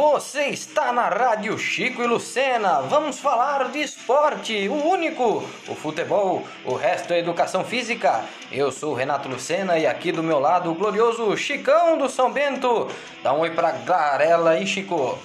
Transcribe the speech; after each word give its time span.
Você 0.00 0.46
está 0.46 0.94
na 0.94 1.10
Rádio 1.10 1.58
Chico 1.58 2.02
e 2.02 2.06
Lucena. 2.06 2.80
Vamos 2.80 3.20
falar 3.20 3.68
de 3.68 3.82
esporte, 3.82 4.66
o 4.66 4.72
único, 4.72 5.44
o 5.68 5.74
futebol, 5.74 6.42
o 6.64 6.74
resto 6.74 7.12
é 7.12 7.18
educação 7.18 7.62
física. 7.62 8.24
Eu 8.50 8.72
sou 8.72 8.92
o 8.92 8.94
Renato 8.94 9.28
Lucena 9.28 9.78
e 9.78 9.86
aqui 9.86 10.10
do 10.10 10.22
meu 10.22 10.40
lado 10.40 10.70
o 10.70 10.74
glorioso 10.74 11.36
Chicão 11.36 11.98
do 11.98 12.08
São 12.08 12.32
Bento. 12.32 12.88
Dá 13.22 13.34
um 13.34 13.40
oi 13.40 13.50
pra 13.50 13.72
Garela 13.72 14.52
aí, 14.52 14.66
Chico. 14.66 15.18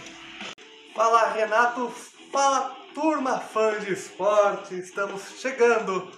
Fala 0.94 1.30
Renato, 1.30 1.90
fala 2.30 2.76
turma 2.94 3.40
fã 3.40 3.80
de 3.80 3.94
esporte. 3.94 4.78
Estamos 4.78 5.40
chegando 5.40 6.12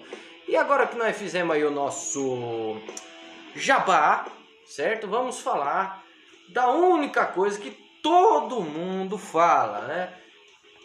E 0.48 0.56
agora 0.56 0.86
que 0.86 0.96
nós 0.96 1.16
fizemos 1.16 1.54
aí 1.54 1.64
o 1.64 1.70
nosso 1.70 2.80
jabá, 3.54 4.26
certo? 4.64 5.08
Vamos 5.08 5.40
falar 5.40 6.04
da 6.48 6.70
única 6.70 7.26
coisa 7.26 7.58
que 7.58 7.70
todo 8.02 8.60
mundo 8.60 9.18
fala, 9.18 9.80
né? 9.82 10.14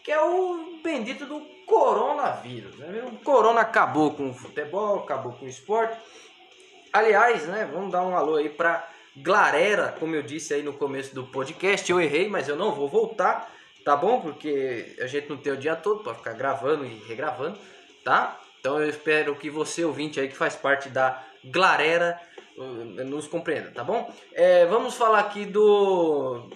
Que 0.04 0.12
é 0.12 0.20
o 0.20 0.80
bendito 0.84 1.28
do 1.28 1.42
coronavírus. 1.68 2.76
Né? 2.78 3.04
O 3.06 3.24
corona 3.24 3.62
acabou 3.62 4.16
com 4.16 4.32
o 4.32 4.34
futebol, 4.34 5.00
acabou 5.00 5.34
com 5.34 5.46
o 5.46 5.50
esporte. 5.50 5.96
Aliás, 6.92 7.46
né? 7.46 7.70
Vamos 7.72 7.92
dar 7.92 8.04
um 8.04 8.18
alô 8.18 8.38
aí 8.38 8.50
pra 8.50 8.90
Glarera, 9.16 9.96
como 10.00 10.16
eu 10.16 10.24
disse 10.24 10.56
aí 10.56 10.64
no 10.64 10.74
começo 10.74 11.14
do 11.14 11.24
podcast. 11.24 11.90
Eu 11.90 12.02
errei, 12.02 12.28
mas 12.28 12.48
eu 12.48 12.56
não 12.56 12.74
vou 12.74 12.90
voltar, 12.90 13.48
tá 13.86 13.96
bom? 13.96 14.22
Porque 14.22 14.96
a 15.00 15.06
gente 15.06 15.30
não 15.30 15.38
tem 15.38 15.54
o 15.54 15.58
dia 15.58 15.76
todo 15.76 16.04
para 16.04 16.16
ficar 16.16 16.34
gravando 16.34 16.84
e 16.84 16.96
regravando, 17.08 17.60
tá? 18.04 18.41
Então 18.62 18.80
eu 18.80 18.88
espero 18.88 19.36
que 19.36 19.50
você, 19.50 19.84
ouvinte 19.84 20.20
aí 20.20 20.28
que 20.30 20.38
faz 20.38 20.56
parte 20.56 20.88
da 20.88 21.26
Glarera, 21.44 22.22
nos 23.08 23.28
compreenda, 23.28 23.72
tá 23.72 23.84
bom? 23.84 24.14
É, 24.34 24.68
vamos 24.68 24.94
falar 24.94 25.20
aqui 25.20 25.46
do. 25.46 26.48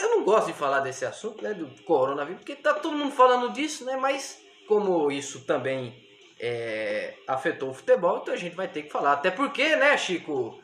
Eu 0.00 0.08
não 0.08 0.24
gosto 0.24 0.46
de 0.46 0.54
falar 0.54 0.80
desse 0.80 1.04
assunto, 1.04 1.44
né? 1.44 1.52
Do 1.52 1.68
coronavírus, 1.84 2.40
porque 2.40 2.56
tá 2.56 2.72
todo 2.72 2.96
mundo 2.96 3.12
falando 3.12 3.52
disso, 3.52 3.84
né? 3.84 3.96
Mas 3.96 4.42
como 4.66 5.12
isso 5.12 5.44
também 5.44 5.94
é, 6.40 7.16
afetou 7.28 7.68
o 7.68 7.74
futebol, 7.74 8.20
então 8.22 8.32
a 8.32 8.38
gente 8.38 8.56
vai 8.56 8.66
ter 8.66 8.84
que 8.84 8.90
falar. 8.90 9.12
Até 9.12 9.30
porque, 9.30 9.76
né, 9.76 9.96
Chico? 9.98 10.58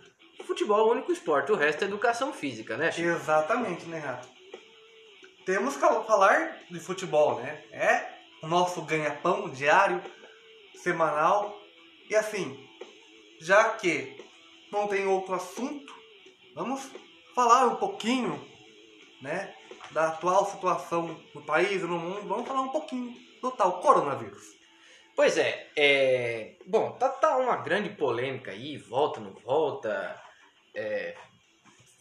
Futebol 0.46 0.78
é 0.78 0.82
o 0.84 0.92
único 0.92 1.12
esporte, 1.12 1.52
o 1.52 1.56
resto 1.56 1.84
é 1.84 1.86
educação 1.86 2.32
física, 2.32 2.78
né, 2.78 2.90
Chico? 2.90 3.08
Exatamente, 3.08 3.84
né, 3.84 3.98
Renato? 3.98 4.28
Temos 5.44 5.74
que 5.74 5.80
falar 5.80 6.56
de 6.70 6.80
futebol, 6.80 7.40
né? 7.40 7.62
É 7.70 8.17
nosso 8.42 8.82
ganha-pão 8.82 9.48
diário, 9.48 10.02
semanal. 10.74 11.58
E 12.08 12.14
assim, 12.14 12.68
já 13.40 13.70
que 13.70 14.16
não 14.72 14.86
tem 14.86 15.06
outro 15.06 15.34
assunto, 15.34 15.94
vamos 16.54 16.90
falar 17.34 17.66
um 17.66 17.76
pouquinho, 17.76 18.44
né, 19.22 19.54
da 19.90 20.08
atual 20.08 20.46
situação 20.50 21.18
no 21.34 21.42
país 21.42 21.82
e 21.82 21.86
no 21.86 21.98
mundo. 21.98 22.28
Vamos 22.28 22.46
falar 22.46 22.62
um 22.62 22.68
pouquinho 22.68 23.14
do 23.40 23.50
tal 23.50 23.80
coronavírus. 23.80 24.56
Pois 25.14 25.36
é, 25.36 25.68
é... 25.76 26.56
bom, 26.66 26.92
tá, 26.92 27.08
tá 27.08 27.36
uma 27.36 27.56
grande 27.56 27.90
polêmica 27.90 28.52
aí, 28.52 28.76
volta, 28.76 29.18
não 29.18 29.32
volta, 29.32 30.20
é... 30.74 31.16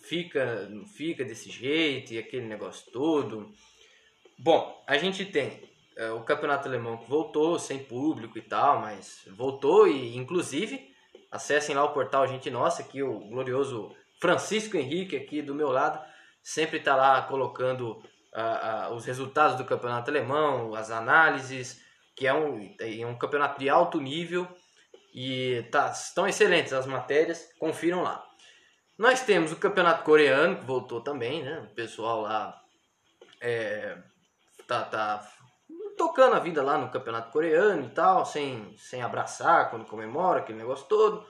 fica, 0.04 0.68
não 0.70 0.86
fica 0.86 1.26
desse 1.26 1.50
jeito 1.50 2.14
e 2.14 2.20
aquele 2.20 2.46
negócio 2.46 2.92
todo. 2.92 3.52
Bom, 4.38 4.84
a 4.86 4.98
gente 5.00 5.26
tem 5.26 5.68
é, 5.98 6.12
o 6.12 6.22
campeonato 6.22 6.68
alemão 6.68 7.04
voltou 7.08 7.60
sem 7.60 7.84
público 7.84 8.38
e 8.38 8.42
tal, 8.42 8.80
mas 8.80 9.28
voltou 9.36 9.88
e 9.88 10.16
inclusive 10.16 10.96
Acessem 11.30 11.76
lá 11.76 11.84
o 11.84 11.94
portal 11.94 12.28
Gente 12.28 12.50
Nossa, 12.50 12.84
que 12.84 13.04
o 13.04 13.20
glorioso 13.20 13.94
Francisco 14.20 14.78
Henrique 14.78 15.16
aqui 15.16 15.42
do 15.42 15.54
meu 15.54 15.70
lado 15.70 16.00
sempre 16.42 16.78
está 16.78 16.96
lá 16.96 17.22
colocando 17.24 18.02
os 18.92 19.04
resultados 19.06 19.58
do 19.58 19.66
campeonato 19.66 20.12
alemão, 20.12 20.76
as 20.76 20.92
análises, 20.92 21.82
que 22.16 22.28
é 22.28 22.34
um, 22.34 22.76
é 22.80 23.06
um 23.06 23.18
campeonato 23.18 23.60
de 23.60 23.68
alto 23.68 24.00
nível 24.00 24.48
e 25.14 25.64
tá, 25.72 25.88
estão 25.88 26.28
excelentes 26.28 26.72
as 26.72 26.86
matérias, 26.86 27.50
confiram 27.60 28.04
lá. 28.04 28.24
Nós 28.98 29.22
temos 29.22 29.52
o 29.52 29.58
campeonato 29.58 30.04
coreano, 30.04 30.58
que 30.58 30.66
voltou 30.66 31.02
também, 31.02 31.44
né? 31.44 31.68
O 31.72 31.74
pessoal 31.74 32.22
lá 32.22 32.60
é, 33.42 33.98
tá, 34.68 34.84
tá 34.84 35.28
tocando 35.98 36.36
a 36.36 36.40
vida 36.40 36.62
lá 36.62 36.78
no 36.78 36.92
campeonato 36.92 37.32
coreano 37.32 37.86
e 37.86 37.90
tal, 37.90 38.26
sem, 38.26 38.76
sem 38.78 39.02
abraçar 39.02 39.70
quando 39.70 39.86
comemora, 39.86 40.40
aquele 40.40 40.58
negócio 40.58 40.86
todo. 40.88 41.26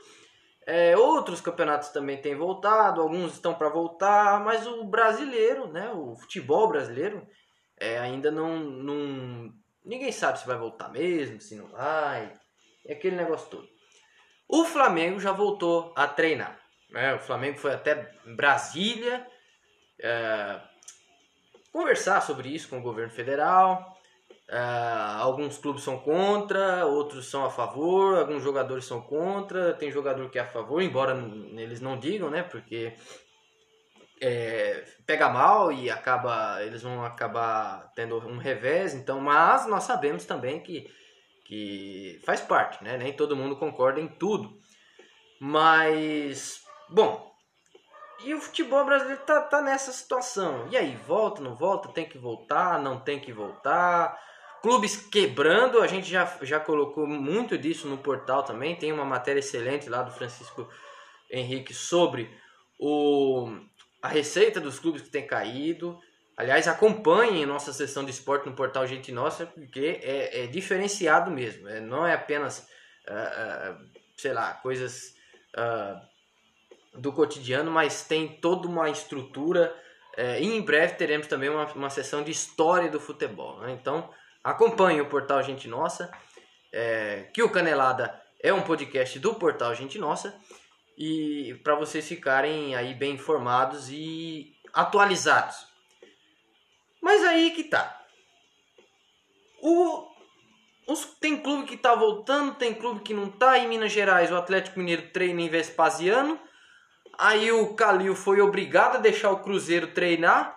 É, 0.65 0.97
outros 0.97 1.39
campeonatos 1.39 1.89
também 1.89 2.21
têm 2.21 2.35
voltado, 2.35 3.01
alguns 3.01 3.33
estão 3.33 3.53
para 3.53 3.69
voltar, 3.69 4.43
mas 4.43 4.67
o 4.67 4.83
brasileiro, 4.83 5.67
né, 5.67 5.89
o 5.91 6.15
futebol 6.15 6.67
brasileiro, 6.67 7.25
é, 7.79 7.97
ainda 7.97 8.29
não, 8.29 8.59
não. 8.59 9.53
Ninguém 9.85 10.11
sabe 10.11 10.39
se 10.39 10.45
vai 10.45 10.57
voltar 10.57 10.89
mesmo, 10.89 11.39
se 11.39 11.55
não 11.55 11.67
vai, 11.67 12.37
é 12.85 12.93
aquele 12.93 13.15
negócio 13.15 13.49
todo. 13.49 13.67
O 14.47 14.65
Flamengo 14.65 15.19
já 15.19 15.31
voltou 15.31 15.93
a 15.95 16.07
treinar. 16.07 16.59
Né? 16.89 17.13
O 17.15 17.19
Flamengo 17.19 17.57
foi 17.57 17.73
até 17.73 18.13
Brasília 18.25 19.25
é, 19.99 20.59
conversar 21.71 22.21
sobre 22.21 22.49
isso 22.49 22.69
com 22.69 22.79
o 22.79 22.81
governo 22.81 23.11
federal. 23.11 23.96
Uh, 24.49 25.19
alguns 25.19 25.57
clubes 25.57 25.83
são 25.83 25.99
contra, 25.99 26.85
outros 26.85 27.29
são 27.29 27.43
a 27.43 27.49
favor, 27.49 28.17
alguns 28.17 28.41
jogadores 28.41 28.85
são 28.85 29.01
contra, 29.01 29.73
tem 29.73 29.91
jogador 29.91 30.29
que 30.29 30.39
é 30.39 30.41
a 30.41 30.47
favor, 30.47 30.81
embora 30.81 31.13
eles 31.57 31.81
não 31.81 31.99
digam, 31.99 32.29
né? 32.29 32.43
Porque 32.43 32.93
é, 34.21 34.85
pega 35.05 35.27
mal 35.27 35.71
e 35.71 35.89
acaba, 35.89 36.63
eles 36.63 36.81
vão 36.81 37.03
acabar 37.03 37.91
tendo 37.93 38.17
um 38.25 38.37
revés, 38.37 38.93
então, 38.93 39.19
mas 39.19 39.67
nós 39.67 39.83
sabemos 39.83 40.25
também 40.25 40.61
que, 40.61 40.89
que 41.45 42.21
faz 42.25 42.39
parte, 42.39 42.81
né? 42.81 42.97
Nem 42.97 43.11
todo 43.11 43.35
mundo 43.35 43.57
concorda 43.57 43.99
em 43.99 44.07
tudo. 44.07 44.57
Mas, 45.41 46.61
bom, 46.89 47.29
e 48.23 48.33
o 48.33 48.41
futebol 48.41 48.85
brasileiro 48.85 49.21
tá, 49.25 49.41
tá 49.41 49.61
nessa 49.61 49.91
situação. 49.91 50.67
E 50.71 50.77
aí, 50.77 50.95
volta, 51.07 51.41
não 51.41 51.55
volta? 51.55 51.89
Tem 51.89 52.05
que 52.05 52.17
voltar, 52.17 52.81
não 52.81 52.99
tem 52.99 53.19
que 53.19 53.31
voltar? 53.31 54.17
Clubes 54.61 54.97
quebrando, 54.97 55.81
a 55.81 55.87
gente 55.87 56.09
já, 56.09 56.37
já 56.41 56.59
colocou 56.59 57.07
muito 57.07 57.57
disso 57.57 57.87
no 57.87 57.97
portal 57.97 58.43
também. 58.43 58.75
Tem 58.75 58.91
uma 58.91 59.05
matéria 59.05 59.39
excelente 59.39 59.89
lá 59.89 60.01
do 60.01 60.11
Francisco 60.11 60.67
Henrique 61.29 61.73
sobre 61.73 62.29
o, 62.79 63.49
a 64.01 64.07
receita 64.07 64.59
dos 64.59 64.79
clubes 64.79 65.01
que 65.01 65.09
tem 65.09 65.25
caído. 65.25 65.99
Aliás, 66.35 66.67
acompanhem 66.67 67.45
nossa 67.45 67.73
sessão 67.73 68.05
de 68.05 68.11
esporte 68.11 68.47
no 68.47 68.55
portal 68.55 68.85
Gente 68.85 69.11
Nossa, 69.11 69.47
porque 69.47 69.99
é, 70.03 70.43
é 70.43 70.47
diferenciado 70.47 71.31
mesmo. 71.31 71.67
É, 71.67 71.79
não 71.79 72.05
é 72.05 72.13
apenas, 72.13 72.67
uh, 73.07 73.73
uh, 73.73 73.89
sei 74.15 74.33
lá, 74.33 74.53
coisas 74.53 75.15
uh, 75.57 76.99
do 76.99 77.11
cotidiano, 77.11 77.71
mas 77.71 78.03
tem 78.03 78.39
toda 78.39 78.67
uma 78.67 78.89
estrutura. 78.89 79.75
e 80.39 80.45
em 80.45 80.61
breve 80.61 80.93
teremos 80.95 81.27
também 81.27 81.49
uma, 81.49 81.65
uma 81.73 81.89
sessão 81.89 82.23
de 82.23 82.31
história 82.31 82.89
do 82.89 82.99
futebol. 82.99 83.59
Né? 83.61 83.71
Então, 83.71 84.09
Acompanhe 84.47 85.01
o 85.01 85.09
portal 85.09 85.43
Gente 85.43 85.67
Nossa, 85.67 86.09
é, 86.71 87.29
que 87.33 87.43
o 87.43 87.49
Canelada 87.49 88.17
é 88.41 88.53
um 88.53 88.61
podcast 88.61 89.19
do 89.19 89.35
portal 89.35 89.75
Gente 89.75 89.99
Nossa 89.99 90.39
e 90.97 91.59
para 91.65 91.75
vocês 91.75 92.07
ficarem 92.07 92.73
aí 92.73 92.93
bem 92.93 93.15
informados 93.15 93.89
e 93.89 94.53
atualizados. 94.73 95.67
Mas 97.01 97.25
aí 97.25 97.51
que 97.51 97.65
tá. 97.65 98.01
O, 99.61 100.07
os, 100.87 101.03
tem 101.19 101.35
clube 101.35 101.67
que 101.67 101.75
tá 101.75 101.93
voltando, 101.93 102.55
tem 102.55 102.73
clube 102.73 103.01
que 103.01 103.13
não 103.13 103.29
tá. 103.29 103.59
Em 103.59 103.67
Minas 103.67 103.91
Gerais, 103.91 104.31
o 104.31 104.37
Atlético 104.37 104.79
Mineiro 104.79 105.11
treina 105.11 105.41
em 105.41 105.49
Vespasiano. 105.49 106.39
Aí 107.19 107.51
o 107.51 107.75
Calil 107.75 108.15
foi 108.15 108.39
obrigado 108.39 108.95
a 108.95 109.01
deixar 109.01 109.29
o 109.29 109.41
Cruzeiro 109.41 109.87
treinar 109.87 110.56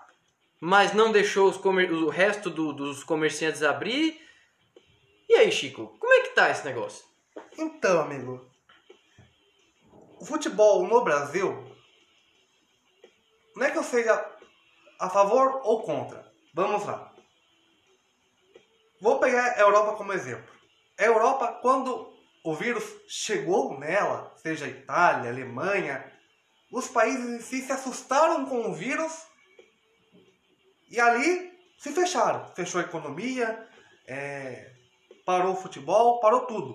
mas 0.61 0.93
não 0.93 1.11
deixou 1.11 1.53
comer... 1.55 1.91
o 1.91 2.11
resto 2.11 2.51
do, 2.51 2.73
dos 2.73 3.03
comerciantes 3.03 3.62
abrir. 3.62 4.21
E 5.29 5.35
aí, 5.35 5.51
Chico, 5.51 5.97
como 5.99 6.12
é 6.12 6.23
que 6.23 6.35
tá 6.35 6.51
esse 6.51 6.65
negócio? 6.65 7.05
Então, 7.57 8.03
amigo, 8.03 8.47
o 10.21 10.25
futebol 10.25 10.87
no 10.87 11.03
Brasil 11.03 11.71
não 13.57 13.67
é 13.67 13.71
que 13.71 13.79
eu 13.79 13.83
seja 13.83 14.39
a 14.99 15.09
favor 15.09 15.61
ou 15.65 15.83
contra? 15.83 16.31
Vamos 16.55 16.85
lá. 16.85 17.12
Vou 19.01 19.19
pegar 19.19 19.53
a 19.53 19.61
Europa 19.61 19.97
como 19.97 20.12
exemplo. 20.12 20.53
A 20.99 21.05
Europa, 21.05 21.59
quando 21.62 22.12
o 22.45 22.55
vírus 22.55 22.85
chegou 23.09 23.79
nela, 23.79 24.33
seja 24.37 24.69
Itália, 24.69 25.31
Alemanha, 25.31 26.05
os 26.71 26.89
países 26.89 27.27
em 27.27 27.41
si 27.41 27.62
se 27.62 27.73
assustaram 27.73 28.45
com 28.47 28.69
o 28.69 28.75
vírus 28.75 29.30
e 30.90 30.98
ali 31.00 31.58
se 31.78 31.92
fecharam. 31.92 32.52
Fechou 32.54 32.81
a 32.81 32.84
economia, 32.84 33.66
é, 34.06 34.72
parou 35.25 35.52
o 35.52 35.56
futebol, 35.56 36.20
parou 36.20 36.46
tudo. 36.46 36.75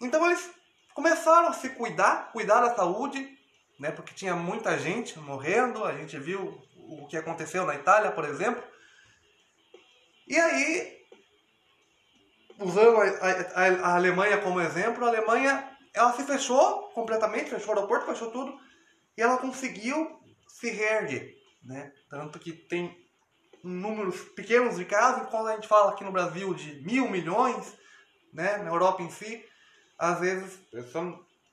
Então 0.00 0.24
eles 0.26 0.50
começaram 0.94 1.48
a 1.48 1.52
se 1.52 1.70
cuidar, 1.70 2.32
cuidar 2.32 2.60
da 2.60 2.74
saúde, 2.74 3.38
né, 3.78 3.90
porque 3.90 4.14
tinha 4.14 4.34
muita 4.34 4.78
gente 4.78 5.18
morrendo, 5.18 5.84
a 5.84 5.92
gente 5.94 6.18
viu 6.18 6.60
o 6.76 7.06
que 7.06 7.16
aconteceu 7.16 7.64
na 7.64 7.74
Itália, 7.74 8.10
por 8.12 8.24
exemplo. 8.24 8.62
E 10.26 10.38
aí 10.38 11.02
usando 12.58 12.96
a, 12.96 13.04
a, 13.04 13.90
a, 13.90 13.96
Alemanha 13.96 14.38
como 14.38 14.60
exemplo, 14.60 15.04
a 15.04 15.08
Alemanha 15.08 15.68
ela 15.94 16.12
se 16.12 16.24
fechou 16.24 16.88
completamente, 16.90 17.50
fechou 17.50 17.74
o 17.74 17.76
aeroporto, 17.76 18.06
fechou 18.06 18.30
tudo, 18.30 18.58
e 19.16 19.22
ela 19.22 19.38
conseguiu 19.38 20.20
se 20.48 20.70
reerguer. 20.70 21.34
Né? 21.62 21.92
Tanto 22.08 22.38
que 22.38 22.52
tem 22.52 23.01
números 23.62 24.20
pequenos 24.36 24.76
de 24.76 24.84
casos, 24.84 25.28
quando 25.28 25.48
a 25.48 25.54
gente 25.54 25.68
fala 25.68 25.92
aqui 25.92 26.04
no 26.04 26.12
Brasil 26.12 26.52
de 26.54 26.82
mil 26.82 27.08
milhões, 27.08 27.76
né? 28.32 28.58
na 28.58 28.70
Europa 28.70 29.02
em 29.02 29.10
si, 29.10 29.44
às 29.98 30.20
vezes, 30.20 30.58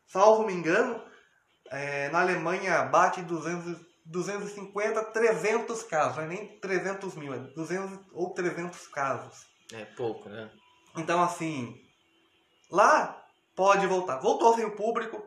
salvo 0.08 0.46
me 0.46 0.54
engano, 0.54 1.02
é, 1.70 2.10
na 2.10 2.22
Alemanha 2.22 2.84
bate 2.84 3.22
200, 3.22 3.78
250, 4.06 5.04
300 5.06 5.84
casos, 5.84 6.18
não 6.18 6.24
é 6.24 6.28
nem 6.28 6.60
300 6.60 7.16
mil, 7.16 7.34
é 7.34 7.38
200 7.38 8.00
ou 8.14 8.34
300 8.34 8.88
casos. 8.88 9.46
É 9.72 9.86
pouco, 9.86 10.28
né? 10.30 10.50
Então, 10.98 11.22
assim, 11.22 11.80
lá 12.72 13.24
pode 13.56 13.86
voltar. 13.86 14.18
Voltou 14.18 14.56
sem 14.56 14.66
o 14.66 14.76
público, 14.76 15.22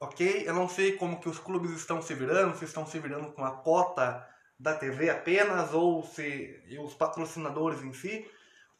ok? 0.00 0.42
Eu 0.44 0.54
não 0.54 0.68
sei 0.68 0.96
como 0.96 1.20
que 1.20 1.28
os 1.28 1.38
clubes 1.38 1.70
estão 1.72 2.02
se 2.02 2.12
virando, 2.14 2.56
se 2.56 2.64
estão 2.64 2.84
se 2.84 2.98
virando 2.98 3.32
com 3.32 3.44
a 3.44 3.52
cota 3.52 4.26
da 4.58 4.74
TV 4.74 5.08
apenas, 5.08 5.72
ou 5.72 6.02
se 6.02 6.60
os 6.80 6.94
patrocinadores 6.94 7.82
em 7.82 7.92
si, 7.92 8.28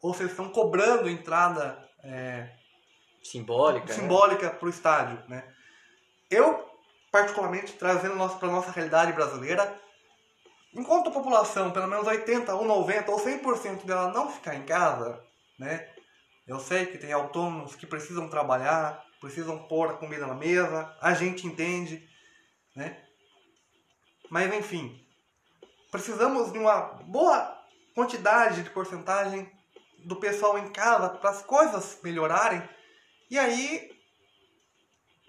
ou 0.02 0.12
se 0.12 0.24
estão 0.24 0.48
cobrando 0.48 1.08
entrada 1.08 1.78
é, 2.02 2.50
simbólica, 3.22 3.86
né? 3.86 3.94
simbólica 3.94 4.46
né? 4.46 4.54
para 4.54 4.66
o 4.66 4.70
estádio, 4.70 5.22
né? 5.28 5.44
Eu, 6.30 6.68
particularmente, 7.10 7.72
trazendo 7.74 8.16
para 8.38 8.48
a 8.48 8.52
nossa 8.52 8.70
realidade 8.70 9.12
brasileira, 9.12 9.80
enquanto 10.74 11.08
a 11.08 11.12
população, 11.12 11.70
pelo 11.70 11.86
menos 11.86 12.06
80 12.06 12.54
ou 12.54 12.64
90 12.64 13.10
ou 13.10 13.18
100% 13.18 13.84
dela 13.84 14.12
não 14.12 14.30
ficar 14.30 14.54
em 14.54 14.64
casa, 14.64 15.22
né? 15.58 15.88
Eu 16.46 16.58
sei 16.58 16.86
que 16.86 16.98
tem 16.98 17.12
autônomos 17.12 17.76
que 17.76 17.86
precisam 17.86 18.28
trabalhar, 18.28 19.04
precisam 19.20 19.58
pôr 19.68 19.90
a 19.90 19.94
comida 19.94 20.26
na 20.26 20.34
mesa, 20.34 20.96
a 21.00 21.12
gente 21.14 21.46
entende, 21.46 22.08
né? 22.74 23.04
Mas 24.30 24.52
enfim, 24.54 25.07
precisamos 25.90 26.52
de 26.52 26.58
uma 26.58 26.80
boa 27.04 27.56
quantidade 27.94 28.62
de 28.62 28.70
porcentagem 28.70 29.50
do 30.04 30.16
pessoal 30.16 30.58
em 30.58 30.70
casa 30.70 31.08
para 31.08 31.30
as 31.30 31.42
coisas 31.42 31.98
melhorarem 32.02 32.62
e 33.30 33.38
aí 33.38 33.90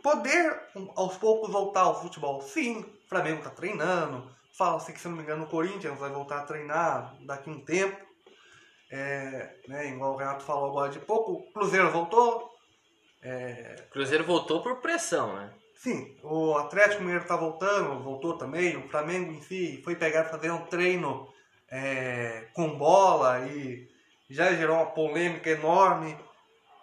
poder 0.02 0.62
aos 0.96 1.18
poucos 1.18 1.52
voltar 1.52 1.82
ao 1.82 2.02
futebol. 2.02 2.42
Sim, 2.42 2.80
o 2.80 3.10
Flamengo 3.10 3.40
está 3.40 3.50
treinando, 3.50 4.30
fala-se 4.58 4.94
que 4.94 5.00
se 5.00 5.08
não 5.08 5.18
me 5.18 5.24
engano 5.24 5.44
o 5.46 5.50
Corinthians 5.50 5.98
vai 5.98 6.10
voltar 6.10 6.40
a 6.40 6.46
treinar 6.46 7.16
daqui 7.26 7.50
a 7.50 7.54
um 7.54 7.64
tempo. 7.64 8.08
É, 8.92 9.56
né, 9.68 9.90
igual 9.90 10.14
o 10.14 10.18
Renato 10.18 10.44
falou 10.44 10.70
agora 10.70 10.92
de 10.92 11.00
pouco, 11.00 11.34
o 11.34 11.52
Cruzeiro 11.52 11.92
voltou. 11.92 12.50
É... 13.22 13.88
Cruzeiro 13.92 14.24
voltou 14.24 14.64
por 14.64 14.78
pressão, 14.78 15.36
né? 15.36 15.54
Sim, 15.82 16.14
o 16.24 16.58
Atlético 16.58 17.04
Mineiro 17.04 17.24
está 17.24 17.38
voltando, 17.38 18.04
voltou 18.04 18.38
também. 18.38 18.76
O 18.76 18.90
Flamengo 18.90 19.32
em 19.32 19.42
si 19.42 19.82
foi 19.82 19.96
pegar 19.96 20.26
fazer 20.26 20.52
um 20.52 20.66
treino 20.66 21.26
é, 21.72 22.48
com 22.54 22.78
bola 22.78 23.40
e 23.48 23.88
já 24.30 24.52
gerou 24.52 24.76
uma 24.76 24.88
polêmica 24.88 25.50
enorme. 25.50 26.18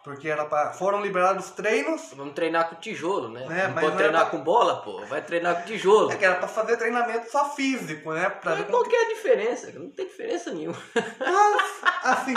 Porque 0.03 0.29
era 0.29 0.45
pra, 0.45 0.73
foram 0.73 1.03
liberados 1.03 1.51
treinos. 1.51 2.15
Vamos 2.15 2.33
treinar 2.33 2.71
com 2.71 2.77
tijolo, 2.77 3.29
né? 3.29 3.45
É, 3.51 3.69
não 3.69 3.75
pode 3.75 3.97
treinar 3.97 4.23
pra... 4.23 4.31
com 4.31 4.45
bola, 4.45 4.81
pô. 4.81 5.05
Vai 5.07 5.21
treinar 5.21 5.57
com 5.57 5.67
tijolo. 5.67 6.13
É 6.13 6.17
que 6.17 6.25
era 6.25 6.37
pra 6.37 6.49
fazer 6.49 6.77
treinamento 6.77 7.31
só 7.31 7.51
físico, 7.51 8.15
né? 8.15 8.31
Pra 8.31 8.55
Mas 8.55 8.67
qual 8.67 8.85
que 8.85 8.95
é 8.95 9.05
a 9.05 9.09
diferença? 9.09 9.73
Não 9.73 9.91
tem 9.91 10.07
diferença 10.07 10.53
nenhuma. 10.53 10.81
Mas, 10.95 11.81
assim, 12.05 12.35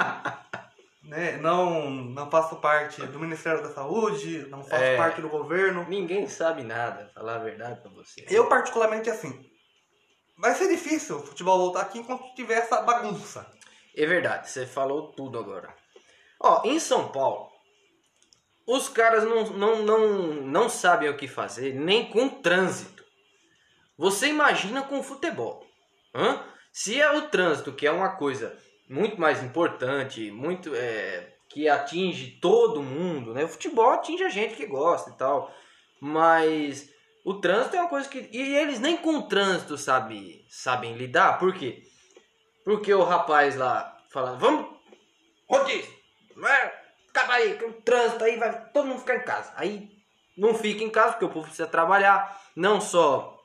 né? 1.09 1.37
Não, 1.37 1.89
não 1.89 2.29
faço 2.29 2.55
parte 2.57 3.01
do 3.01 3.19
Ministério 3.19 3.63
da 3.63 3.69
Saúde, 3.69 4.45
não 4.47 4.63
faço 4.63 4.83
é, 4.83 4.95
parte 4.95 5.21
do 5.21 5.27
governo. 5.27 5.85
Ninguém 5.89 6.27
sabe 6.27 6.63
nada, 6.63 7.11
falar 7.15 7.37
a 7.37 7.43
verdade 7.43 7.81
pra 7.81 7.89
você. 7.89 8.23
Eu, 8.29 8.47
particularmente, 8.47 9.09
assim, 9.09 9.49
vai 10.37 10.53
ser 10.53 10.69
difícil 10.69 11.17
o 11.17 11.25
futebol 11.25 11.57
voltar 11.57 11.81
aqui 11.81 11.99
enquanto 11.99 12.33
tiver 12.35 12.59
essa 12.59 12.81
bagunça. 12.81 13.51
É 13.97 14.05
verdade, 14.05 14.49
você 14.49 14.67
falou 14.67 15.11
tudo 15.13 15.39
agora. 15.39 15.75
Ó, 16.39 16.61
em 16.63 16.79
São 16.79 17.11
Paulo, 17.11 17.49
os 18.67 18.87
caras 18.87 19.23
não, 19.23 19.45
não, 19.49 19.81
não, 19.81 20.07
não 20.43 20.69
sabem 20.69 21.09
o 21.09 21.17
que 21.17 21.27
fazer, 21.27 21.73
nem 21.73 22.09
com 22.11 22.29
trânsito. 22.29 23.03
Você 23.97 24.27
imagina 24.27 24.83
com 24.83 25.01
futebol. 25.01 25.65
Hã? 26.13 26.45
Se 26.71 27.01
é 27.01 27.11
o 27.11 27.23
trânsito, 27.29 27.73
que 27.73 27.87
é 27.87 27.91
uma 27.91 28.15
coisa 28.15 28.55
muito 28.89 29.21
mais 29.21 29.43
importante, 29.43 30.31
muito 30.31 30.73
é, 30.75 31.35
que 31.49 31.69
atinge 31.69 32.39
todo 32.41 32.81
mundo, 32.81 33.33
né? 33.33 33.43
O 33.43 33.47
futebol 33.47 33.91
atinge 33.91 34.23
a 34.23 34.29
gente 34.29 34.55
que 34.55 34.65
gosta 34.65 35.11
e 35.11 35.17
tal. 35.17 35.53
Mas 36.01 36.89
o 37.23 37.35
trânsito 37.35 37.75
é 37.75 37.81
uma 37.81 37.89
coisa 37.89 38.09
que. 38.09 38.29
E 38.31 38.55
eles 38.55 38.79
nem 38.79 38.97
com 38.97 39.17
o 39.17 39.27
trânsito 39.27 39.77
sabe, 39.77 40.45
sabem 40.49 40.95
lidar. 40.95 41.37
Por 41.37 41.53
quê? 41.53 41.83
Porque 42.65 42.93
o 42.93 43.03
rapaz 43.03 43.55
lá 43.55 43.97
fala, 44.11 44.35
vamos. 44.35 44.77
Rodízio! 45.47 45.99
acaba 47.09 47.33
aí, 47.33 47.57
que 47.57 47.65
o 47.65 47.73
trânsito 47.73 48.23
aí 48.23 48.37
vai 48.37 48.71
todo 48.71 48.87
mundo 48.87 48.99
ficar 48.99 49.15
em 49.17 49.23
casa. 49.23 49.51
Aí 49.55 49.89
não 50.37 50.53
fica 50.53 50.83
em 50.83 50.89
casa 50.89 51.13
porque 51.13 51.25
o 51.25 51.29
povo 51.29 51.45
precisa 51.45 51.67
trabalhar, 51.67 52.39
não 52.55 52.79
só 52.79 53.37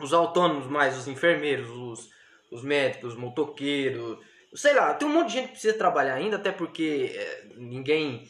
os 0.00 0.12
autônomos, 0.12 0.66
mas 0.66 0.96
os 0.96 1.06
enfermeiros, 1.06 1.68
os, 1.70 2.08
os 2.50 2.62
médicos, 2.62 3.12
os 3.12 3.18
motoqueiros, 3.18 4.18
sei 4.54 4.74
lá, 4.74 4.94
tem 4.94 5.06
um 5.06 5.12
monte 5.12 5.28
de 5.28 5.32
gente 5.34 5.46
que 5.46 5.52
precisa 5.52 5.74
trabalhar 5.74 6.14
ainda, 6.14 6.36
até 6.36 6.52
porque 6.52 7.12
é, 7.14 7.44
ninguém, 7.56 8.28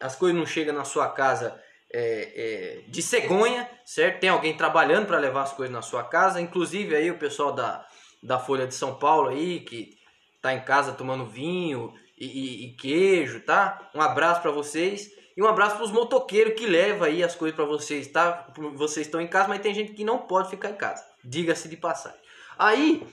as 0.00 0.16
coisas 0.16 0.38
não 0.38 0.46
chegam 0.46 0.74
na 0.74 0.84
sua 0.84 1.08
casa 1.08 1.60
é, 1.92 2.32
é, 2.36 2.80
de 2.88 3.02
cegonha, 3.02 3.68
certo? 3.84 4.20
Tem 4.20 4.30
alguém 4.30 4.56
trabalhando 4.56 5.06
para 5.06 5.18
levar 5.18 5.42
as 5.42 5.52
coisas 5.52 5.72
na 5.72 5.82
sua 5.82 6.04
casa, 6.04 6.40
inclusive 6.40 6.94
aí 6.94 7.10
o 7.10 7.18
pessoal 7.18 7.52
da, 7.52 7.86
da 8.22 8.38
Folha 8.38 8.66
de 8.66 8.74
São 8.74 8.94
Paulo 8.94 9.28
aí, 9.28 9.60
que 9.60 9.96
tá 10.42 10.52
em 10.52 10.60
casa 10.64 10.92
tomando 10.92 11.26
vinho, 11.26 11.94
e, 12.18 12.26
e, 12.26 12.66
e 12.66 12.72
queijo, 12.76 13.40
tá? 13.40 13.90
Um 13.94 14.00
abraço 14.00 14.40
para 14.42 14.50
vocês. 14.50 15.10
E 15.36 15.42
um 15.42 15.48
abraço 15.48 15.76
para 15.76 15.84
os 15.84 15.90
motoqueiros 15.90 16.54
que 16.54 16.64
levam 16.64 17.08
aí 17.08 17.22
as 17.22 17.34
coisas 17.34 17.56
para 17.56 17.64
vocês, 17.64 18.06
tá? 18.06 18.46
Vocês 18.74 19.06
estão 19.06 19.20
em 19.20 19.26
casa, 19.26 19.48
mas 19.48 19.60
tem 19.60 19.74
gente 19.74 19.92
que 19.92 20.04
não 20.04 20.18
pode 20.18 20.48
ficar 20.48 20.70
em 20.70 20.76
casa. 20.76 21.04
Diga-se 21.24 21.68
de 21.68 21.76
passagem. 21.76 22.20
Aí, 22.56 23.04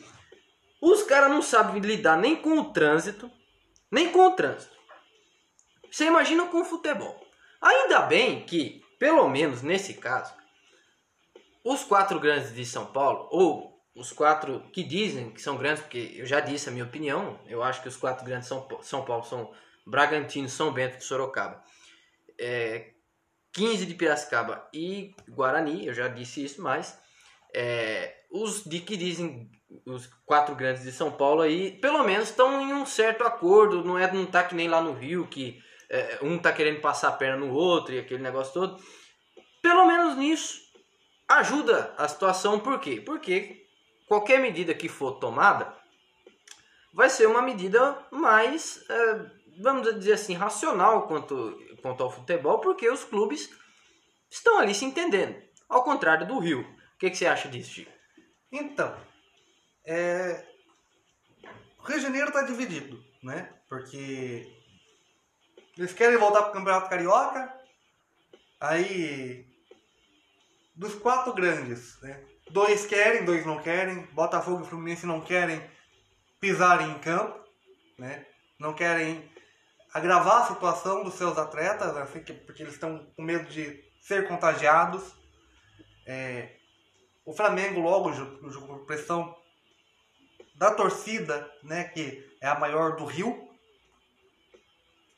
os 0.81 1.03
caras 1.03 1.29
não 1.29 1.41
sabem 1.41 1.79
lidar 1.79 2.17
nem 2.17 2.35
com 2.35 2.57
o 2.59 2.73
trânsito, 2.73 3.31
nem 3.91 4.11
com 4.11 4.25
o 4.25 4.31
trânsito. 4.31 4.75
Você 5.91 6.05
imagina 6.05 6.47
com 6.47 6.61
o 6.61 6.65
futebol. 6.65 7.19
Ainda 7.61 8.01
bem 8.01 8.43
que, 8.45 8.81
pelo 8.97 9.29
menos 9.29 9.61
nesse 9.61 9.93
caso, 9.93 10.33
os 11.63 11.83
quatro 11.83 12.19
grandes 12.19 12.53
de 12.55 12.65
São 12.65 12.87
Paulo, 12.87 13.27
ou 13.31 13.79
os 13.93 14.11
quatro 14.11 14.61
que 14.73 14.83
dizem 14.83 15.31
que 15.31 15.41
são 15.41 15.57
grandes, 15.57 15.83
porque 15.83 16.13
eu 16.15 16.25
já 16.25 16.39
disse 16.39 16.69
a 16.69 16.71
minha 16.71 16.85
opinião, 16.85 17.39
eu 17.45 17.61
acho 17.61 17.81
que 17.81 17.87
os 17.87 17.97
quatro 17.97 18.25
grandes 18.25 18.47
São, 18.47 18.67
São 18.81 19.05
Paulo 19.05 19.23
são 19.23 19.53
Bragantino, 19.85 20.49
São 20.49 20.71
Bento 20.71 20.97
e 20.97 21.03
Sorocaba. 21.03 21.63
É, 22.39 22.93
15 23.53 23.85
de 23.85 23.93
Piracicaba 23.93 24.67
e 24.73 25.13
Guarani, 25.29 25.85
eu 25.85 25.93
já 25.93 26.07
disse 26.07 26.43
isso, 26.43 26.61
mas 26.61 26.97
é, 27.53 28.23
os 28.31 28.63
de 28.63 28.79
que 28.79 28.95
dizem 28.95 29.51
os 29.85 30.07
quatro 30.25 30.55
grandes 30.55 30.83
de 30.83 30.91
São 30.91 31.11
Paulo 31.11 31.41
aí, 31.41 31.71
pelo 31.79 32.03
menos 32.03 32.29
estão 32.29 32.61
em 32.61 32.73
um 32.73 32.85
certo 32.85 33.23
acordo, 33.23 33.83
não 33.83 33.97
é 33.97 34.11
não 34.11 34.25
tá 34.25 34.43
que 34.43 34.55
nem 34.55 34.67
lá 34.67 34.81
no 34.81 34.93
Rio 34.93 35.27
que 35.27 35.61
é, 35.89 36.19
um 36.21 36.37
tá 36.37 36.51
querendo 36.51 36.81
passar 36.81 37.09
a 37.09 37.13
perna 37.13 37.45
no 37.45 37.53
outro 37.53 37.93
e 37.93 37.99
aquele 37.99 38.21
negócio 38.21 38.53
todo. 38.53 38.81
Pelo 39.61 39.85
menos 39.85 40.15
nisso 40.17 40.61
ajuda 41.27 41.93
a 41.97 42.07
situação, 42.07 42.59
por 42.59 42.79
quê? 42.79 43.01
Porque 43.05 43.65
qualquer 44.07 44.39
medida 44.39 44.73
que 44.73 44.89
for 44.89 45.13
tomada 45.19 45.73
vai 46.93 47.09
ser 47.09 47.25
uma 47.25 47.41
medida 47.41 47.97
mais, 48.11 48.83
é, 48.89 49.25
vamos 49.61 49.93
dizer 49.95 50.13
assim, 50.13 50.33
racional 50.33 51.07
quanto, 51.07 51.57
quanto 51.81 52.03
ao 52.03 52.11
futebol, 52.11 52.59
porque 52.59 52.89
os 52.89 53.03
clubes 53.03 53.49
estão 54.29 54.59
ali 54.59 54.73
se 54.73 54.85
entendendo. 54.85 55.41
Ao 55.69 55.83
contrário 55.83 56.27
do 56.27 56.39
Rio. 56.39 56.61
O 56.61 56.97
que, 56.99 57.09
que 57.09 57.17
você 57.17 57.25
acha 57.25 57.47
disso, 57.47 57.71
Chico? 57.71 57.91
Então, 58.51 58.93
é, 59.85 60.45
o 61.79 61.83
Rio 61.83 61.97
de 61.97 62.03
Janeiro 62.03 62.27
está 62.27 62.43
dividido, 62.43 63.03
né? 63.23 63.53
Porque 63.67 64.47
eles 65.77 65.93
querem 65.93 66.17
voltar 66.17 66.43
para 66.43 66.49
o 66.51 66.53
Campeonato 66.53 66.89
Carioca, 66.89 67.53
aí 68.59 69.47
dos 70.75 70.95
quatro 70.95 71.33
grandes, 71.33 71.99
né? 72.01 72.23
Dois 72.49 72.85
querem, 72.85 73.23
dois 73.23 73.45
não 73.45 73.61
querem. 73.61 74.05
Botafogo 74.07 74.63
e 74.63 74.67
Fluminense 74.67 75.05
não 75.05 75.21
querem 75.21 75.61
pisar 76.39 76.81
em 76.81 76.99
campo, 76.99 77.39
né? 77.97 78.25
Não 78.59 78.73
querem 78.73 79.31
agravar 79.93 80.41
a 80.41 80.47
situação 80.47 81.03
dos 81.03 81.15
seus 81.15 81.37
atletas, 81.37 81.95
assim, 81.97 82.21
porque 82.45 82.63
eles 82.63 82.73
estão 82.73 83.05
com 83.15 83.21
medo 83.21 83.49
de 83.49 83.83
ser 84.01 84.27
contagiados. 84.27 85.15
É, 86.05 86.57
o 87.25 87.33
Flamengo 87.33 87.79
logo 87.79 88.11
por 88.67 88.85
pressão 88.85 89.35
da 90.61 90.69
torcida, 90.69 91.51
né, 91.63 91.85
que 91.85 92.23
é 92.39 92.47
a 92.47 92.59
maior 92.59 92.95
do 92.95 93.03
Rio, 93.03 93.49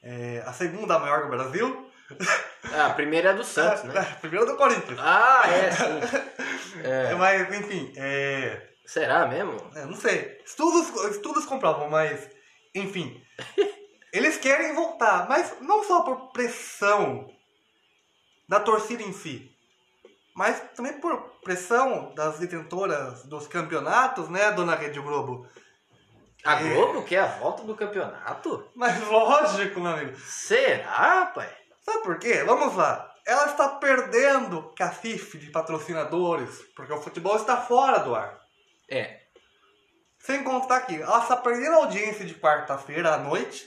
é, 0.02 0.42
a 0.46 0.54
segunda 0.54 0.98
maior 0.98 1.24
do 1.24 1.32
Brasil. 1.32 1.92
Ah, 2.72 2.86
a 2.86 2.94
primeira 2.94 3.32
é 3.32 3.34
do 3.34 3.44
Santos, 3.44 3.84
né? 3.84 4.00
A 4.00 4.16
primeira 4.22 4.46
é 4.46 4.50
do 4.50 4.56
Corinthians. 4.56 4.98
Ah, 5.02 5.44
é, 5.46 5.72
sim. 5.72 6.24
É. 6.84 7.14
Mas, 7.14 7.54
enfim, 7.54 7.94
é... 7.96 8.70
Será 8.86 9.28
mesmo? 9.28 9.58
É, 9.76 9.86
não 9.86 9.96
sei. 9.96 10.42
Estudos, 10.44 10.90
estudos 11.12 11.46
comprovam, 11.46 11.88
mas, 11.90 12.28
enfim. 12.74 13.22
eles 14.12 14.38
querem 14.38 14.74
voltar, 14.74 15.28
mas 15.30 15.56
não 15.62 15.84
só 15.84 16.02
por 16.02 16.32
pressão 16.32 17.30
da 18.50 18.60
torcida 18.60 19.04
em 19.04 19.14
si, 19.14 19.53
mas 20.36 20.60
também 20.76 21.00
por 21.00 21.16
pressão 21.44 22.14
das 22.16 22.40
detentoras 22.40 23.24
dos 23.26 23.48
campeonatos, 23.48 24.30
né, 24.30 24.52
dona 24.52 24.76
Rede 24.76 25.00
Globo? 25.00 25.48
A 26.44 26.62
É. 26.62 26.74
Globo 26.74 27.04
quer 27.04 27.20
a 27.20 27.28
volta 27.28 27.64
do 27.64 27.76
campeonato? 27.76 28.70
Mas 28.76 29.00
lógico, 29.08 29.80
meu 29.80 29.92
amigo. 29.92 30.18
Será, 30.20 31.28
pai? 31.28 31.50
Sabe 31.82 32.04
por 32.04 32.18
quê? 32.20 32.44
Vamos 32.44 32.76
lá. 32.76 33.10
Ela 33.26 33.46
está 33.46 33.70
perdendo 33.70 34.74
cacife 34.76 35.38
de 35.38 35.50
patrocinadores, 35.50 36.62
porque 36.76 36.92
o 36.92 37.02
futebol 37.02 37.38
está 37.38 37.58
fora 37.58 38.00
do 38.00 38.14
ar. 38.14 38.38
É. 38.90 39.22
Sem 40.20 40.44
contar 40.44 40.82
que 40.82 41.02
ela 41.02 41.20
está 41.20 41.38
perdendo 41.38 41.76
audiência 41.76 42.26
de 42.26 42.34
quarta-feira 42.36 43.14
à 43.14 43.18
noite 43.18 43.66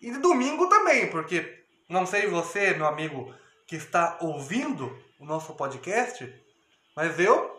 e 0.00 0.10
de 0.10 0.18
domingo 0.18 0.68
também, 0.68 1.10
porque 1.10 1.64
não 1.88 2.06
sei 2.06 2.26
você, 2.26 2.72
meu 2.74 2.86
amigo, 2.86 3.34
que 3.66 3.76
está 3.76 4.16
ouvindo 4.20 4.96
o 5.18 5.24
nosso 5.24 5.54
podcast, 5.54 6.32
mas 6.94 7.18
eu, 7.18 7.57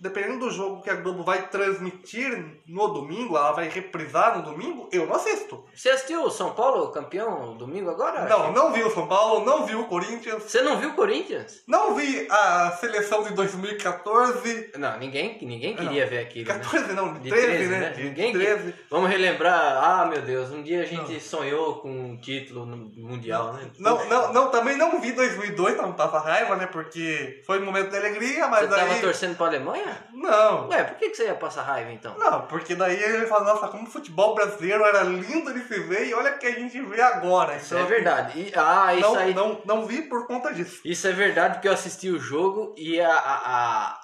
dependendo 0.00 0.40
do 0.40 0.50
jogo 0.50 0.82
que 0.82 0.90
a 0.90 0.94
Globo 0.96 1.22
vai 1.22 1.48
transmitir 1.48 2.62
no 2.66 2.88
domingo, 2.88 3.36
ela 3.36 3.52
vai 3.52 3.68
reprisar 3.68 4.36
no 4.36 4.42
domingo, 4.42 4.88
eu 4.92 5.06
não 5.06 5.14
assisto. 5.14 5.64
Você 5.74 5.88
assistiu 5.90 6.24
o 6.24 6.30
São 6.30 6.52
Paulo 6.52 6.88
campeão 6.88 7.56
domingo 7.56 7.90
agora? 7.90 8.28
Não, 8.28 8.52
não 8.52 8.72
vi 8.72 8.82
o 8.82 8.90
São 8.90 9.06
Paulo, 9.06 9.44
não 9.44 9.64
vi 9.66 9.74
o 9.74 9.84
Corinthians, 9.86 10.42
Você 10.42 10.62
não 10.62 10.78
viu 10.78 10.90
o 10.90 10.94
Corinthians? 10.94 11.62
não 11.66 11.94
vi 11.94 12.26
a 12.30 12.72
seleção 12.72 13.22
de 13.22 13.32
2014. 13.34 14.72
Não, 14.76 14.98
ninguém, 14.98 15.38
ninguém 15.42 15.74
queria 15.76 16.06
ver 16.06 16.18
aquilo. 16.18 16.48
né? 16.48 16.54
14 16.58 16.92
não, 16.92 17.14
De 17.14 17.30
13, 17.30 17.46
13, 17.46 17.70
né? 17.70 17.80
né? 17.80 17.90
De 17.90 18.02
Ninguém 18.04 18.32
13. 18.32 18.74
Vamos 18.90 19.10
relembrar, 19.10 19.82
ah 19.82 20.06
meu 20.06 20.22
Deus, 20.22 20.50
um 20.50 20.62
dia 20.62 20.82
a 20.82 20.86
gente 20.86 21.20
sonhou 21.20 21.76
com 21.76 21.88
um 21.90 22.16
título 22.16 22.66
mundial, 22.66 23.52
né? 23.54 23.70
Não, 23.78 24.04
não, 24.06 24.32
não, 24.32 24.50
também 24.50 24.76
não 24.76 25.00
vi 25.00 25.12
2002, 25.12 25.74
pra 25.74 25.86
não 25.86 25.94
passar 25.94 26.20
raiva, 26.20 26.56
né? 26.56 26.66
Porque 26.66 27.42
foi 27.46 27.60
um 27.60 27.64
momento 27.64 27.90
de 27.90 27.96
alegria, 27.96 28.48
mas 28.48 28.68
Você 28.68 28.76
tava 28.76 28.92
aí... 28.92 29.00
torcendo 29.00 29.36
pra 29.36 29.46
Alemanha? 29.46 29.83
Não. 30.12 30.68
Ué, 30.68 30.84
por 30.84 30.96
que, 30.98 31.10
que 31.10 31.16
você 31.16 31.24
ia 31.26 31.34
passar 31.34 31.62
raiva 31.62 31.92
então? 31.92 32.16
Não, 32.18 32.42
porque 32.46 32.74
daí 32.74 33.00
ele 33.02 33.26
fala, 33.26 33.44
nossa, 33.52 33.68
como 33.68 33.84
o 33.84 33.90
futebol 33.90 34.34
brasileiro 34.34 34.84
era 34.84 35.02
lindo 35.02 35.52
de 35.52 35.60
se 35.66 35.80
ver 35.80 36.06
e 36.08 36.14
olha 36.14 36.32
o 36.34 36.38
que 36.38 36.46
a 36.46 36.52
gente 36.52 36.80
vê 36.82 37.00
agora. 37.00 37.56
Isso 37.56 37.74
Então, 37.74 37.86
é 37.86 37.88
verdade. 37.88 38.40
E- 38.40 38.52
ah, 38.56 38.94
isso 38.94 39.02
Não, 39.02 39.16
aí. 39.16 39.34
não, 39.34 39.62
não 39.64 39.86
vi 39.86 40.02
por 40.02 40.26
conta 40.26 40.52
disso. 40.52 40.80
Isso 40.84 41.06
é 41.06 41.12
verdade 41.12 41.54
porque 41.54 41.68
eu 41.68 41.72
assisti 41.72 42.10
o 42.10 42.18
jogo 42.18 42.74
e 42.76 43.00
a, 43.00 43.12
a, 43.12 44.00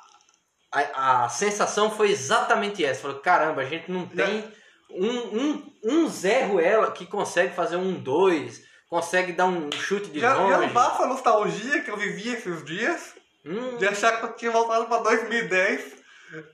a, 0.72 1.24
a, 1.24 1.28
sensação 1.28 1.90
foi 1.90 2.10
exatamente 2.10 2.84
essa. 2.84 3.02
Falei, 3.02 3.18
caramba, 3.20 3.62
a 3.62 3.66
gente 3.66 3.90
não 3.90 4.06
tem 4.06 4.44
um, 4.90 5.08
um, 5.08 5.72
um 5.84 6.08
Zé 6.08 6.44
Ruela 6.44 6.90
que 6.90 7.06
consegue 7.06 7.54
fazer 7.54 7.76
um 7.76 7.94
dois, 7.94 8.62
consegue 8.88 9.32
dar 9.32 9.46
um 9.46 9.70
chute 9.72 10.10
de 10.10 10.20
Já, 10.20 10.34
já 10.34 10.40
longe. 10.42 10.66
não 10.66 10.68
basta 10.72 11.04
a 11.04 11.06
nostalgia 11.06 11.80
que 11.82 11.90
eu 11.90 11.96
vivi 11.96 12.28
esses 12.32 12.64
dias 12.64 13.14
Hum, 13.44 13.76
de 13.78 13.86
achar 13.86 14.18
que 14.18 14.26
eu 14.26 14.32
tinha 14.34 14.50
voltado 14.50 14.86
pra 14.86 14.98
2010 14.98 16.00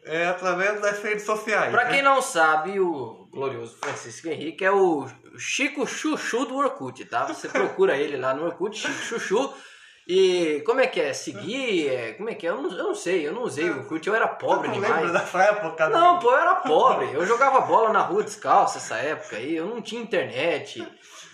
é, 0.05 0.27
através 0.27 0.81
das 0.81 1.03
redes 1.03 1.25
sociais. 1.25 1.71
Pra 1.71 1.85
né? 1.85 1.91
quem 1.91 2.03
não 2.03 2.23
sabe, 2.23 2.79
o 2.81 3.29
glorioso 3.31 3.77
Francisco 3.79 4.29
Henrique 4.29 4.65
é 4.65 4.71
o 4.71 5.07
Chico 5.37 5.87
Chuchu 5.87 6.47
do 6.47 6.57
Orkut, 6.57 7.05
tá? 7.07 7.27
Você 7.27 7.49
procura 7.49 7.97
ele 7.97 8.17
lá 8.17 8.33
no 8.33 8.45
Orkut, 8.45 8.79
Chico 8.79 8.95
Chuchu. 8.95 9.53
E 10.09 10.63
como 10.65 10.81
é 10.81 10.87
que 10.87 11.01
é? 11.01 11.13
Seguir? 11.13 11.89
É, 11.89 12.13
Como 12.13 12.31
é 12.31 12.35
que 12.37 12.47
é? 12.47 12.51
Eu 12.51 12.63
não, 12.63 12.71
eu 12.71 12.85
não 12.85 12.95
sei, 12.95 13.27
eu 13.27 13.33
não 13.33 13.43
usei 13.43 13.69
o 13.69 13.79
Orkut, 13.79 14.07
eu 14.07 14.15
era 14.15 14.29
pobre 14.29 14.69
Eu 14.69 14.75
não 14.75 14.81
demais. 14.81 15.13
dessa 15.13 15.43
época. 15.43 15.89
né? 15.89 15.99
Não, 15.99 16.21
pô, 16.21 16.31
eu 16.31 16.39
era 16.39 16.55
pobre. 16.55 17.13
Eu 17.13 17.27
jogava 17.27 17.63
bola 17.63 17.93
na 17.93 18.03
rua 18.03 18.23
descalço 18.23 18.79
essa 18.79 18.95
época 18.99 19.37
aí. 19.37 19.57
Eu 19.57 19.67
não 19.67 19.83
tinha 19.83 20.01
internet, 20.01 20.87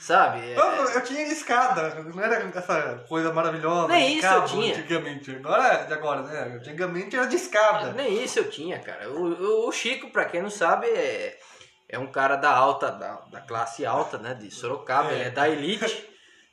sabe? 0.02 0.40
É, 0.52 0.58
Eu, 0.58 0.64
eu 0.90 1.04
tinha 1.04 1.22
escada, 1.22 1.94
não 2.02 2.22
era 2.22 2.36
essa 2.54 3.04
coisa 3.08 3.32
maravilhosa. 3.32 3.88
Nem 3.88 4.06
de 4.12 4.18
isso 4.18 4.22
cabo 4.28 4.44
eu 4.44 4.48
tinha. 4.48 4.74
Antigamente. 4.76 5.36
Agora 5.36 5.66
é 5.68 5.84
de 5.84 5.92
agora, 5.94 6.22
né? 6.22 6.56
Antigamente 6.56 7.16
era 7.16 7.26
de 7.26 7.36
escada. 7.36 7.92
Nem 7.92 8.22
isso 8.22 8.38
eu 8.38 8.50
tinha, 8.50 8.78
cara. 8.80 9.08
O, 9.10 9.68
o- 9.68 9.72
Chico, 9.72 10.10
pra 10.10 10.24
quem 10.24 10.42
não 10.42 10.50
sabe, 10.50 10.86
é, 10.88 11.38
é 11.88 11.98
um 11.98 12.06
cara 12.10 12.36
da 12.36 12.50
alta, 12.50 12.90
da, 12.90 13.14
da 13.30 13.40
classe 13.40 13.86
alta, 13.86 14.18
né? 14.18 14.34
De 14.34 14.50
Sorocaba. 14.50 15.10
É. 15.10 15.14
Ele 15.14 15.22
é 15.24 15.30
da 15.30 15.48
elite, 15.48 16.08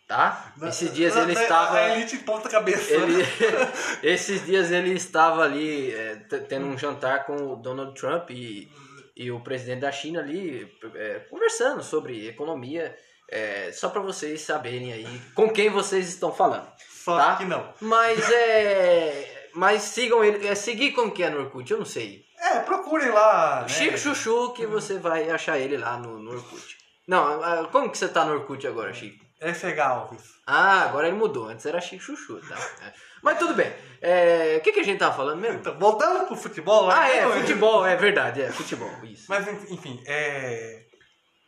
tá? 0.08 0.54
Na- 0.58 0.70
Esses 0.70 0.94
dias 0.94 1.16
na- 1.16 1.24
ele 1.24 1.34
na- 1.34 1.42
estava. 1.42 1.78
A 1.78 1.96
elite 1.98 2.18
ponta 2.20 2.48
cabeça. 2.50 2.94
Ele, 2.94 3.24
esses 4.04 4.46
dias 4.46 4.72
ele 4.72 4.92
estava 4.94 5.44
ali 5.44 5.94
é, 5.94 6.16
tendo 6.48 6.66
um 6.68 6.78
jantar 6.78 7.26
com 7.26 7.36
o 7.36 7.56
Donald 7.56 7.94
Trump 8.00 8.30
e, 8.32 8.70
e 9.16 9.32
o 9.32 9.40
presidente 9.42 9.82
da 9.82 9.92
China 9.92 10.20
ali 10.22 10.72
é, 10.96 11.20
conversando 11.30 11.84
sobre 11.84 12.28
economia, 12.28 12.96
é, 13.32 13.72
só 13.72 13.90
para 13.90 14.02
vocês 14.02 14.42
saberem 14.42 14.92
aí 14.92 15.22
com 15.36 15.50
quem 15.50 15.70
vocês 15.70 16.10
estão 16.10 16.34
falando. 16.34 16.68
Só 17.04 17.18
tá? 17.18 17.36
que 17.38 17.46
não. 17.46 17.74
Mas 17.80 18.30
é. 18.32 19.50
Mas 19.54 19.82
sigam 19.84 20.24
ele. 20.24 20.48
É, 20.48 20.56
seguir 20.56 20.92
como 20.92 21.12
que 21.12 21.24
é 21.24 21.30
no 21.30 21.40
Orkut? 21.42 21.72
Eu 21.72 21.80
não 21.80 21.86
sei. 21.86 22.24
É, 22.40 22.60
procurem 22.60 23.10
lá. 23.10 23.62
né? 23.62 23.68
Chico 23.68 23.98
Chuchu, 23.98 24.54
que 24.54 24.66
você 24.66 24.98
vai 24.98 25.30
achar 25.30 25.58
ele 25.58 25.78
lá 25.78 25.98
no, 25.98 26.20
no 26.20 26.32
Orkut. 26.32 26.78
Não, 27.08 27.66
como 27.72 27.90
que 27.90 27.98
você 27.98 28.08
tá 28.08 28.24
no 28.26 28.34
Orkut 28.34 28.66
agora, 28.68 28.94
Chico? 28.94 29.26
FH 29.42 29.80
Alves. 29.80 30.24
Ah, 30.46 30.84
agora 30.84 31.08
ele 31.08 31.18
mudou. 31.18 31.48
Antes 31.48 31.66
era 31.66 31.82
Chico 31.82 32.04
Chuchu, 32.04 32.40
tá? 32.48 32.56
É. 32.86 32.94
Mas 33.22 33.38
tudo 33.38 33.54
bem. 33.54 33.72
É, 34.02 34.58
O 34.58 34.62
que, 34.62 34.72
que 34.72 34.80
a 34.80 34.84
gente 34.84 35.00
tava 35.00 35.16
falando 35.16 35.40
mesmo? 35.40 35.60
Então, 35.60 35.78
voltando 35.78 36.26
pro 36.26 36.36
futebol. 36.36 36.90
Ah, 36.90 37.02
né? 37.02 37.18
é, 37.18 37.28
futebol, 37.42 37.86
é 37.86 37.96
verdade, 37.96 38.42
é 38.42 38.52
futebol, 38.52 38.92
isso. 39.04 39.26
Mas 39.28 39.48
enfim, 39.70 40.02
é... 40.06 40.86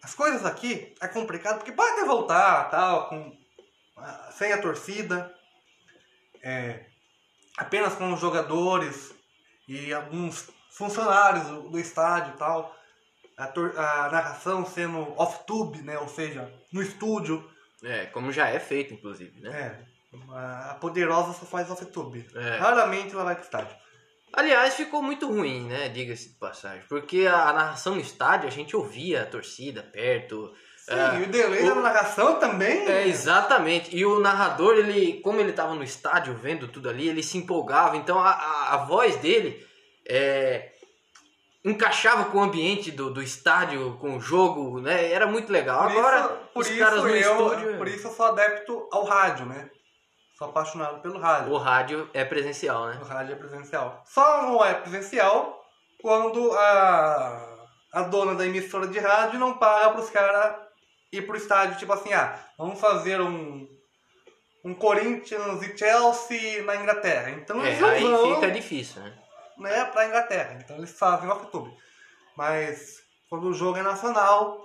as 0.03 0.13
coisas 0.13 0.45
aqui 0.45 0.93
é 1.01 1.07
complicado 1.07 1.57
porque 1.57 1.71
pode 1.71 1.91
até 1.91 2.05
voltar, 2.05 2.69
tal, 2.69 3.09
com 3.09 3.37
ah, 3.97 4.29
sem 4.31 4.51
a 4.51 4.61
torcida, 4.61 5.33
é, 6.43 6.85
apenas 7.57 7.93
com 7.95 8.11
os 8.13 8.19
jogadores 8.19 9.13
e 9.67 9.93
alguns 9.93 10.49
funcionários 10.71 11.47
do, 11.47 11.77
estádio, 11.77 12.35
tal, 12.37 12.75
a, 13.37 13.45
a 13.45 14.11
narração 14.11 14.65
sendo 14.65 14.99
off-tube, 15.19 15.81
né, 15.83 15.97
ou 15.99 16.07
seja, 16.07 16.51
no 16.71 16.81
estúdio, 16.81 17.49
É, 17.83 18.05
como 18.07 18.31
já 18.31 18.47
é 18.47 18.59
feito, 18.59 18.93
inclusive, 18.93 19.39
né? 19.41 19.49
é, 19.51 19.91
a 20.69 20.77
poderosa 20.79 21.33
só 21.33 21.45
faz 21.45 21.69
off-tube. 21.69 22.27
É. 22.35 22.57
Raramente 22.57 23.13
ela 23.13 23.23
vai 23.23 23.35
pro 23.35 23.43
estádio. 23.43 23.75
Aliás, 24.33 24.75
ficou 24.75 25.01
muito 25.01 25.27
ruim, 25.27 25.67
né? 25.67 25.89
Diga-se 25.89 26.29
de 26.29 26.35
passagem. 26.35 26.83
Porque 26.87 27.27
a, 27.27 27.51
narração 27.51 27.95
no 27.95 28.01
estádio, 28.01 28.47
a 28.47 28.51
gente 28.51 28.75
ouvia 28.75 29.23
a 29.23 29.25
torcida 29.25 29.83
perto. 29.83 30.53
Sim, 30.77 30.93
Ah, 30.93 31.19
e 31.19 31.23
o 31.23 31.27
delay 31.27 31.63
o- 31.63 31.75
da 31.75 31.81
narração 31.81 32.39
também. 32.39 32.87
É, 32.87 33.07
exatamente. 33.07 33.95
E 33.95 34.05
o 34.05 34.19
narrador, 34.19 34.75
ele, 34.77 35.19
como 35.21 35.39
ele 35.39 35.51
estava 35.51 35.73
no 35.75 35.83
estádio 35.83 36.33
vendo 36.33 36.67
tudo 36.67 36.89
ali, 36.89 37.07
ele 37.09 37.21
se 37.21 37.37
empolgava. 37.37 37.97
Então 37.97 38.17
a, 38.19 38.29
a, 38.31 38.73
a 38.75 38.77
voz 38.85 39.17
dele 39.17 39.65
é, 40.09 40.71
encaixava 41.63 42.25
com 42.25 42.39
o 42.39 42.41
ambiente 42.43 42.89
do, 42.91 43.11
do 43.13 43.21
estádio, 43.21 43.97
com 43.99 44.17
o 44.17 44.21
jogo, 44.21 44.79
né? 44.79 45.11
Era 45.11 45.27
muito 45.27 45.51
legal. 45.51 45.83
Por 45.83 45.91
Agora, 45.91 46.19
isso, 46.19 46.29
por 46.53 46.61
os 46.61 46.69
isso 46.69 46.79
caras 46.79 47.03
no 47.03 47.09
eu, 47.09 47.31
estúdio. 47.31 47.77
Por 47.77 47.87
isso 47.87 48.07
eu 48.07 48.11
sou 48.13 48.25
adepto 48.27 48.87
ao 48.91 49.03
rádio, 49.05 49.45
né? 49.45 49.69
Sou 50.41 50.49
apaixonado 50.49 51.01
pelo 51.01 51.19
rádio. 51.19 51.53
O 51.53 51.57
rádio 51.59 52.09
é 52.15 52.25
presencial, 52.25 52.87
né? 52.87 52.97
O 52.99 53.05
rádio 53.05 53.33
é 53.33 53.35
presencial. 53.35 54.01
Só 54.07 54.41
não 54.41 54.65
é 54.65 54.73
presencial 54.73 55.63
quando 56.01 56.51
a, 56.53 57.67
a 57.93 58.01
dona 58.01 58.33
da 58.33 58.47
emissora 58.47 58.87
de 58.87 58.97
rádio 58.97 59.37
não 59.37 59.59
paga 59.59 59.91
pros 59.91 60.09
caras 60.09 60.55
ir 61.13 61.27
pro 61.27 61.37
estádio, 61.37 61.77
tipo 61.77 61.93
assim, 61.93 62.11
ah, 62.11 62.43
vamos 62.57 62.79
fazer 62.79 63.21
um, 63.21 63.67
um 64.65 64.73
Corinthians 64.73 65.61
e 65.61 65.77
Chelsea 65.77 66.63
na 66.63 66.75
Inglaterra. 66.75 67.29
Então 67.29 67.63
É, 67.63 67.67
eles 67.67 67.79
não 67.79 67.89
aí 67.89 68.01
vão 68.01 68.33
fica 68.33 68.49
difícil, 68.49 68.99
né? 68.99 69.13
né, 69.59 69.85
pra 69.85 70.07
Inglaterra. 70.07 70.59
Então 70.59 70.75
eles 70.77 70.97
fazem 70.97 71.29
off-tube. 71.29 71.71
Mas 72.35 72.95
quando 73.29 73.47
o 73.47 73.53
jogo 73.53 73.77
é 73.77 73.83
nacional, 73.83 74.57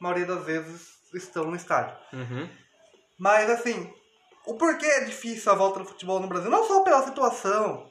a 0.00 0.02
maioria 0.02 0.24
das 0.24 0.42
vezes 0.46 0.88
estão 1.12 1.44
no 1.44 1.56
estádio. 1.56 1.94
Uhum. 2.14 2.48
Mas 3.18 3.50
assim, 3.50 3.92
o 4.50 4.54
porquê 4.56 4.86
é 4.86 5.04
difícil 5.04 5.50
a 5.52 5.54
volta 5.54 5.80
do 5.80 5.84
futebol 5.84 6.20
no 6.20 6.26
Brasil? 6.28 6.50
Não 6.50 6.66
só 6.66 6.82
pela 6.82 7.04
situação, 7.04 7.90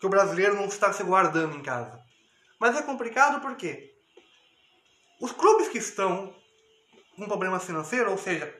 que 0.00 0.06
o 0.06 0.10
brasileiro 0.10 0.54
não 0.54 0.66
está 0.66 0.92
se 0.92 1.02
guardando 1.02 1.56
em 1.56 1.62
casa. 1.62 2.00
Mas 2.60 2.76
é 2.76 2.82
complicado 2.82 3.40
porque 3.40 3.92
os 5.20 5.32
clubes 5.32 5.68
que 5.68 5.78
estão 5.78 6.34
com 7.16 7.26
problema 7.26 7.58
financeiro, 7.58 8.10
ou 8.10 8.18
seja, 8.18 8.52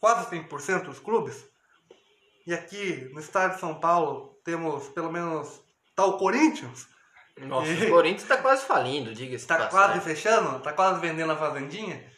quase 0.00 0.28
100% 0.30 0.84
dos 0.84 0.98
clubes, 0.98 1.44
e 2.46 2.54
aqui 2.54 3.08
no 3.12 3.20
estado 3.20 3.54
de 3.54 3.60
São 3.60 3.74
Paulo 3.78 4.38
temos 4.44 4.88
pelo 4.88 5.12
menos 5.12 5.62
tal 5.94 6.16
Corinthians, 6.18 6.88
Nossa, 7.36 7.70
E- 7.70 7.86
o 7.86 7.90
Corinthians 7.90 8.28
tá 8.28 8.36
quase 8.38 8.64
falindo, 8.64 9.14
diga-se. 9.14 9.36
está 9.44 9.66
quase 9.68 10.00
fechando, 10.00 10.58
está 10.58 10.72
quase 10.72 11.00
vendendo 11.00 11.32
a 11.32 11.36
fazendinha. 11.36 12.10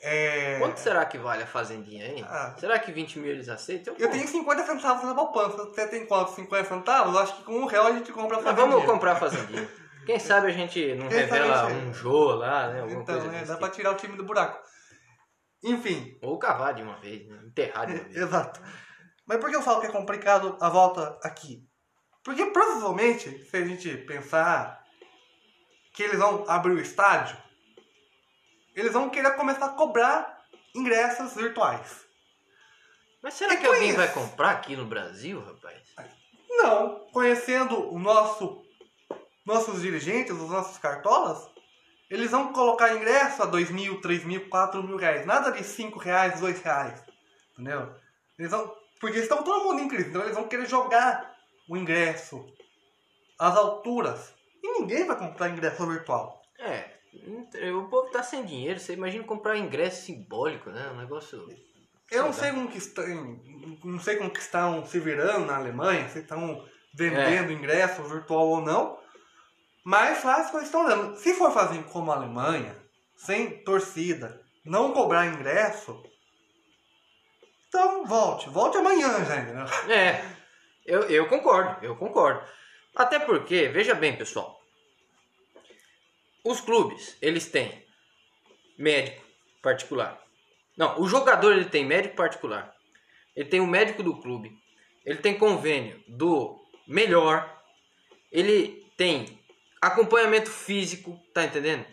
É... 0.00 0.58
Quanto 0.60 0.78
será 0.78 1.04
que 1.06 1.18
vale 1.18 1.42
a 1.42 1.46
fazendinha, 1.46 2.06
hein? 2.06 2.24
Ah. 2.28 2.54
Será 2.58 2.78
que 2.78 2.92
20 2.92 3.18
mil 3.18 3.30
eles 3.32 3.48
aceitam? 3.48 3.94
Eu 3.98 4.10
tenho 4.10 4.26
50 4.28 4.64
centavos 4.64 5.04
na 5.04 5.14
poupança. 5.14 5.56
Você 5.64 5.88
tem 5.88 6.06
quanto? 6.06 6.30
50 6.32 6.68
centavos? 6.68 7.14
Eu 7.14 7.20
acho 7.20 7.36
que 7.36 7.42
com 7.42 7.56
um 7.58 7.66
real 7.66 7.86
a 7.86 7.92
gente 7.92 8.12
compra 8.12 8.36
a 8.36 8.40
Mas 8.42 8.50
fazendinha. 8.50 8.76
vamos 8.76 8.90
comprar 8.90 9.12
a 9.12 9.16
fazendinha. 9.16 9.68
Quem 10.06 10.18
sabe 10.18 10.46
a 10.46 10.50
gente 10.50 10.94
não 10.94 11.08
Quem 11.08 11.18
revela 11.18 11.66
um 11.66 11.92
Jô 11.92 12.34
lá, 12.34 12.68
né? 12.72 12.80
Alguma 12.80 13.02
Então, 13.02 13.14
coisa 13.16 13.28
desse 13.30 13.44
dá 13.46 13.54
tipo. 13.54 13.58
pra 13.58 13.68
tirar 13.70 13.90
o 13.90 13.96
time 13.96 14.16
do 14.16 14.24
buraco. 14.24 14.62
Enfim, 15.62 16.16
Ou 16.22 16.38
cavar 16.38 16.72
de 16.74 16.82
uma 16.82 16.98
vez, 17.00 17.26
né? 17.28 17.40
enterrar 17.46 17.86
de 17.86 17.94
uma 17.94 18.04
vez. 18.04 18.16
exato. 18.16 18.60
Mas 19.26 19.38
por 19.38 19.50
que 19.50 19.56
eu 19.56 19.62
falo 19.62 19.80
que 19.80 19.88
é 19.88 19.90
complicado 19.92 20.56
a 20.60 20.68
volta 20.70 21.18
aqui? 21.22 21.66
Porque 22.24 22.46
provavelmente, 22.46 23.44
se 23.44 23.56
a 23.56 23.64
gente 23.66 23.96
pensar 23.98 24.80
que 25.94 26.04
eles 26.04 26.18
vão 26.18 26.44
abrir 26.48 26.72
o 26.72 26.80
estádio, 26.80 27.36
eles 28.80 28.92
vão 28.92 29.10
querer 29.10 29.34
começar 29.36 29.66
a 29.66 29.70
cobrar 29.70 30.44
ingressos 30.74 31.34
virtuais. 31.34 32.06
Mas 33.22 33.34
será 33.34 33.54
E 33.54 33.56
que 33.58 33.66
alguém 33.66 33.92
conheço. 33.94 33.96
vai 33.98 34.12
comprar 34.12 34.50
aqui 34.50 34.76
no 34.76 34.84
Brasil, 34.86 35.40
rapaz? 35.40 35.82
Não, 36.48 37.06
conhecendo 37.12 37.92
o 37.92 37.98
nosso, 37.98 38.64
nossos 39.44 39.80
dirigentes, 39.82 40.32
os 40.32 40.50
nossos 40.50 40.78
cartolas, 40.78 41.48
eles 42.10 42.30
vão 42.30 42.52
colocar 42.52 42.94
ingresso 42.94 43.42
a 43.42 43.46
dois 43.46 43.70
mil, 43.70 44.00
três 44.00 44.24
mil, 44.24 44.48
quatro 44.48 44.82
mil 44.82 44.96
reais. 44.96 45.26
Nada 45.26 45.50
de 45.50 45.62
cinco 45.64 45.98
reais, 45.98 46.40
dois 46.40 46.60
reais. 46.62 47.02
Entendeu? 47.52 47.94
Eles 48.38 48.50
vão, 48.50 48.74
porque 49.00 49.18
estão 49.18 49.42
todo 49.42 49.64
mundo 49.64 49.80
em 49.82 49.88
crise, 49.88 50.08
então 50.10 50.22
eles 50.22 50.34
vão 50.34 50.48
querer 50.48 50.66
jogar 50.66 51.36
o 51.68 51.76
ingresso 51.76 52.46
às 53.38 53.56
alturas. 53.56 54.32
E 54.62 54.80
ninguém 54.80 55.06
vai 55.06 55.16
comprar 55.16 55.48
ingresso 55.50 55.86
virtual. 55.86 56.40
É, 56.58 56.97
o 57.76 57.88
povo 57.88 58.10
tá 58.10 58.22
sem 58.22 58.44
dinheiro. 58.44 58.78
Você 58.78 58.94
imagina 58.94 59.24
comprar 59.24 59.56
ingresso 59.56 60.06
simbólico, 60.06 60.70
né? 60.70 60.90
Um 60.92 60.98
negócio. 60.98 61.46
Eu 62.10 62.24
não 62.24 62.32
sei 62.32 62.50
como 62.50 62.68
que 62.68 62.78
estão, 62.78 63.04
não 63.84 64.00
sei 64.00 64.16
como 64.16 64.30
que 64.30 64.40
estão 64.40 64.84
se 64.86 64.98
virando 64.98 65.46
na 65.46 65.56
Alemanha, 65.56 66.08
se 66.08 66.20
estão 66.20 66.66
vendendo 66.94 67.52
ingresso 67.52 68.02
virtual 68.02 68.48
ou 68.48 68.60
não, 68.62 68.98
mas 69.84 70.18
faz 70.18 70.50
que 70.50 70.56
eles 70.56 70.68
estão 70.68 70.86
dando. 70.86 71.16
Se 71.16 71.34
for 71.34 71.52
fazer 71.52 71.82
como 71.84 72.10
a 72.10 72.16
Alemanha, 72.16 72.74
sem 73.14 73.62
torcida, 73.62 74.40
não 74.64 74.92
cobrar 74.92 75.26
ingresso, 75.26 76.02
então 77.68 78.06
volte, 78.06 78.48
volte 78.48 78.78
amanhã 78.78 79.24
já, 79.24 79.36
entendeu? 79.36 79.66
É, 79.90 80.24
eu, 80.86 81.02
eu 81.02 81.28
concordo, 81.28 81.84
eu 81.84 81.94
concordo. 81.96 82.42
Até 82.96 83.18
porque, 83.18 83.68
veja 83.68 83.94
bem, 83.94 84.16
pessoal. 84.16 84.57
Os 86.50 86.60
clubes, 86.62 87.16
eles 87.20 87.46
têm 87.50 87.84
médico 88.78 89.22
particular. 89.62 90.18
Não, 90.76 90.98
o 91.00 91.06
jogador 91.06 91.52
ele 91.52 91.66
tem 91.66 91.84
médico 91.84 92.16
particular. 92.16 92.74
Ele 93.36 93.48
tem 93.48 93.60
o 93.60 93.66
médico 93.66 94.02
do 94.02 94.18
clube. 94.20 94.50
Ele 95.04 95.18
tem 95.18 95.36
convênio 95.36 96.02
do 96.08 96.58
melhor. 96.86 97.54
Ele 98.32 98.90
tem 98.96 99.38
acompanhamento 99.80 100.50
físico, 100.50 101.20
tá 101.34 101.44
entendendo? 101.44 101.84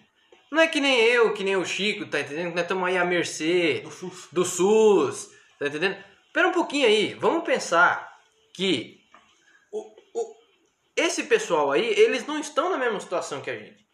Não 0.52 0.62
é 0.62 0.68
que 0.68 0.80
nem 0.80 1.02
eu, 1.02 1.34
que 1.34 1.44
nem 1.44 1.58
o 1.58 1.66
Chico, 1.66 2.06
tá 2.06 2.22
entendendo? 2.22 2.52
Nós 2.54 2.62
estamos 2.62 2.88
aí 2.88 2.98
à 2.98 3.04
mercê 3.04 3.82
Do 3.82 3.92
SUS. 3.92 4.28
do 4.32 4.46
SUS, 4.46 5.32
tá 5.60 5.68
entendendo? 5.68 5.98
Espera 6.28 6.48
um 6.48 6.54
pouquinho 6.54 6.88
aí, 6.88 7.14
vamos 7.16 7.44
pensar 7.44 8.20
que 8.54 9.02
o, 9.72 9.80
o- 10.14 10.36
esse 10.96 11.24
pessoal 11.24 11.72
aí, 11.72 11.86
eles 11.86 12.26
não 12.26 12.40
estão 12.40 12.70
na 12.70 12.78
mesma 12.78 13.00
situação 13.02 13.42
que 13.42 13.50
a 13.50 13.58
gente, 13.58 13.85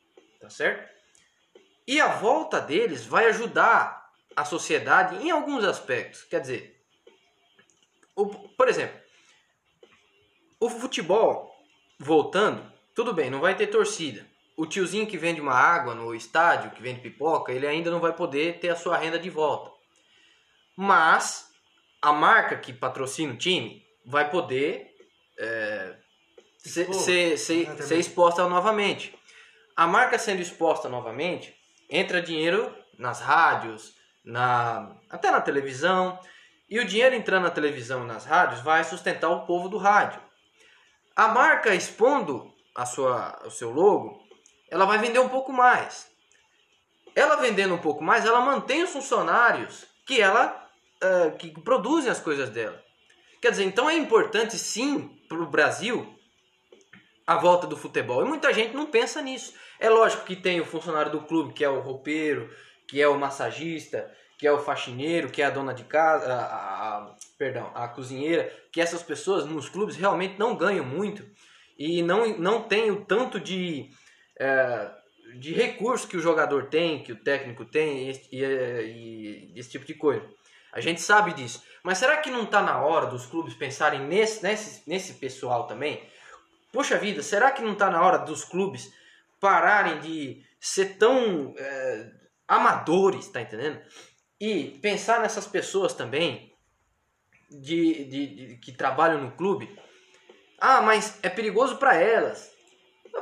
tá 0.42 0.50
certo? 0.50 0.90
E 1.88 2.00
a 2.02 2.08
volta 2.08 2.60
deles 2.60 3.06
vai 3.06 3.28
ajudar 3.28 4.10
a 4.36 4.44
sociedade 4.46 5.16
em 5.18 5.30
alguns 5.32 5.64
aspectos, 5.64 6.24
quer 6.24 6.40
dizer, 6.42 6.82
o- 8.16 8.26
por 8.28 8.68
exemplo, 8.68 9.00
o 10.60 10.70
futebol 10.70 11.56
voltando, 12.00 12.72
tudo 12.96 13.14
bem, 13.14 13.30
não 13.30 13.40
vai 13.40 13.56
ter 13.56 13.68
torcida. 13.68 14.26
O 14.58 14.66
tiozinho 14.66 15.08
que 15.08 15.18
vende 15.18 15.42
uma 15.42 15.54
água 15.54 15.96
no 15.96 16.14
estádio, 16.14 16.72
que 16.72 16.82
vende 16.82 17.02
pipoca, 17.02 17.52
ele 17.52 17.66
ainda 17.68 17.90
não 17.90 18.00
vai 18.00 18.14
poder 18.14 18.60
ter 18.60 18.70
a 18.70 18.76
sua 18.76 18.98
renda 18.98 19.18
de 19.18 19.30
volta. 19.30 19.72
Mas 20.76 21.52
a 22.02 22.12
marca 22.12 22.58
que 22.58 22.74
patrocina 22.74 23.34
o 23.34 23.38
time 23.38 23.86
vai 24.06 24.30
poder 24.30 24.96
é, 25.38 25.96
ser, 26.58 26.94
ser, 26.94 27.38
ser, 27.38 27.84
ser 27.84 27.98
exposta 27.98 28.48
novamente. 28.48 29.16
A 29.76 29.88
marca 29.88 30.18
sendo 30.20 30.42
exposta 30.42 30.90
novamente, 30.90 31.56
entra 31.90 32.22
dinheiro 32.22 32.76
nas 32.98 33.20
rádios, 33.20 33.96
na, 34.24 34.96
até 35.10 35.32
na 35.32 35.42
televisão. 35.42 36.20
E 36.70 36.80
o 36.80 36.86
dinheiro 36.86 37.16
entrando 37.16 37.44
na 37.44 37.52
televisão 37.52 38.04
e 38.04 38.08
nas 38.08 38.26
rádios 38.26 38.62
vai 38.62 38.84
sustentar 38.84 39.30
o 39.30 39.46
povo 39.46 39.68
do 39.68 39.78
rádio. 39.78 40.22
A 41.16 41.28
marca 41.28 41.76
expondo 41.76 42.54
a 42.76 42.86
sua, 42.86 43.42
o 43.46 43.52
seu 43.52 43.70
logo, 43.72 44.22
ela 44.70 44.86
vai 44.86 44.98
vender 44.98 45.20
um 45.20 45.28
pouco 45.28 45.52
mais. 45.52 46.10
Ela 47.14 47.36
vendendo 47.36 47.74
um 47.74 47.80
pouco 47.80 48.02
mais, 48.02 48.26
ela 48.26 48.40
mantém 48.40 48.84
os 48.84 48.92
funcionários 48.92 49.86
que 50.06 50.22
ela 50.22 50.70
eh, 51.02 51.32
que 51.32 51.50
produzem 51.62 52.10
as 52.10 52.22
coisas 52.22 52.50
dela. 52.50 52.82
Quer 53.42 53.52
dizer, 53.52 53.66
então 53.66 53.90
é 53.90 53.96
importante 53.96 54.58
sim 54.58 55.10
para 55.28 55.42
o 55.42 55.50
Brasil 55.50 56.16
a 57.34 57.38
volta 57.38 57.66
do 57.68 57.78
futebol. 57.78 58.22
E 58.24 58.28
muita 58.28 58.54
gente 58.54 58.74
não 58.76 58.86
pensa 58.88 59.22
nisso. 59.22 59.54
É 59.80 59.90
lógico 59.90 60.26
que 60.26 60.36
tem 60.36 60.60
o 60.62 60.66
funcionário 60.66 61.12
do 61.12 61.22
clube, 61.22 61.54
que 61.54 61.64
é 61.64 61.70
o 61.70 61.80
roupeiro, 61.80 62.50
que 62.88 63.02
é 63.02 63.08
o 63.08 63.18
massagista, 63.18 64.12
que 64.38 64.48
é 64.48 64.52
o 64.52 64.60
faxineiro, 64.60 65.30
que 65.30 65.42
é 65.42 65.46
a 65.46 65.50
dona 65.50 65.74
de 65.74 65.84
casa, 65.84 66.34
a, 66.34 66.38
a- 66.38 66.98
a- 66.98 67.16
perdão, 67.38 67.72
a 67.74 67.88
cozinheira, 67.88 68.52
que 68.72 68.82
essas 68.82 69.02
pessoas 69.04 69.46
nos 69.46 69.70
clubes 69.70 69.96
realmente 69.96 70.38
não 70.38 70.56
ganham 70.56 70.86
muito 70.86 71.24
e 71.78 72.02
não, 72.02 72.28
não 72.38 72.62
tem 72.64 72.92
o 72.92 73.06
tanto 73.06 73.40
de, 73.40 73.90
eh, 74.40 74.92
de 75.40 75.54
recurso 75.54 76.08
que 76.08 76.18
o 76.18 76.22
jogador 76.22 76.66
tem, 76.68 77.02
que 77.04 77.12
o 77.12 77.16
técnico 77.16 77.66
tem 77.66 78.10
e, 78.12 78.22
e, 78.32 79.52
e 79.56 79.60
esse 79.60 79.70
tipo 79.70 79.86
de 79.86 79.94
coisa. 79.94 80.24
A 80.74 80.80
gente 80.80 81.02
sabe 81.02 81.34
disso. 81.34 81.64
Mas 81.84 81.98
será 81.98 82.18
que 82.18 82.30
não 82.30 82.44
está 82.44 82.62
na 82.62 82.80
hora 82.84 83.08
dos 83.08 83.26
clubes 83.26 83.54
pensarem 83.56 84.02
nesse, 84.02 84.44
nesse, 84.44 84.88
nesse 84.88 85.14
pessoal 85.16 85.66
também? 85.68 86.02
Poxa 86.72 86.98
vida, 86.98 87.22
será 87.22 87.52
que 87.52 87.62
não 87.62 87.74
está 87.74 87.90
na 87.90 88.02
hora 88.02 88.18
dos 88.20 88.44
clubes 88.44 88.92
pararem 89.40 90.00
de 90.00 90.44
ser 90.60 90.98
tão 90.98 91.54
eh, 91.58 92.12
amadores, 92.48 93.28
tá 93.28 93.42
entendendo? 93.42 93.82
E 94.40 94.80
pensar 94.82 95.20
nessas 95.22 95.46
pessoas 95.48 95.94
também 95.94 96.54
de, 97.50 98.06
de- 98.06 98.28
de- 98.36 98.58
que 98.58 98.72
trabalham 98.72 99.22
no 99.22 99.32
clube. 99.32 99.78
Ah, 100.60 100.82
mas 100.82 101.20
é 101.24 101.30
perigoso 101.30 101.78
para 101.78 101.96
elas. 101.96 102.52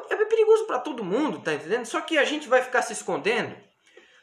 É 0.09 0.25
perigoso 0.25 0.67
para 0.67 0.79
todo 0.79 1.03
mundo, 1.03 1.39
tá 1.39 1.53
entendendo? 1.53 1.85
Só 1.85 2.01
que 2.01 2.17
a 2.17 2.25
gente 2.25 2.47
vai 2.47 2.61
ficar 2.61 2.81
se 2.83 2.93
escondendo. 2.93 3.55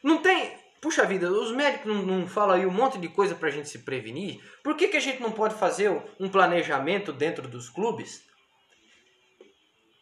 Não 0.03 0.19
tem. 0.21 0.55
Puxa 0.79 1.03
vida, 1.05 1.29
os 1.29 1.51
médicos 1.51 1.87
não, 1.91 2.03
não 2.03 2.27
falam 2.27 2.55
aí 2.55 2.65
um 2.65 2.71
monte 2.71 2.97
de 2.99 3.09
coisa 3.09 3.33
pra 3.35 3.49
gente 3.49 3.67
se 3.67 3.79
prevenir. 3.79 4.39
Por 4.63 4.77
que, 4.77 4.87
que 4.87 4.95
a 4.97 5.01
gente 5.01 5.19
não 5.21 5.31
pode 5.31 5.55
fazer 5.55 5.89
um 6.19 6.29
planejamento 6.29 7.11
dentro 7.11 7.47
dos 7.47 7.67
clubes? 7.69 8.23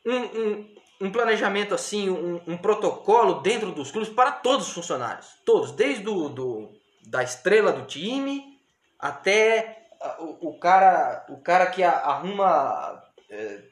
Um, 0.06 0.76
um, 1.02 1.12
planejamento 1.12 1.74
assim, 1.74 2.10
um, 2.10 2.40
um 2.46 2.58
protocolo 2.58 3.42
dentro 3.42 3.72
dos 3.72 3.92
clubes 3.92 4.10
para 4.10 4.32
todos 4.32 4.68
os 4.68 4.74
funcionários. 4.74 5.28
Todos, 5.44 5.72
desde 5.72 6.08
o, 6.08 6.30
do, 6.30 6.72
da 7.08 7.24
estrela 7.24 7.72
do 7.72 7.86
time 7.86 8.60
até 9.00 9.88
ah, 10.02 10.18
o, 10.20 10.50
o 10.50 10.60
cara, 10.60 11.26
o 11.30 11.38
cara 11.42 11.68
que 11.68 11.84
arruma 11.84 13.04
eh, 13.30 13.64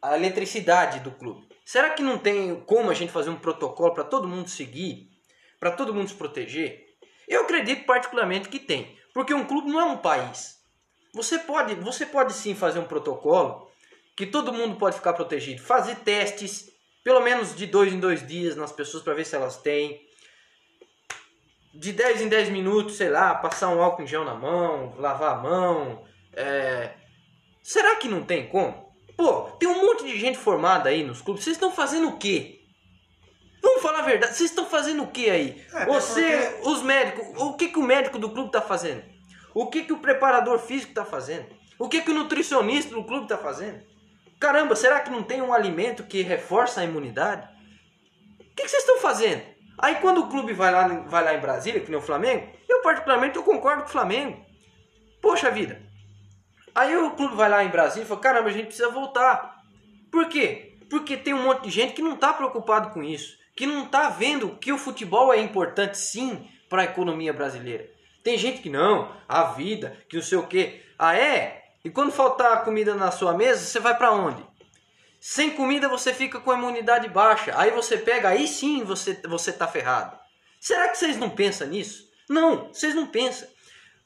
a 0.00 0.16
eletricidade 0.16 1.00
do 1.00 1.12
clube. 1.12 1.48
Será 1.64 1.90
que 1.90 2.02
não 2.02 2.18
tem 2.18 2.60
como 2.62 2.90
a 2.90 2.94
gente 2.94 3.12
fazer 3.12 3.30
um 3.30 3.38
protocolo 3.38 3.94
para 3.94 4.04
todo 4.04 4.28
mundo 4.28 4.48
seguir, 4.48 5.10
para 5.60 5.70
todo 5.70 5.94
mundo 5.94 6.08
se 6.08 6.14
proteger? 6.14 6.86
Eu 7.28 7.42
acredito 7.42 7.86
particularmente 7.86 8.48
que 8.48 8.58
tem, 8.58 8.98
porque 9.14 9.32
um 9.32 9.44
clube 9.44 9.70
não 9.70 9.80
é 9.80 9.84
um 9.84 9.98
país. 9.98 10.60
Você 11.14 11.38
pode, 11.38 11.74
você 11.76 12.04
pode 12.04 12.32
sim 12.32 12.54
fazer 12.54 12.78
um 12.78 12.84
protocolo 12.84 13.70
que 14.16 14.26
todo 14.26 14.52
mundo 14.52 14.76
pode 14.76 14.96
ficar 14.96 15.12
protegido, 15.12 15.62
fazer 15.62 15.96
testes 15.96 16.72
Pelo 17.04 17.20
menos 17.20 17.54
de 17.56 17.66
dois 17.66 17.92
em 17.92 17.98
dois 17.98 18.26
dias 18.26 18.54
nas 18.54 18.70
pessoas 18.70 19.02
para 19.02 19.14
ver 19.14 19.26
se 19.26 19.34
elas 19.34 19.56
têm. 19.56 20.00
De 21.74 21.92
10 21.92 22.22
em 22.22 22.28
10 22.28 22.50
minutos, 22.50 22.96
sei 22.96 23.08
lá, 23.08 23.34
passar 23.34 23.70
um 23.70 23.82
álcool 23.82 24.02
em 24.02 24.06
gel 24.06 24.24
na 24.24 24.34
mão, 24.34 24.94
lavar 24.98 25.38
a 25.38 25.42
mão. 25.42 26.04
É... 26.32 26.90
Será 27.62 27.96
que 27.96 28.08
não 28.08 28.22
tem 28.22 28.46
como? 28.48 28.92
Pô, 29.16 29.42
tem 29.58 29.68
um 29.68 29.84
monte 29.86 30.04
de 30.04 30.18
gente 30.18 30.38
formada 30.38 30.90
aí 30.90 31.02
nos 31.02 31.22
clubes. 31.22 31.42
Vocês 31.42 31.56
estão 31.56 31.72
fazendo 31.72 32.08
o 32.08 32.18
quê? 32.18 32.60
Vamos 33.62 33.82
falar 33.82 34.00
a 34.00 34.02
verdade. 34.02 34.36
Vocês 34.36 34.50
estão 34.50 34.66
fazendo 34.66 35.04
o 35.04 35.10
que 35.10 35.30
aí? 35.30 35.64
É, 35.72 35.86
Você, 35.86 36.36
porque- 36.36 36.68
os 36.68 36.82
médicos, 36.82 37.40
o 37.40 37.56
que, 37.56 37.68
que 37.68 37.78
o 37.78 37.82
médico 37.82 38.18
do 38.18 38.30
clube 38.30 38.52
tá 38.52 38.60
fazendo? 38.60 39.02
O 39.54 39.68
que, 39.68 39.84
que 39.84 39.92
o 39.92 39.98
preparador 39.98 40.58
físico 40.58 40.92
tá 40.94 41.04
fazendo? 41.04 41.46
O 41.78 41.88
que, 41.88 42.02
que 42.02 42.10
o 42.10 42.14
nutricionista 42.14 42.94
do 42.94 43.04
clube 43.04 43.26
tá 43.26 43.38
fazendo? 43.38 43.82
Caramba, 44.42 44.74
será 44.74 44.98
que 44.98 45.08
não 45.08 45.22
tem 45.22 45.40
um 45.40 45.54
alimento 45.54 46.02
que 46.02 46.20
reforça 46.20 46.80
a 46.80 46.84
imunidade? 46.84 47.48
O 48.40 48.54
que, 48.56 48.66
vocês 48.66 48.82
estão 48.82 48.98
fazendo? 48.98 49.40
Aí 49.78 49.94
quando 50.00 50.18
o 50.18 50.28
clube 50.28 50.52
vai 50.52 50.72
lá, 50.72 50.88
vai 51.06 51.22
lá 51.22 51.32
em 51.32 51.38
Brasília, 51.38 51.80
que 51.80 51.88
nem 51.88 52.00
o 52.00 52.02
Flamengo, 52.02 52.48
eu 52.68 52.82
particularmente 52.82 53.36
eu 53.36 53.44
concordo 53.44 53.82
com 53.82 53.88
o 53.88 53.92
Flamengo. 53.92 54.44
Poxa 55.20 55.48
vida. 55.48 55.80
Aí 56.74 56.96
o 56.96 57.12
clube 57.12 57.36
vai 57.36 57.48
lá 57.48 57.62
em 57.62 57.68
Brasília 57.68 58.04
e 58.04 58.08
fala, 58.08 58.20
caramba, 58.20 58.48
a 58.48 58.52
gente 58.52 58.66
precisa 58.66 58.88
voltar. 58.88 59.62
Por 60.10 60.28
quê? 60.28 60.76
Porque 60.90 61.16
tem 61.16 61.32
um 61.32 61.44
monte 61.44 61.62
de 61.62 61.70
gente 61.70 61.92
que 61.92 62.02
não 62.02 62.14
está 62.14 62.32
preocupado 62.32 62.90
com 62.90 63.00
isso. 63.00 63.38
Que 63.56 63.64
não 63.64 63.84
está 63.84 64.08
vendo 64.08 64.56
que 64.56 64.72
o 64.72 64.78
futebol 64.78 65.32
é 65.32 65.38
importante 65.38 65.96
sim 65.96 66.48
para 66.68 66.82
a 66.82 66.86
economia 66.86 67.32
brasileira. 67.32 67.88
Tem 68.24 68.36
gente 68.36 68.60
que 68.60 68.68
não, 68.68 69.14
a 69.28 69.44
vida, 69.52 69.96
que 70.08 70.16
não 70.16 70.22
sei 70.22 70.38
o 70.38 70.48
quê. 70.48 70.82
Ah 70.98 71.16
é? 71.16 71.61
E 71.84 71.90
quando 71.90 72.12
faltar 72.12 72.64
comida 72.64 72.94
na 72.94 73.10
sua 73.10 73.34
mesa, 73.34 73.64
você 73.64 73.80
vai 73.80 73.96
para 73.96 74.12
onde? 74.12 74.44
Sem 75.20 75.50
comida 75.50 75.88
você 75.88 76.14
fica 76.14 76.40
com 76.40 76.50
a 76.50 76.56
imunidade 76.56 77.08
baixa. 77.08 77.52
Aí 77.56 77.70
você 77.70 77.96
pega, 77.98 78.28
aí 78.28 78.46
sim 78.46 78.84
você, 78.84 79.20
você 79.28 79.52
tá 79.52 79.66
ferrado. 79.66 80.16
Será 80.60 80.88
que 80.88 80.98
vocês 80.98 81.16
não 81.16 81.30
pensam 81.30 81.66
nisso? 81.66 82.08
Não, 82.28 82.68
vocês 82.68 82.94
não 82.94 83.06
pensam. 83.06 83.48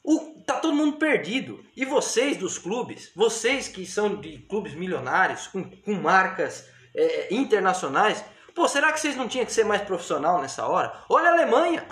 O, 0.03 0.41
tá 0.45 0.55
todo 0.55 0.75
mundo 0.75 0.97
perdido. 0.97 1.63
E 1.75 1.85
vocês 1.85 2.37
dos 2.37 2.57
clubes, 2.57 3.11
vocês 3.15 3.67
que 3.67 3.85
são 3.85 4.15
de 4.15 4.39
clubes 4.39 4.73
milionários, 4.73 5.45
com, 5.47 5.63
com 5.69 5.93
marcas 5.93 6.67
é, 6.95 7.33
internacionais, 7.33 8.23
pô, 8.55 8.67
será 8.67 8.91
que 8.91 8.99
vocês 8.99 9.15
não 9.15 9.27
tinham 9.27 9.45
que 9.45 9.53
ser 9.53 9.65
mais 9.65 9.83
profissional 9.83 10.41
nessa 10.41 10.65
hora? 10.65 11.03
Olha 11.09 11.29
a 11.29 11.33
Alemanha. 11.33 11.85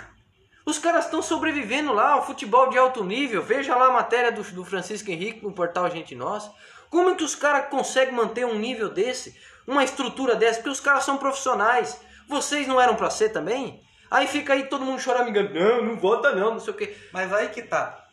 Os 0.66 0.80
caras 0.80 1.06
estão 1.06 1.22
sobrevivendo 1.22 1.94
lá, 1.94 2.18
o 2.18 2.24
futebol 2.24 2.70
de 2.70 2.78
alto 2.78 3.04
nível. 3.04 3.44
Veja 3.44 3.76
lá 3.76 3.88
a 3.88 3.92
matéria 3.94 4.32
do, 4.32 4.42
do 4.42 4.66
Francisco 4.66 5.12
Henrique 5.12 5.44
no 5.44 5.54
portal 5.54 5.90
Gente 5.92 6.16
Nossa. 6.16 6.52
Como 6.90 7.10
é 7.10 7.16
que 7.16 7.24
os 7.24 7.36
caras 7.36 7.70
conseguem 7.70 8.16
manter 8.16 8.46
um 8.46 8.58
nível 8.58 8.90
desse, 8.90 9.40
uma 9.68 9.84
estrutura 9.84 10.36
dessa? 10.36 10.56
Porque 10.56 10.70
os 10.70 10.80
caras 10.80 11.04
são 11.04 11.18
profissionais. 11.18 12.02
Vocês 12.28 12.68
não 12.68 12.82
eram 12.82 12.96
pra 12.96 13.12
ser 13.12 13.30
também? 13.30 13.84
Aí 14.10 14.28
fica 14.28 14.54
aí 14.54 14.68
todo 14.68 14.86
mundo 14.86 15.00
choramingando. 15.00 15.54
Não, 15.54 15.84
não 15.84 15.98
vota 15.98 16.34
não, 16.34 16.54
não 16.54 16.60
sei 16.60 16.74
o 16.74 16.78
quê. 16.78 16.98
Mas 17.12 17.32
aí 17.32 17.50
que 17.50 17.62
tá. 17.62 18.04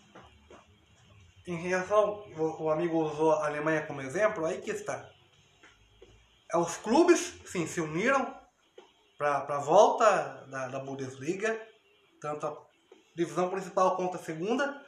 Em 1.46 1.56
relação, 1.56 2.24
o, 2.36 2.64
o 2.64 2.70
amigo 2.70 3.02
usou 3.02 3.32
a 3.32 3.46
Alemanha 3.46 3.86
como 3.86 4.00
exemplo, 4.00 4.44
aí 4.44 4.60
que 4.60 4.70
está. 4.70 5.08
É, 6.52 6.56
Os 6.56 6.76
clubes, 6.76 7.34
sim, 7.46 7.66
se 7.66 7.80
uniram 7.80 8.34
para 9.16 9.46
a 9.48 9.58
volta 9.58 10.44
da, 10.48 10.68
da 10.68 10.78
Bundesliga, 10.78 11.58
tanto 12.22 12.46
a 12.46 12.56
divisão 13.16 13.50
principal 13.50 13.96
quanto 13.96 14.16
a 14.16 14.20
segunda. 14.20 14.80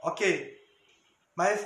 Ok. 0.00 0.52
Mas 1.36 1.64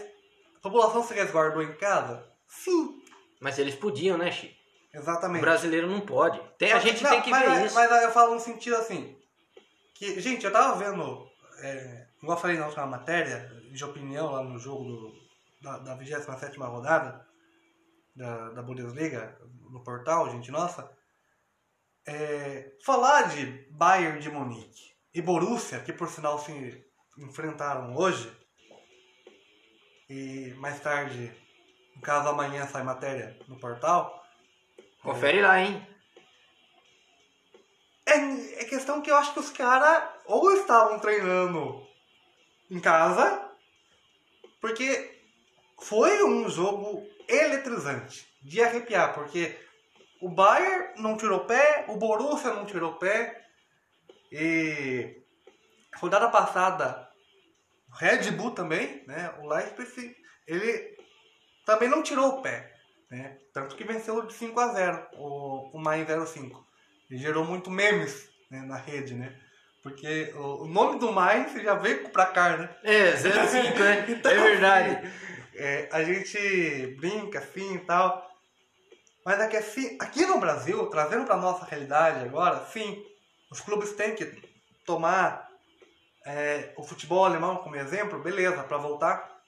a 0.57 0.61
população 0.61 1.03
se 1.03 1.15
resguardou 1.15 1.63
em 1.63 1.75
casa? 1.77 2.25
Sim, 2.47 3.03
Mas 3.41 3.59
eles 3.59 3.75
podiam, 3.75 4.17
né, 4.17 4.31
Chico? 4.31 4.55
O 4.95 4.99
exatamente. 4.99 5.41
brasileiro 5.43 5.87
não 5.87 6.01
pode. 6.01 6.41
Tem, 6.59 6.73
a 6.73 6.79
gente 6.79 7.03
não, 7.03 7.11
tem 7.11 7.23
que 7.23 7.31
mas, 7.31 7.43
ver 7.43 7.51
aí- 7.51 7.67
isso. 7.67 7.75
Mas 7.75 7.93
aí 7.93 8.05
eu 8.05 8.11
falo 8.11 8.35
no 8.35 8.41
sentido 8.41 8.77
assim. 8.77 9.17
Que, 9.95 10.21
gente, 10.21 10.45
eu 10.45 10.53
tava 10.53 10.77
vendo. 10.79 11.29
É, 11.61 12.07
igual 12.23 12.37
eu 12.37 12.41
falei 12.41 12.57
na 12.57 12.67
última 12.67 12.87
matéria, 12.87 13.51
de 13.73 13.85
opinião 13.85 14.31
lá 14.31 14.43
no 14.43 14.59
jogo 14.59 14.85
do, 14.85 15.13
da, 15.61 15.79
da 15.79 15.95
27 15.95 16.59
rodada 16.59 17.27
da, 18.17 18.51
da 18.51 18.63
Bundesliga, 18.63 19.39
no 19.71 19.83
portal, 19.83 20.31
gente 20.31 20.51
nossa. 20.51 20.91
É, 22.07 22.73
falar 22.85 23.29
de 23.29 23.45
Bayern 23.71 24.19
de 24.21 24.31
Munique 24.31 24.98
e 25.19 25.23
Borussia, 25.23 25.81
que 25.81 25.93
por 25.93 26.09
sinal 26.09 26.39
se 26.39 26.81
enfrentaram 27.19 27.97
hoje, 27.97 28.33
e 30.09 30.55
mais 30.59 30.79
tarde, 30.81 31.33
no 31.97 32.01
caso 32.01 32.29
amanhã 32.29 32.65
sai 32.69 32.85
matéria 32.85 33.37
no 33.49 33.59
portal, 33.59 34.25
Confere 35.03 35.41
lá, 35.41 35.61
hein? 35.61 35.87
É, 38.07 38.63
é 38.63 38.65
questão 38.65 39.01
que 39.01 39.11
eu 39.11 39.17
acho 39.17 39.33
que 39.33 39.41
os 39.41 39.51
caras 39.51 40.09
ou 40.25 40.53
estavam 40.53 40.99
treinando 41.01 41.85
em 42.71 42.81
casa, 42.81 43.51
porque 44.61 45.21
foi 45.81 46.23
um 46.25 46.49
jogo 46.49 47.05
eletrizante, 47.29 48.29
de 48.43 48.63
arrepiar, 48.63 49.15
porque 49.15 49.59
o 50.21 50.29
Bayern 50.29 51.01
não 51.01 51.17
tirou 51.17 51.41
pé, 51.41 51.87
o 51.89 51.97
Borussia 51.97 52.53
não 52.55 52.67
tirou 52.67 52.95
pé, 52.95 53.48
e 54.31 55.23
rodada 55.97 56.29
passada, 56.29 57.09
Red 57.93 58.31
Bull 58.33 58.53
também, 58.53 59.05
né, 59.07 59.35
o 59.41 59.49
Leipzig, 59.49 60.17
ele 60.47 60.97
também 61.65 61.89
não 61.89 62.03
tirou 62.03 62.29
o 62.29 62.43
pé, 62.43 62.73
né, 63.11 63.39
tanto 63.53 63.77
que 63.77 63.85
venceu 63.85 64.27
de 64.27 64.33
5 64.35 64.61
a 64.61 64.69
0 64.69 65.07
o, 65.15 65.77
o 65.77 65.79
Main 65.79 66.05
05. 66.27 66.67
E 67.11 67.17
gerou 67.17 67.45
muito 67.45 67.71
memes 67.71 68.29
né, 68.51 68.61
na 68.61 68.77
rede, 68.77 69.15
né? 69.15 69.35
Porque 69.83 70.33
o, 70.37 70.65
o 70.65 70.69
nome 70.69 70.99
do 70.99 71.13
Mainz 71.13 71.53
já 71.63 71.75
veio 71.75 72.09
pra 72.11 72.27
cá, 72.27 72.57
né? 72.57 72.69
É, 72.85 73.17
05, 73.17 73.79
né? 73.79 74.07
Então, 74.11 74.31
é 74.31 74.35
verdade. 74.35 75.13
é, 75.55 75.89
a 75.91 76.03
gente 76.05 76.97
brinca 77.01 77.39
assim 77.39 77.77
e 77.77 77.79
tal. 77.81 78.29
Mas 79.25 79.41
aqui, 79.41 79.57
assim, 79.57 79.97
aqui 80.01 80.27
no 80.27 80.39
Brasil, 80.39 80.87
trazendo 80.87 81.25
pra 81.25 81.37
nossa 81.37 81.65
realidade 81.65 82.25
agora, 82.25 82.65
sim, 82.67 83.05
os 83.51 83.61
clubes 83.61 83.93
têm 83.93 84.15
que 84.15 84.25
tomar 84.85 85.49
é, 86.25 86.73
o 86.77 86.83
futebol 86.83 87.25
alemão 87.25 87.57
como 87.57 87.77
exemplo, 87.77 88.23
beleza, 88.23 88.63
pra 88.63 88.77
voltar. 88.77 89.39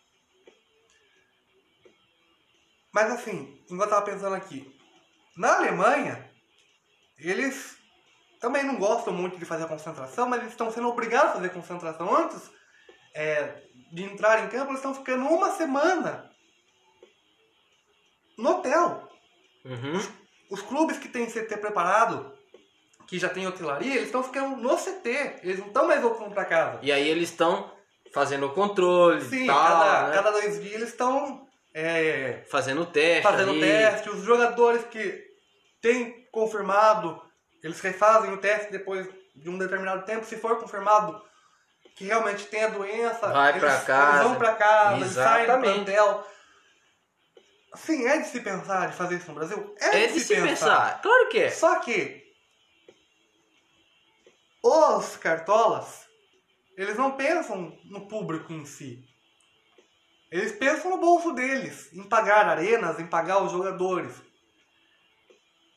Mas 2.93 3.11
assim, 3.11 3.63
enquanto 3.71 3.83
eu 3.83 3.89
tava 3.89 4.07
pensando 4.07 4.35
aqui, 4.35 4.79
na 5.37 5.57
Alemanha, 5.57 6.31
eles 7.19 7.79
também 8.41 8.65
não 8.65 8.77
gostam 8.77 9.13
muito 9.13 9.39
de 9.39 9.45
fazer 9.45 9.65
a 9.65 9.69
concentração, 9.69 10.29
mas 10.29 10.41
eles 10.41 10.53
estão 10.53 10.73
sendo 10.73 10.89
obrigados 10.89 11.31
a 11.31 11.35
fazer 11.35 11.51
concentração 11.51 12.15
antes 12.15 12.51
é, 13.15 13.63
de 13.93 14.03
entrar 14.03 14.45
em 14.45 14.49
campo, 14.49 14.71
eles 14.71 14.79
estão 14.79 14.95
ficando 14.95 15.27
uma 15.27 15.53
semana 15.53 16.31
no 18.39 18.51
hotel. 18.51 19.09
Uhum. 19.65 20.01
Os 20.51 20.63
clubes 20.63 20.99
que 20.99 21.09
têm 21.09 21.27
CT 21.27 21.59
preparado, 21.59 22.37
que 23.11 23.19
já 23.19 23.29
tem 23.29 23.45
hotelaria, 23.45 23.93
eles 23.93 24.07
estão 24.07 24.23
ficando 24.23 24.57
no 24.57 24.77
CT. 24.77 25.41
Eles 25.43 25.59
não 25.59 25.67
estão 25.67 25.85
mais 25.85 26.01
voltando 26.01 26.33
para 26.33 26.45
casa. 26.45 26.79
E 26.81 26.93
aí 26.93 27.09
eles 27.09 27.31
estão 27.31 27.69
fazendo 28.15 28.47
o 28.47 28.53
controle 28.55 29.21
Sim, 29.25 29.49
tal, 29.49 29.57
cada, 29.67 30.07
né? 30.07 30.15
cada 30.15 30.31
dois 30.31 30.63
dias 30.63 30.75
eles 30.75 30.91
estão 30.91 31.45
é, 31.75 32.45
fazendo 32.49 32.83
o 32.83 32.87
teste 32.87 33.23
fazendo 33.25 33.51
ali. 33.51 33.61
teste. 33.63 34.11
Os 34.11 34.23
jogadores 34.23 34.85
que 34.85 35.25
têm 35.83 36.25
confirmado, 36.31 37.21
eles 37.65 37.81
refazem 37.81 38.33
o 38.33 38.37
teste 38.37 38.71
depois 38.71 39.09
de 39.35 39.51
um 39.51 39.59
determinado 39.59 40.05
tempo. 40.07 40.25
Se 40.25 40.37
for 40.37 40.61
confirmado 40.61 41.21
que 41.97 42.05
realmente 42.05 42.45
tem 42.47 42.63
a 42.63 42.69
doença, 42.69 43.27
Vai 43.27 43.49
eles, 43.51 43.61
pra 43.61 43.73
eles 43.75 43.85
casa. 43.87 44.23
vão 44.23 44.35
pra 44.37 44.55
casa, 44.55 44.97
eles 44.99 45.11
saem 45.11 45.47
do 45.47 45.53
Exatamente. 45.53 45.75
plantel. 45.85 46.27
Sim, 47.75 48.07
é 48.07 48.19
de 48.19 48.29
se 48.29 48.41
pensar 48.41 48.89
de 48.89 48.97
fazer 48.97 49.17
isso 49.17 49.27
no 49.27 49.35
Brasil? 49.35 49.75
É 49.81 50.07
de 50.07 50.21
se 50.21 50.33
pensar. 50.33 51.01
Claro 51.03 51.29
que 51.29 51.41
é. 51.41 51.51
Só 51.51 51.81
que 51.81 52.30
os 54.63 55.17
cartolas, 55.17 56.07
eles 56.77 56.97
não 56.97 57.17
pensam 57.17 57.77
no 57.85 58.07
público 58.09 58.53
em 58.53 58.65
si. 58.65 59.05
Eles 60.31 60.53
pensam 60.53 60.91
no 60.91 60.99
bolso 60.99 61.33
deles, 61.33 61.93
em 61.93 62.09
pagar 62.09 62.47
arenas, 62.47 62.99
em 63.01 63.07
pagar 63.07 63.43
os 63.43 63.53
jogadores. 63.53 64.15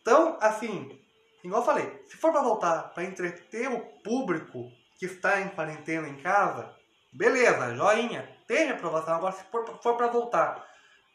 Então, 0.02 0.38
assim, 0.42 1.00
igual 1.44 1.62
eu 1.62 1.66
falei, 1.66 2.04
se 2.08 2.18
for 2.18 2.32
pra 2.32 2.42
voltar 2.42 2.94
pra 2.94 3.04
entreter 3.04 3.72
o 3.72 3.80
público 4.04 4.70
que 5.00 5.06
está 5.06 5.42
em 5.42 5.50
quarentena 5.50 6.08
em 6.08 6.22
casa, 6.22 6.76
beleza, 7.12 7.76
joinha, 7.76 8.30
tem 8.48 8.70
aprovação. 8.70 9.16
Agora, 9.16 9.34
se 9.34 9.44
for, 9.46 9.80
for 9.82 9.98
pra 9.98 10.08
voltar 10.08 10.68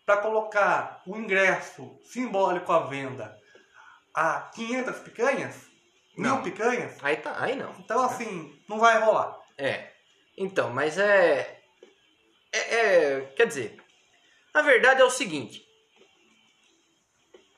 pra 0.04 0.16
colocar 0.16 1.02
o 1.06 1.16
ingresso 1.18 2.00
simbólico 2.02 2.72
à 2.72 2.86
venda 2.86 3.38
a 4.14 4.40
500 4.54 4.98
picanhas, 5.00 5.67
Não. 6.18 6.34
mil 6.34 6.42
picanhas, 6.44 6.96
Aí 7.02 7.16
tá, 7.16 7.36
aí 7.42 7.54
não. 7.56 7.72
então 7.78 8.00
assim, 8.02 8.58
não 8.68 8.78
vai 8.78 9.00
rolar. 9.00 9.38
É. 9.56 9.90
Então, 10.36 10.70
mas 10.70 10.98
é, 10.98 11.60
é, 12.52 12.58
é- 12.58 13.20
Quer 13.36 13.46
dizer, 13.46 13.76
a 14.52 14.62
verdade 14.62 15.00
é 15.00 15.04
o 15.04 15.10
seguinte. 15.10 15.64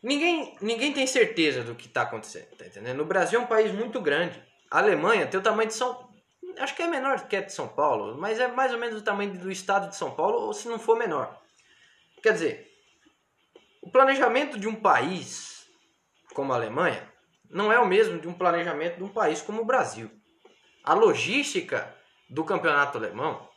ninguém, 0.02 0.56
ninguém 0.60 0.92
tem 0.92 1.06
certeza 1.06 1.62
do 1.62 1.74
que 1.74 1.86
está 1.86 2.02
acontecendo, 2.02 2.56
tá 2.56 2.66
entendendo? 2.66 3.00
O 3.00 3.04
Brasil 3.06 3.40
é 3.40 3.42
um 3.42 3.46
país 3.46 3.72
muito 3.72 4.00
grande. 4.00 4.42
A 4.70 4.78
Alemanha 4.78 5.26
tem 5.26 5.38
o 5.40 5.42
tamanho 5.42 5.68
de 5.68 5.74
São 5.74 6.08
acho 6.58 6.74
que 6.74 6.82
é 6.82 6.86
menor 6.86 7.26
que 7.26 7.36
a 7.36 7.40
de 7.40 7.52
São 7.52 7.68
Paulo, 7.68 8.18
mas 8.18 8.38
é 8.38 8.48
mais 8.48 8.72
ou 8.72 8.78
menos 8.78 9.00
o 9.00 9.04
tamanho 9.04 9.32
do 9.38 9.50
estado 9.50 9.88
de 9.88 9.96
São 9.96 10.10
Paulo, 10.10 10.40
ou 10.40 10.52
se 10.52 10.68
não 10.68 10.78
for 10.78 10.96
menor. 10.98 11.40
Quer 12.22 12.32
dizer, 12.34 12.70
o 13.80 13.90
planejamento 13.90 14.58
de 14.58 14.68
um 14.68 14.74
país 14.74 15.66
como 16.34 16.52
a 16.52 16.56
Alemanha 16.56 17.09
não 17.50 17.72
é 17.72 17.78
o 17.78 17.86
mesmo 17.86 18.18
de 18.20 18.28
um 18.28 18.32
planejamento 18.32 18.96
de 18.96 19.02
um 19.02 19.08
país 19.08 19.42
como 19.42 19.62
o 19.62 19.64
Brasil. 19.64 20.10
A 20.84 20.94
logística 20.94 21.92
do 22.28 22.44
campeonato 22.44 22.96
alemão 22.96 23.48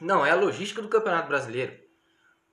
não 0.00 0.24
é 0.24 0.30
a 0.30 0.36
logística 0.36 0.82
do 0.82 0.88
campeonato 0.88 1.28
brasileiro. 1.28 1.74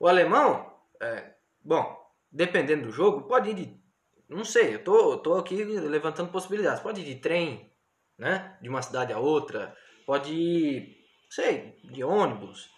O 0.00 0.08
alemão, 0.08 0.74
é, 1.00 1.34
bom, 1.62 1.96
dependendo 2.32 2.86
do 2.86 2.92
jogo, 2.92 3.28
pode 3.28 3.50
ir 3.50 3.54
de. 3.54 3.84
Não 4.26 4.44
sei, 4.44 4.74
eu 4.74 4.82
tô, 4.82 5.18
tô 5.18 5.34
aqui 5.34 5.62
levantando 5.62 6.32
possibilidades. 6.32 6.82
Pode 6.82 7.02
ir 7.02 7.04
de 7.04 7.16
trem, 7.16 7.70
né? 8.18 8.56
De 8.62 8.68
uma 8.70 8.80
cidade 8.80 9.12
a 9.12 9.18
outra. 9.18 9.76
Pode 10.06 10.32
ir, 10.32 10.96
sei, 11.28 11.78
de 11.84 12.02
ônibus. 12.02 12.70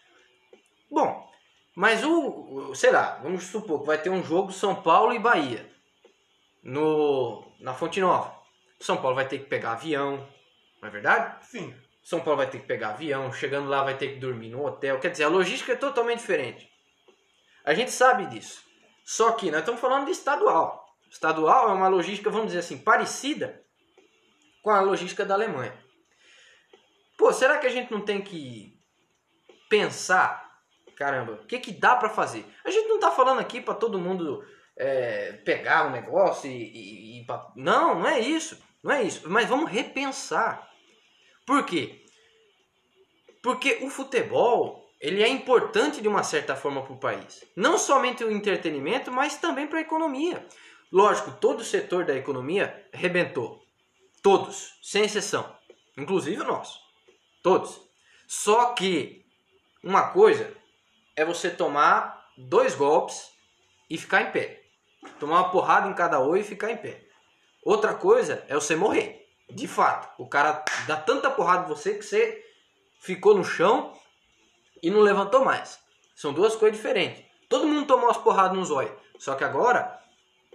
Bom, 0.90 1.30
mas 1.74 2.04
o, 2.04 2.74
sei 2.74 2.90
lá, 2.90 3.20
vamos 3.22 3.44
supor 3.44 3.80
que 3.80 3.86
vai 3.86 3.98
ter 3.98 4.10
um 4.10 4.24
jogo 4.24 4.52
São 4.52 4.74
Paulo 4.82 5.14
e 5.14 5.18
Bahia 5.20 5.75
no 6.66 7.46
na 7.60 7.72
Fonte 7.72 8.00
Nova. 8.00 8.34
São 8.80 8.96
Paulo 8.96 9.14
vai 9.14 9.26
ter 9.26 9.38
que 9.38 9.46
pegar 9.46 9.72
avião, 9.72 10.28
não 10.82 10.88
é 10.88 10.92
verdade? 10.92 11.46
Sim. 11.46 11.74
São 12.02 12.20
Paulo 12.20 12.38
vai 12.38 12.50
ter 12.50 12.60
que 12.60 12.66
pegar 12.66 12.90
avião, 12.90 13.32
chegando 13.32 13.68
lá 13.68 13.82
vai 13.82 13.96
ter 13.96 14.14
que 14.14 14.20
dormir 14.20 14.50
no 14.50 14.64
hotel. 14.64 15.00
Quer 15.00 15.10
dizer, 15.10 15.24
a 15.24 15.28
logística 15.28 15.72
é 15.72 15.76
totalmente 15.76 16.20
diferente. 16.20 16.68
A 17.64 17.72
gente 17.72 17.90
sabe 17.90 18.26
disso. 18.26 18.62
Só 19.04 19.32
que 19.32 19.50
nós 19.50 19.60
estamos 19.60 19.80
falando 19.80 20.06
de 20.06 20.10
estadual. 20.10 20.84
Estadual 21.10 21.70
é 21.70 21.72
uma 21.72 21.88
logística, 21.88 22.30
vamos 22.30 22.48
dizer 22.48 22.58
assim, 22.58 22.78
parecida 22.78 23.64
com 24.62 24.70
a 24.70 24.80
logística 24.80 25.24
da 25.24 25.34
Alemanha. 25.34 25.76
Pô, 27.16 27.32
será 27.32 27.58
que 27.58 27.66
a 27.66 27.70
gente 27.70 27.90
não 27.90 28.00
tem 28.00 28.20
que 28.20 28.78
pensar, 29.68 30.60
caramba, 30.96 31.32
o 31.32 31.46
que, 31.46 31.58
que 31.58 31.72
dá 31.72 31.96
para 31.96 32.08
fazer? 32.08 32.44
A 32.64 32.70
gente 32.70 32.86
não 32.88 32.96
está 32.96 33.10
falando 33.10 33.40
aqui 33.40 33.60
para 33.60 33.74
todo 33.74 33.98
mundo 33.98 34.44
é, 34.76 35.32
pegar 35.44 35.86
o 35.86 35.88
um 35.88 35.92
negócio 35.92 36.50
e, 36.50 36.54
e, 36.54 37.20
e 37.20 37.26
não, 37.54 38.00
não 38.00 38.06
é 38.06 38.20
isso, 38.20 38.58
não 38.82 38.92
é 38.92 39.02
isso. 39.02 39.28
Mas 39.28 39.48
vamos 39.48 39.70
repensar. 39.70 40.70
Por 41.46 41.64
quê? 41.64 42.04
Porque 43.42 43.78
o 43.82 43.88
futebol 43.88 44.86
ele 45.00 45.22
é 45.22 45.28
importante 45.28 46.00
de 46.00 46.08
uma 46.08 46.22
certa 46.22 46.56
forma 46.56 46.82
para 46.82 46.92
o 46.92 46.98
país. 46.98 47.44
Não 47.54 47.78
somente 47.78 48.24
o 48.24 48.30
entretenimento, 48.30 49.12
mas 49.12 49.36
também 49.36 49.66
para 49.66 49.78
a 49.78 49.82
economia. 49.82 50.44
Lógico, 50.90 51.32
todo 51.32 51.60
o 51.60 51.64
setor 51.64 52.04
da 52.04 52.14
economia 52.16 52.88
rebentou. 52.92 53.62
Todos, 54.22 54.78
sem 54.82 55.04
exceção. 55.04 55.54
Inclusive 55.96 56.40
o 56.42 56.46
nosso. 56.46 56.80
Todos. 57.42 57.80
Só 58.26 58.72
que 58.74 59.24
uma 59.82 60.10
coisa 60.10 60.52
é 61.14 61.24
você 61.24 61.50
tomar 61.50 62.30
dois 62.36 62.74
golpes 62.74 63.30
e 63.88 63.96
ficar 63.96 64.22
em 64.22 64.32
pé. 64.32 64.65
Tomar 65.18 65.40
uma 65.40 65.50
porrada 65.50 65.88
em 65.88 65.94
cada 65.94 66.20
oi 66.20 66.40
e 66.40 66.44
ficar 66.44 66.70
em 66.70 66.76
pé. 66.76 67.02
Outra 67.64 67.94
coisa 67.94 68.44
é 68.48 68.54
você 68.54 68.76
morrer. 68.76 69.26
De 69.48 69.68
fato. 69.68 70.08
O 70.20 70.28
cara 70.28 70.64
dá 70.86 70.96
tanta 70.96 71.30
porrada 71.30 71.64
em 71.64 71.68
você 71.68 71.94
que 71.94 72.02
você 72.02 72.44
ficou 73.00 73.36
no 73.36 73.44
chão 73.44 73.92
e 74.82 74.90
não 74.90 75.00
levantou 75.00 75.44
mais. 75.44 75.78
São 76.14 76.32
duas 76.32 76.56
coisas 76.56 76.76
diferentes. 76.76 77.24
Todo 77.48 77.66
mundo 77.66 77.86
tomou 77.86 78.10
as 78.10 78.16
porradas 78.16 78.56
nos 78.56 78.70
olhos. 78.70 78.92
Só 79.18 79.34
que 79.34 79.44
agora 79.44 80.00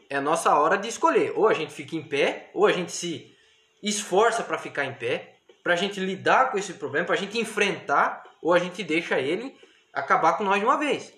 é 0.09 0.17
a 0.17 0.21
nossa 0.21 0.53
hora 0.55 0.77
de 0.77 0.87
escolher. 0.87 1.33
Ou 1.35 1.47
a 1.47 1.53
gente 1.53 1.73
fica 1.73 1.95
em 1.95 2.03
pé, 2.03 2.49
ou 2.53 2.65
a 2.65 2.71
gente 2.71 2.91
se 2.91 3.35
esforça 3.81 4.43
para 4.43 4.57
ficar 4.57 4.85
em 4.85 4.93
pé, 4.93 5.37
para 5.63 5.73
a 5.73 5.77
gente 5.77 5.99
lidar 5.99 6.51
com 6.51 6.57
esse 6.57 6.73
problema, 6.73 7.05
para 7.05 7.15
a 7.15 7.17
gente 7.17 7.39
enfrentar, 7.39 8.23
ou 8.41 8.53
a 8.53 8.59
gente 8.59 8.83
deixa 8.83 9.19
ele 9.19 9.55
acabar 9.93 10.33
com 10.33 10.43
nós 10.43 10.59
de 10.59 10.65
uma 10.65 10.77
vez. 10.77 11.13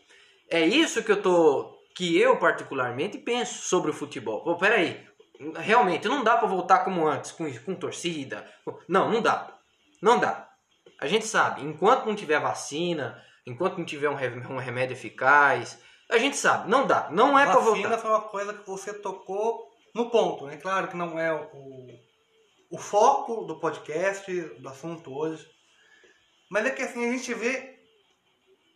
É 0.50 0.66
isso 0.66 1.04
que 1.04 1.12
eu 1.12 1.22
tô, 1.22 1.73
que 1.96 2.18
eu 2.18 2.38
particularmente 2.38 3.18
penso 3.18 3.64
sobre 3.68 3.92
o 3.92 3.94
futebol. 3.94 4.44
Pô, 4.44 4.56
peraí, 4.58 5.08
realmente 5.58 6.08
não 6.08 6.24
dá 6.24 6.38
para 6.38 6.48
voltar 6.48 6.80
como 6.80 7.08
antes, 7.08 7.32
com, 7.32 7.52
com 7.60 7.76
torcida. 7.76 8.48
Não, 8.88 9.12
não 9.12 9.22
dá, 9.22 9.58
não 10.02 10.20
dá. 10.20 10.50
A 11.00 11.08
gente 11.08 11.26
sabe, 11.26 11.62
enquanto 11.62 12.06
não 12.06 12.16
tiver 12.16 12.40
vacina, 12.40 13.22
enquanto 13.46 13.78
não 13.78 13.86
tiver 13.86 14.10
um 14.10 14.58
remédio 14.58 14.94
eficaz, 14.94 15.80
a 16.10 16.18
gente 16.18 16.38
sabe, 16.38 16.70
não 16.70 16.88
dá, 16.88 17.10
não 17.12 17.38
é 17.38 17.46
para 17.46 17.60
voltar. 17.60 17.90
Vacina 17.90 17.98
foi 17.98 18.10
uma 18.10 18.22
coisa 18.22 18.54
que 18.54 18.66
você 18.66 18.94
tocou 18.94 19.70
no 19.94 20.10
ponto, 20.10 20.46
né? 20.46 20.58
Claro 20.58 20.88
que 20.88 20.96
não 20.96 21.20
é 21.20 21.34
o 21.34 21.88
o 22.74 22.78
foco 22.80 23.46
do 23.46 23.60
podcast, 23.60 24.32
do 24.60 24.68
assunto 24.68 25.14
hoje. 25.14 25.48
Mas 26.50 26.66
é 26.66 26.72
que 26.72 26.82
assim, 26.82 27.08
a 27.08 27.12
gente 27.12 27.32
vê 27.36 27.80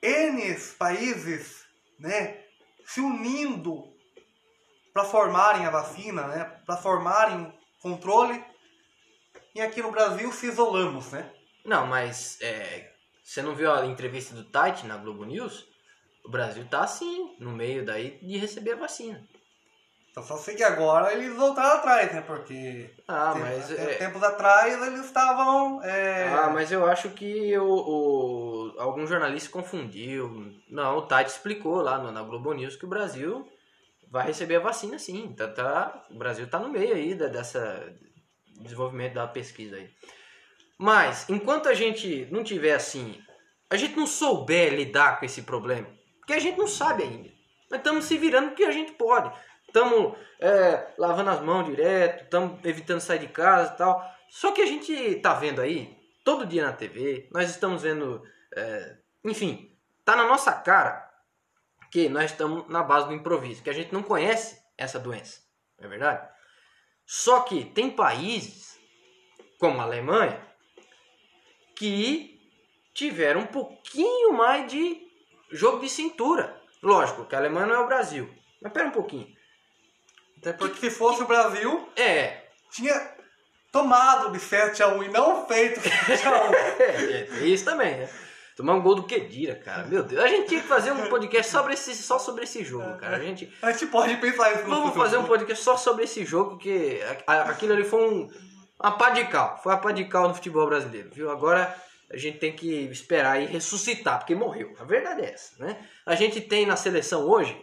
N 0.03 0.55
países 0.77 1.65
né, 1.99 2.43
se 2.87 3.01
unindo 3.01 3.93
para 4.93 5.03
formarem 5.03 5.65
a 5.65 5.69
vacina, 5.69 6.25
né, 6.27 6.45
para 6.65 6.77
formarem 6.77 7.53
controle. 7.81 8.41
E 9.53 9.59
aqui 9.59 9.81
no 9.81 9.91
Brasil 9.91 10.31
se 10.31 10.47
isolamos, 10.47 11.11
né? 11.11 11.29
Não, 11.65 11.85
mas 11.85 12.39
é, 12.41 12.93
você 13.21 13.41
não 13.41 13.53
viu 13.53 13.73
a 13.73 13.85
entrevista 13.85 14.33
do 14.33 14.45
Tite 14.45 14.87
na 14.87 14.95
Globo 14.95 15.25
News? 15.25 15.67
O 16.23 16.31
Brasil 16.31 16.65
tá 16.69 16.85
assim, 16.85 17.35
no 17.39 17.51
meio 17.51 17.85
daí 17.85 18.19
de 18.19 18.37
receber 18.37 18.71
a 18.71 18.77
vacina. 18.77 19.27
Então 20.17 20.25
só 20.25 20.35
sei 20.35 20.55
que 20.55 20.63
agora 20.63 21.13
eles 21.13 21.35
voltaram 21.35 21.77
atrás, 21.77 22.11
né? 22.11 22.21
Porque 22.21 22.89
ah, 23.07 23.35
mas, 23.35 23.69
é... 23.69 23.97
tempos 23.97 24.23
atrás 24.23 24.81
eles 24.87 25.05
estavam. 25.05 25.79
É... 25.83 26.27
Ah, 26.29 26.49
mas 26.49 26.71
eu 26.71 26.87
acho 26.87 27.11
que 27.11 27.55
o, 27.55 27.63
o, 27.63 28.73
algum 28.79 29.05
jornalista 29.05 29.51
confundiu. 29.51 30.51
Não, 30.71 30.97
o 30.97 31.01
Tati 31.03 31.29
explicou 31.29 31.83
lá 31.83 31.99
na 32.11 32.23
Globo 32.23 32.51
News 32.51 32.75
que 32.75 32.85
o 32.85 32.89
Brasil 32.89 33.47
vai 34.09 34.25
receber 34.25 34.55
a 34.55 34.59
vacina 34.59 34.97
sim. 34.97 35.35
Tá, 35.37 35.47
tá, 35.49 36.07
o 36.09 36.17
Brasil 36.17 36.49
tá 36.49 36.57
no 36.57 36.69
meio 36.69 36.95
aí 36.95 37.13
da, 37.13 37.27
dessa 37.27 37.87
desenvolvimento 38.59 39.13
da 39.13 39.27
pesquisa 39.27 39.75
aí. 39.75 39.87
Mas, 40.79 41.29
enquanto 41.29 41.69
a 41.69 41.75
gente 41.75 42.27
não 42.31 42.43
tiver 42.43 42.73
assim, 42.73 43.21
a 43.69 43.77
gente 43.77 43.95
não 43.95 44.07
souber 44.07 44.73
lidar 44.73 45.19
com 45.19 45.25
esse 45.25 45.43
problema, 45.43 45.87
porque 46.17 46.33
a 46.33 46.39
gente 46.39 46.57
não 46.57 46.67
sabe 46.67 47.03
ainda. 47.03 47.37
Nós 47.69 47.81
estamos 47.81 48.05
se 48.05 48.17
virando 48.17 48.47
porque 48.47 48.63
a 48.63 48.71
gente 48.71 48.93
pode 48.93 49.31
estamos 49.67 50.17
é, 50.39 50.87
lavando 50.97 51.29
as 51.29 51.41
mãos 51.41 51.65
direto, 51.65 52.23
estamos 52.23 52.63
evitando 52.63 52.99
sair 52.99 53.19
de 53.19 53.27
casa 53.27 53.73
e 53.73 53.77
tal. 53.77 54.17
Só 54.29 54.51
que 54.51 54.61
a 54.61 54.65
gente 54.65 55.15
tá 55.15 55.33
vendo 55.33 55.61
aí, 55.61 55.97
todo 56.23 56.45
dia 56.45 56.65
na 56.65 56.73
TV, 56.73 57.29
nós 57.31 57.49
estamos 57.49 57.81
vendo, 57.81 58.23
é, 58.55 58.97
enfim, 59.23 59.71
tá 60.03 60.15
na 60.15 60.27
nossa 60.27 60.51
cara 60.51 61.07
que 61.91 62.09
nós 62.09 62.31
estamos 62.31 62.67
na 62.67 62.83
base 62.83 63.07
do 63.07 63.13
improviso, 63.13 63.63
que 63.63 63.69
a 63.69 63.73
gente 63.73 63.93
não 63.93 64.03
conhece 64.03 64.61
essa 64.77 64.99
doença, 64.99 65.41
não 65.79 65.87
é 65.87 65.89
verdade? 65.89 66.27
Só 67.05 67.41
que 67.41 67.63
tem 67.63 67.89
países, 67.89 68.77
como 69.57 69.79
a 69.79 69.83
Alemanha, 69.83 70.45
que 71.73 72.37
tiveram 72.93 73.41
um 73.41 73.47
pouquinho 73.47 74.33
mais 74.33 74.69
de 74.69 75.07
jogo 75.51 75.79
de 75.79 75.89
cintura. 75.89 76.61
Lógico 76.83 77.25
que 77.25 77.35
a 77.35 77.39
Alemanha 77.39 77.67
não 77.67 77.75
é 77.75 77.79
o 77.79 77.87
Brasil, 77.87 78.29
mas 78.61 78.73
pera 78.73 78.87
um 78.87 78.91
pouquinho. 78.91 79.36
Até 80.39 80.53
porque 80.53 80.79
se 80.79 80.91
fosse 80.91 81.21
o 81.21 81.27
Brasil, 81.27 81.87
é. 81.95 82.43
tinha 82.71 82.93
tomado 83.71 84.31
de 84.31 84.39
7x1 84.39 85.05
e 85.05 85.09
não 85.09 85.47
feito 85.47 85.79
7x1. 85.79 86.53
é, 86.79 87.27
é, 87.31 87.45
isso 87.45 87.65
também, 87.65 87.97
né? 87.97 88.09
Tomar 88.55 88.73
um 88.73 88.81
gol 88.81 88.95
do 88.95 89.03
Kedira, 89.03 89.55
cara. 89.55 89.85
Meu 89.85 90.01
Deus. 90.01 90.23
A 90.23 90.27
gente 90.27 90.47
tinha 90.47 90.61
que 90.61 90.67
fazer 90.67 90.91
um 90.91 91.07
podcast 91.09 91.51
sobre 91.51 91.73
esse, 91.75 91.93
só 91.95 92.17
sobre 92.17 92.43
esse 92.43 92.63
jogo, 92.63 92.97
cara. 92.97 93.17
A 93.17 93.19
gente, 93.19 93.53
a 93.61 93.71
gente 93.71 93.85
pode 93.85 94.17
pensar 94.17 94.51
isso. 94.51 94.63
Vamos 94.63 94.95
fazer 94.95 95.17
um 95.17 95.25
podcast 95.25 95.63
só 95.63 95.77
sobre 95.77 96.05
esse 96.05 96.25
jogo, 96.25 96.51
porque 96.51 96.99
aquilo 97.27 97.73
ali 97.73 97.83
foi 97.83 98.09
um, 98.09 98.27
uma 98.81 98.97
pá 98.97 99.11
de 99.11 99.25
cal. 99.25 99.59
Foi 99.61 99.71
uma 99.71 99.79
pá 99.79 99.91
de 99.91 100.05
cal 100.05 100.27
no 100.27 100.33
futebol 100.33 100.65
brasileiro, 100.65 101.11
viu? 101.13 101.29
Agora 101.29 101.71
a 102.11 102.17
gente 102.17 102.39
tem 102.39 102.51
que 102.51 102.67
esperar 102.85 103.39
e 103.39 103.45
ressuscitar, 103.45 104.17
porque 104.17 104.33
morreu. 104.33 104.73
A 104.79 104.83
verdade 104.85 105.21
é 105.21 105.33
essa, 105.33 105.63
né? 105.63 105.77
A 106.03 106.15
gente 106.15 106.41
tem 106.41 106.65
na 106.65 106.75
seleção 106.75 107.29
hoje 107.29 107.55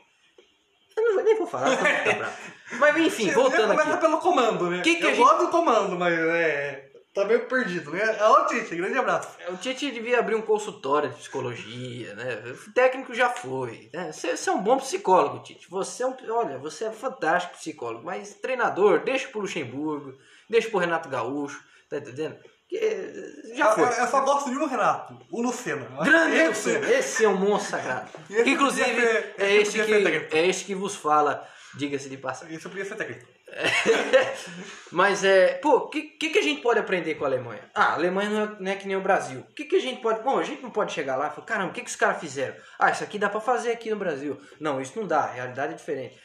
eu 0.97 1.15
não, 1.15 1.25
nem 1.25 1.37
vou 1.37 1.47
falar, 1.47 1.77
tá 1.77 2.33
Mas 2.79 2.97
enfim, 2.97 3.31
voltando 3.33 3.69
começa 3.69 3.91
aqui. 3.93 4.01
pelo 4.01 4.19
comando, 4.19 4.71
né? 4.71 4.81
Que 4.83 4.97
que 4.97 5.05
eu 5.05 5.11
a 5.11 5.17
gosto 5.17 5.47
do 5.47 5.49
comando, 5.49 5.97
mas 5.97 6.13
é... 6.19 6.91
Tá 7.15 7.25
meio 7.25 7.47
perdido, 7.47 7.93
né? 7.93 8.03
É 8.19 8.27
o 8.27 8.45
Tite, 8.47 8.75
grande 8.75 8.99
abraço. 8.99 9.29
É, 9.39 9.49
o 9.49 9.57
Tite 9.57 9.89
devia 9.93 10.19
abrir 10.19 10.35
um 10.35 10.43
consultório 10.43 11.11
de 11.11 11.15
psicologia, 11.15 12.13
né? 12.17 12.43
O 12.67 12.73
técnico 12.73 13.15
já 13.15 13.31
foi. 13.31 13.89
Né? 13.93 14.11
Você, 14.11 14.37
você 14.37 14.51
é 14.51 14.53
um 14.53 14.61
bom 14.61 14.79
psicólogo, 14.79 15.39
Tite. 15.45 15.71
Você 15.71 16.03
é 16.03 16.07
um. 16.09 16.17
Olha, 16.31 16.59
você 16.59 16.87
é 16.87 16.91
fantástico 16.91 17.57
psicólogo, 17.57 18.05
mas 18.05 18.35
treinador, 18.35 18.99
deixa 19.05 19.29
pro 19.29 19.43
Luxemburgo, 19.43 20.19
deixa 20.51 20.69
pro 20.69 20.81
Renato 20.81 21.09
Gaúcho, 21.09 21.63
tá 21.89 21.99
entendendo? 21.99 22.37
Que 22.69 23.55
já 23.55 23.71
Eu- 23.71 23.75
foi. 23.75 23.85
Eu, 23.85 23.93
eu 23.93 24.07
só 24.09 24.21
gosto 24.23 24.51
de 24.51 24.57
um 24.59 24.67
Renato, 24.67 25.19
o 25.31 25.43
Luceno. 25.43 25.87
Grande 26.03 26.37
Esse- 26.37 26.71
esse 26.71 27.25
é 27.25 27.29
um 27.29 27.37
monstro 27.37 27.73
sagrado. 27.73 28.11
Esse 28.31 28.51
Inclusive, 28.51 29.01
ser- 29.01 29.35
é, 29.39 29.55
esse 29.57 29.79
este 29.79 29.85
que, 30.29 30.37
é 30.37 30.47
este 30.47 30.65
que 30.65 30.75
vos 30.75 30.97
fala, 30.97 31.47
diga-se 31.77 32.09
de 32.09 32.17
passagem. 32.17 32.57
Isso 32.57 32.69
podia 32.69 32.85
ser 32.85 32.97
técnico. 32.97 33.33
Mas 34.91 35.23
é, 35.23 35.55
pô, 35.59 35.77
o 35.77 35.89
que, 35.89 36.03
que, 36.03 36.31
que 36.31 36.39
a 36.39 36.43
gente 36.43 36.61
pode 36.63 36.81
aprender 36.81 37.15
com 37.15 37.25
a 37.25 37.29
Alemanha? 37.29 37.71
Ah, 37.75 37.91
a 37.91 37.95
Alemanha 37.95 38.31
não 38.31 38.43
é, 38.43 38.57
não 38.61 38.73
é 38.73 38.77
que 38.77 38.87
nem 38.87 38.97
o 38.97 39.01
Brasil. 39.03 39.41
O 39.41 39.55
que, 39.55 39.65
que 39.65 39.77
a 39.77 39.81
gente 39.81 40.01
pode. 40.01 40.23
Bom, 40.23 40.39
a 40.39 40.43
gente 40.43 40.63
não 40.63 40.71
pode 40.71 40.93
chegar 40.93 41.17
lá 41.17 41.29
e 41.29 41.31
falar, 41.31 41.47
caramba, 41.47 41.71
o 41.71 41.73
que, 41.73 41.83
que 41.83 41.91
os 41.91 41.97
caras 41.97 42.19
fizeram? 42.21 42.57
Ah, 42.79 42.91
isso 42.91 43.05
aqui 43.05 43.19
dá 43.19 43.29
pra 43.29 43.41
fazer 43.41 43.71
aqui 43.73 43.91
no 43.91 43.97
Brasil. 43.97 44.41
Não, 44.59 44.81
isso 44.81 44.99
não 44.99 45.07
dá, 45.07 45.21
a 45.21 45.31
realidade 45.33 45.75
é 45.75 45.77
diferente. 45.77 46.19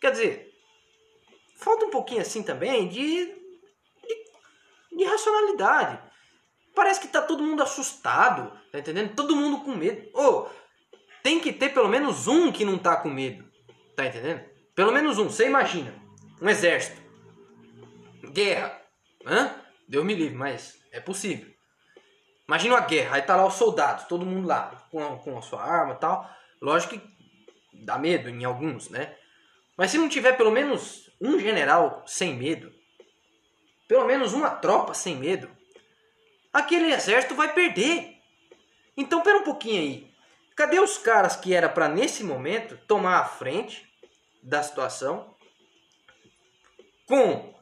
Quer 0.00 0.12
dizer, 0.12 0.48
falta 1.58 1.84
um 1.86 1.90
pouquinho 1.90 2.20
assim 2.22 2.42
também 2.42 2.88
de, 2.88 3.34
de, 4.96 5.04
de 5.04 5.04
racionalidade. 5.04 6.00
Parece 6.74 7.00
que 7.00 7.08
tá 7.08 7.22
todo 7.22 7.42
mundo 7.42 7.62
assustado, 7.62 8.52
tá 8.70 8.78
entendendo? 8.78 9.14
Todo 9.14 9.36
mundo 9.36 9.64
com 9.64 9.74
medo. 9.74 10.08
Ô, 10.14 10.46
tem 11.22 11.40
que 11.40 11.52
ter 11.52 11.72
pelo 11.72 11.88
menos 11.88 12.26
um 12.26 12.52
que 12.52 12.64
não 12.64 12.78
tá 12.78 12.96
com 12.96 13.08
medo, 13.08 13.44
tá 13.94 14.06
entendendo? 14.06 14.44
Pelo 14.74 14.92
menos 14.92 15.18
um, 15.18 15.24
você 15.24 15.46
imagina. 15.46 15.94
Um 16.40 16.48
exército. 16.48 17.00
Guerra. 18.30 18.80
Hã? 19.24 19.54
Deus 19.88 20.04
me 20.04 20.14
livre, 20.14 20.36
mas 20.36 20.78
é 20.92 21.00
possível. 21.00 21.50
Imagina 22.46 22.74
uma 22.74 22.86
guerra, 22.86 23.16
aí 23.16 23.22
tá 23.22 23.34
lá 23.34 23.46
os 23.46 23.54
soldados, 23.54 24.04
todo 24.04 24.26
mundo 24.26 24.46
lá, 24.46 24.86
com 24.90 25.02
a, 25.02 25.16
com 25.16 25.36
a 25.36 25.42
sua 25.42 25.62
arma 25.62 25.94
e 25.94 25.98
tal. 25.98 26.30
Lógico 26.60 26.98
que 26.98 27.84
dá 27.84 27.98
medo 27.98 28.28
em 28.28 28.44
alguns, 28.44 28.88
né? 28.88 29.16
Mas 29.76 29.90
se 29.90 29.98
não 29.98 30.08
tiver 30.08 30.36
pelo 30.36 30.50
menos 30.50 31.10
um 31.20 31.38
general 31.38 32.04
sem 32.06 32.36
medo, 32.36 32.72
pelo 33.88 34.04
menos 34.04 34.32
uma 34.32 34.50
tropa 34.50 34.94
sem 34.94 35.16
medo, 35.16 35.50
aquele 36.52 36.92
exército 36.92 37.34
vai 37.34 37.52
perder. 37.52 38.16
Então, 38.96 39.22
pera 39.22 39.38
um 39.38 39.44
pouquinho 39.44 39.80
aí. 39.80 40.14
Cadê 40.56 40.80
os 40.80 40.96
caras 40.96 41.36
que 41.36 41.54
era 41.54 41.68
para 41.68 41.88
nesse 41.88 42.24
momento 42.24 42.78
tomar 42.86 43.18
a 43.18 43.24
frente 43.24 43.86
da 44.42 44.62
situação 44.62 45.34
com 47.06 47.54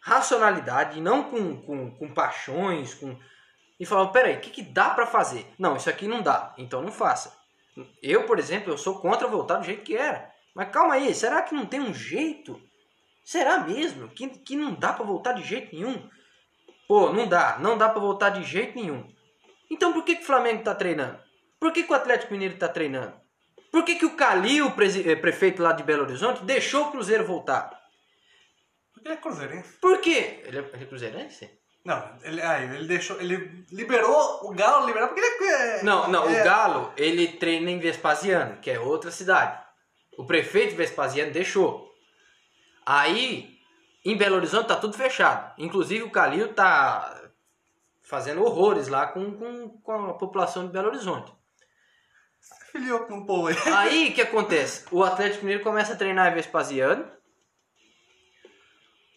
racionalidade, 0.00 1.00
não 1.00 1.24
com, 1.24 1.62
com, 1.62 1.90
com 1.92 2.12
paixões, 2.12 2.94
com 2.94 3.16
e 3.82 3.86
falar, 3.86 4.08
peraí, 4.08 4.36
o 4.36 4.40
que, 4.40 4.50
que 4.50 4.62
dá 4.62 4.90
para 4.90 5.06
fazer? 5.06 5.44
Não, 5.58 5.74
isso 5.74 5.90
aqui 5.90 6.06
não 6.06 6.22
dá, 6.22 6.54
então 6.56 6.82
não 6.82 6.92
faça. 6.92 7.36
Eu, 8.00 8.26
por 8.26 8.38
exemplo, 8.38 8.72
eu 8.72 8.78
sou 8.78 9.00
contra 9.00 9.26
voltar 9.26 9.56
do 9.56 9.64
jeito 9.64 9.82
que 9.82 9.96
era. 9.96 10.30
Mas 10.54 10.70
calma 10.70 10.94
aí, 10.94 11.12
será 11.12 11.42
que 11.42 11.52
não 11.52 11.66
tem 11.66 11.80
um 11.80 11.92
jeito? 11.92 12.62
Será 13.24 13.60
mesmo 13.60 14.08
que, 14.08 14.28
que 14.28 14.56
não 14.56 14.74
dá 14.74 14.92
para 14.92 15.04
voltar 15.04 15.32
de 15.32 15.42
jeito 15.42 15.74
nenhum? 15.74 16.08
Pô, 16.88 17.12
não 17.12 17.26
dá, 17.26 17.58
não 17.58 17.78
dá 17.78 17.88
para 17.88 18.00
voltar 18.00 18.30
de 18.30 18.42
jeito 18.42 18.74
nenhum. 18.74 19.08
Então 19.70 19.92
por 19.92 20.04
que, 20.04 20.16
que 20.16 20.22
o 20.22 20.26
Flamengo 20.26 20.62
tá 20.62 20.74
treinando? 20.74 21.18
Por 21.58 21.72
que, 21.72 21.84
que 21.84 21.92
o 21.92 21.96
Atlético 21.96 22.32
Mineiro 22.32 22.58
tá 22.58 22.68
treinando? 22.68 23.14
Por 23.70 23.84
que, 23.84 23.94
que 23.94 24.04
o 24.04 24.16
Calil, 24.16 24.66
eh, 25.06 25.16
prefeito 25.16 25.62
lá 25.62 25.72
de 25.72 25.82
Belo 25.82 26.02
Horizonte, 26.02 26.44
deixou 26.44 26.88
o 26.88 26.90
Cruzeiro 26.90 27.24
voltar? 27.24 27.70
Porque 28.92 29.08
ele 29.08 29.14
é 29.14 29.16
cruzeirense. 29.16 29.72
Por 29.80 30.00
quê? 30.00 30.42
Ele 30.44 30.58
é, 30.58 30.60
ele 30.60 30.84
é 30.84 30.86
cruzeirense? 30.86 31.62
Não, 31.84 32.18
ele, 32.22 32.40
ah, 32.42 32.62
ele 32.62 32.86
deixou. 32.86 33.20
Ele 33.20 33.64
liberou 33.72 34.40
o 34.44 34.54
Galo 34.54 34.86
liberou 34.86 35.08
porque 35.08 35.20
ele 35.20 35.44
é. 35.46 35.82
Não, 35.82 36.08
não, 36.08 36.28
é, 36.28 36.40
o 36.40 36.44
Galo, 36.44 36.92
ele 36.96 37.26
treina 37.28 37.70
em 37.70 37.78
Vespasiano, 37.78 38.60
que 38.60 38.70
é 38.70 38.78
outra 38.78 39.10
cidade. 39.10 39.60
O 40.16 40.26
prefeito 40.26 40.76
Vespasiano 40.76 41.32
deixou. 41.32 41.91
Aí, 42.84 43.58
em 44.04 44.16
Belo 44.16 44.36
Horizonte 44.36 44.68
tá 44.68 44.76
tudo 44.76 44.96
fechado. 44.96 45.52
Inclusive 45.58 46.02
o 46.04 46.10
Calil 46.10 46.52
tá 46.54 47.20
fazendo 48.02 48.42
horrores 48.44 48.88
lá 48.88 49.06
com, 49.06 49.32
com, 49.32 49.68
com 49.82 49.92
a 50.10 50.14
população 50.14 50.66
de 50.66 50.72
Belo 50.72 50.88
Horizonte. 50.88 51.32
Filiou 52.72 53.00
com 53.00 53.14
um 53.14 53.26
povo 53.26 53.48
aí. 53.48 53.56
Aí 53.76 54.08
o 54.10 54.14
que 54.14 54.22
acontece? 54.22 54.84
O 54.90 55.04
Atlético 55.04 55.44
Mineiro 55.44 55.62
começa 55.62 55.92
a 55.92 55.96
treinar 55.96 56.30
em 56.32 56.34
Vespasiano. 56.34 57.06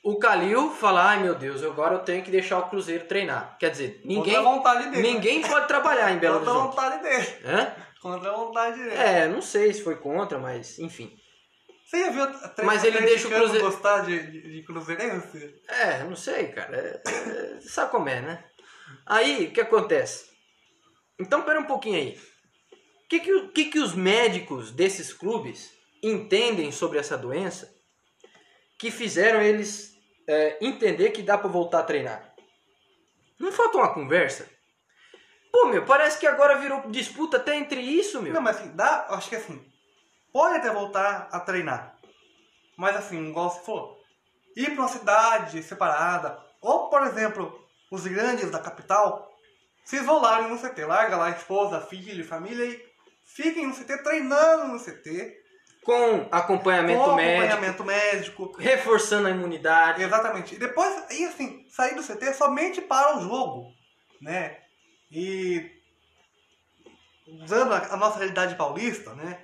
O 0.04 0.20
Calil 0.20 0.70
fala, 0.72 1.04
ai 1.10 1.24
meu 1.24 1.34
Deus, 1.34 1.64
agora 1.64 1.96
eu 1.96 2.00
tenho 2.00 2.24
que 2.24 2.30
deixar 2.30 2.60
o 2.60 2.70
Cruzeiro 2.70 3.06
treinar. 3.08 3.58
Quer 3.58 3.72
dizer, 3.72 4.02
ninguém, 4.06 4.44
Contra 4.44 4.72
a 4.72 4.76
dele. 4.76 5.02
ninguém 5.02 5.42
pode 5.42 5.68
trabalhar 5.68 6.12
em 6.12 6.20
Belo 6.20 6.38
Contra 6.40 6.52
a 6.54 6.58
Horizonte. 6.58 6.76
vontade 6.76 7.04
dele. 7.04 7.38
Hã? 7.46 7.74
Contra 8.02 8.30
a 8.30 8.36
vontade 8.36 8.78
dele. 8.78 8.96
É, 8.96 9.28
não 9.28 9.42
sei 9.42 9.74
se 9.74 9.82
foi 9.82 9.96
contra, 9.96 10.38
mas 10.38 10.78
enfim. 10.78 11.18
Você 11.96 12.06
já 12.06 12.10
viu 12.12 12.24
a 12.24 12.28
tre- 12.50 12.66
Mas 12.66 12.84
ele 12.84 13.00
deixa 13.00 13.28
o 13.28 13.32
atleticano 13.32 13.44
Cruzeiro- 13.46 13.72
gostar 13.72 14.00
de, 14.02 14.32
de, 14.32 14.52
de 14.54 14.64
cruzeirense? 14.64 15.62
É, 15.68 16.04
não 16.04 16.16
sei, 16.16 16.48
cara. 16.50 16.76
É, 16.78 17.02
é, 17.10 17.60
sabe 17.62 17.92
como 17.92 18.10
é, 18.10 18.22
né? 18.22 18.44
Aí, 19.06 19.46
o 19.46 19.52
que 19.52 19.62
acontece? 19.62 20.30
Então, 21.20 21.44
pera 21.44 21.60
um 21.60 21.66
pouquinho 21.66 21.96
aí. 21.98 22.20
O 23.06 23.08
que, 23.08 23.20
que, 23.20 23.34
o- 23.34 23.50
que, 23.50 23.66
que 23.66 23.80
os 23.80 23.94
médicos 23.94 24.72
desses 24.72 25.14
clubes 25.14 25.72
entendem 26.04 26.72
sobre 26.72 27.00
essa 27.00 27.18
doença 27.18 27.74
que 28.78 28.92
fizeram 28.92 29.42
eles 29.42 29.94
é, 30.28 30.58
entender 30.60 31.12
que 31.12 31.22
dá 31.22 31.38
pra 31.38 31.48
voltar 31.48 31.80
a 31.80 31.84
treinar? 31.84 32.34
Não 33.40 33.52
falta 33.52 33.78
uma 33.78 33.94
conversa? 33.94 34.50
Pô, 35.52 35.68
meu, 35.68 35.86
parece 35.86 36.20
que 36.20 36.28
agora 36.28 36.58
virou 36.60 36.90
disputa 36.90 37.38
até 37.38 37.56
entre 37.56 37.80
isso, 37.80 38.22
meu. 38.22 38.34
Não, 38.34 38.42
mas 38.42 38.58
assim, 38.58 38.76
dá, 38.76 39.06
acho 39.12 39.30
que 39.30 39.36
assim, 39.38 39.64
pode 40.36 40.58
até 40.58 40.70
voltar 40.70 41.30
a 41.32 41.40
treinar. 41.40 41.98
Mas 42.76 42.94
assim, 42.98 43.30
igual 43.30 43.50
você 43.50 43.62
falou, 43.62 43.98
ir 44.54 44.72
pra 44.72 44.82
uma 44.82 44.90
cidade 44.90 45.64
separada, 45.64 46.38
ou 46.62 46.90
por 46.90 47.04
exemplo, 47.04 47.66
os 47.90 48.06
grandes 48.06 48.52
da 48.52 48.60
capital, 48.60 49.34
se 49.86 49.96
isolarem 49.96 50.50
no 50.50 50.60
CT, 50.60 50.84
larga 50.84 51.16
lá 51.16 51.28
a 51.28 51.38
esposa, 51.38 51.80
filho, 51.80 52.28
família 52.28 52.66
e 52.66 52.86
fiquem 53.24 53.66
no 53.66 53.74
CT 53.74 54.04
treinando 54.04 54.68
no 54.68 54.78
CT, 54.78 55.34
Com 55.86 56.28
acompanhamento 56.30 57.02
com 57.02 57.16
médico, 57.16 57.42
acompanhamento 57.42 57.84
médico. 57.86 58.58
reforçando 58.58 59.30
a 59.30 59.32
imunidade. 59.32 60.04
Exatamente. 60.04 60.56
E 60.56 60.60
depois, 60.60 61.12
e 61.12 61.24
assim, 61.24 61.66
sair 61.70 61.96
do 61.96 62.04
CT 62.04 62.34
somente 62.34 62.82
para 62.82 63.16
o 63.16 63.22
jogo, 63.22 63.72
né? 64.22 64.58
E 65.10 65.72
usando 67.26 67.72
a 67.72 67.96
nossa 67.96 68.18
realidade 68.18 68.56
paulista, 68.56 69.14
né? 69.16 69.42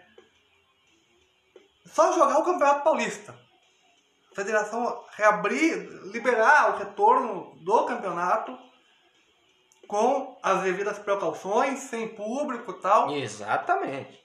Só 1.93 2.11
jogar 2.13 2.37
o 2.39 2.43
Campeonato 2.45 2.83
Paulista. 2.83 3.35
A 4.31 4.35
federação 4.35 5.03
reabrir, 5.17 5.75
liberar 6.05 6.73
o 6.73 6.77
retorno 6.77 7.53
do 7.63 7.85
campeonato 7.85 8.57
com 9.87 10.37
as 10.41 10.61
devidas 10.63 10.97
precauções, 10.99 11.79
sem 11.79 12.07
público 12.07 12.71
e 12.71 12.81
tal. 12.81 13.11
Exatamente. 13.11 14.17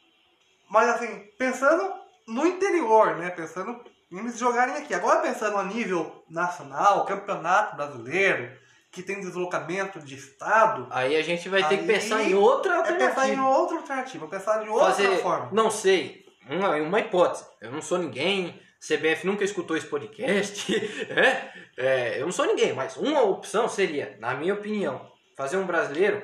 Mas 0.71 0.89
assim, 0.91 1.29
pensando 1.37 1.93
no 2.29 2.47
interior, 2.47 3.17
né? 3.17 3.31
Pensando 3.31 3.85
em 4.13 4.19
eles 4.19 4.39
jogarem 4.39 4.77
aqui. 4.77 4.95
Agora 4.95 5.21
pensando 5.21 5.57
a 5.59 5.65
nível 5.65 6.25
nacional, 6.31 7.05
campeonato 7.05 7.75
brasileiro, 7.77 8.57
que 8.93 9.03
tem 9.03 9.21
deslocamento 9.21 9.99
de 10.01 10.15
estado, 10.15 10.87
Aí 10.91 11.17
a 11.17 11.23
gente 11.23 11.49
vai 11.49 11.69
ter 11.69 11.79
que 11.79 11.87
pensar 11.87 12.23
em 12.23 12.35
outra 12.35 12.77
é 12.77 12.83
pensar 12.93 13.29
em 13.29 13.37
alternativa. 13.37 13.49
outra 13.49 13.77
alternativa, 13.79 14.29
pensar 14.29 14.65
em 14.65 14.69
outra 14.69 14.87
Fazer, 14.87 15.19
forma. 15.21 15.51
não 15.53 15.71
sei, 15.71 16.25
uma, 16.49 16.77
uma 16.77 17.01
hipótese. 17.01 17.45
Eu 17.61 17.73
não 17.73 17.83
sou 17.83 17.99
ninguém, 17.99 18.61
CBF 18.81 19.27
nunca 19.27 19.45
escutou 19.45 19.77
esse 19.77 19.87
podcast, 19.87 20.75
é, 21.11 21.53
é, 21.77 22.21
eu 22.21 22.27
não 22.27 22.33
sou 22.33 22.47
ninguém, 22.47 22.73
mas 22.73 22.97
uma 22.97 23.23
opção 23.23 23.69
seria, 23.69 24.17
na 24.21 24.35
minha 24.35 24.55
opinião, 24.55 25.11
fazer 25.37 25.57
um 25.57 25.67
brasileiro, 25.67 26.23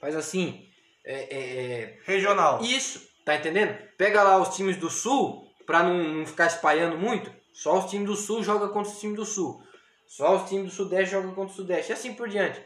faz 0.00 0.14
assim, 0.16 0.66
é, 1.04 1.14
é, 1.14 1.80
é, 1.82 1.98
Regional. 2.04 2.60
isso, 2.62 3.00
tá 3.24 3.34
entendendo? 3.36 3.76
Pega 3.96 4.22
lá 4.22 4.36
os 4.40 4.54
times 4.56 4.76
do 4.76 4.90
Sul, 4.90 5.42
pra 5.66 5.82
não, 5.82 5.96
não 5.96 6.26
ficar 6.26 6.46
espalhando 6.46 6.98
muito, 6.98 7.32
só 7.52 7.78
os 7.78 7.90
times 7.90 8.06
do 8.06 8.16
Sul 8.16 8.42
joga 8.42 8.68
contra 8.68 8.92
os 8.92 9.00
times 9.00 9.16
do 9.16 9.24
Sul. 9.24 9.62
Só 10.06 10.36
os 10.36 10.48
times 10.48 10.66
do 10.66 10.70
Sudeste 10.70 11.12
jogam 11.12 11.34
contra 11.34 11.52
o 11.52 11.56
Sudeste, 11.56 11.90
e 11.90 11.94
assim 11.94 12.14
por 12.14 12.28
diante. 12.28 12.60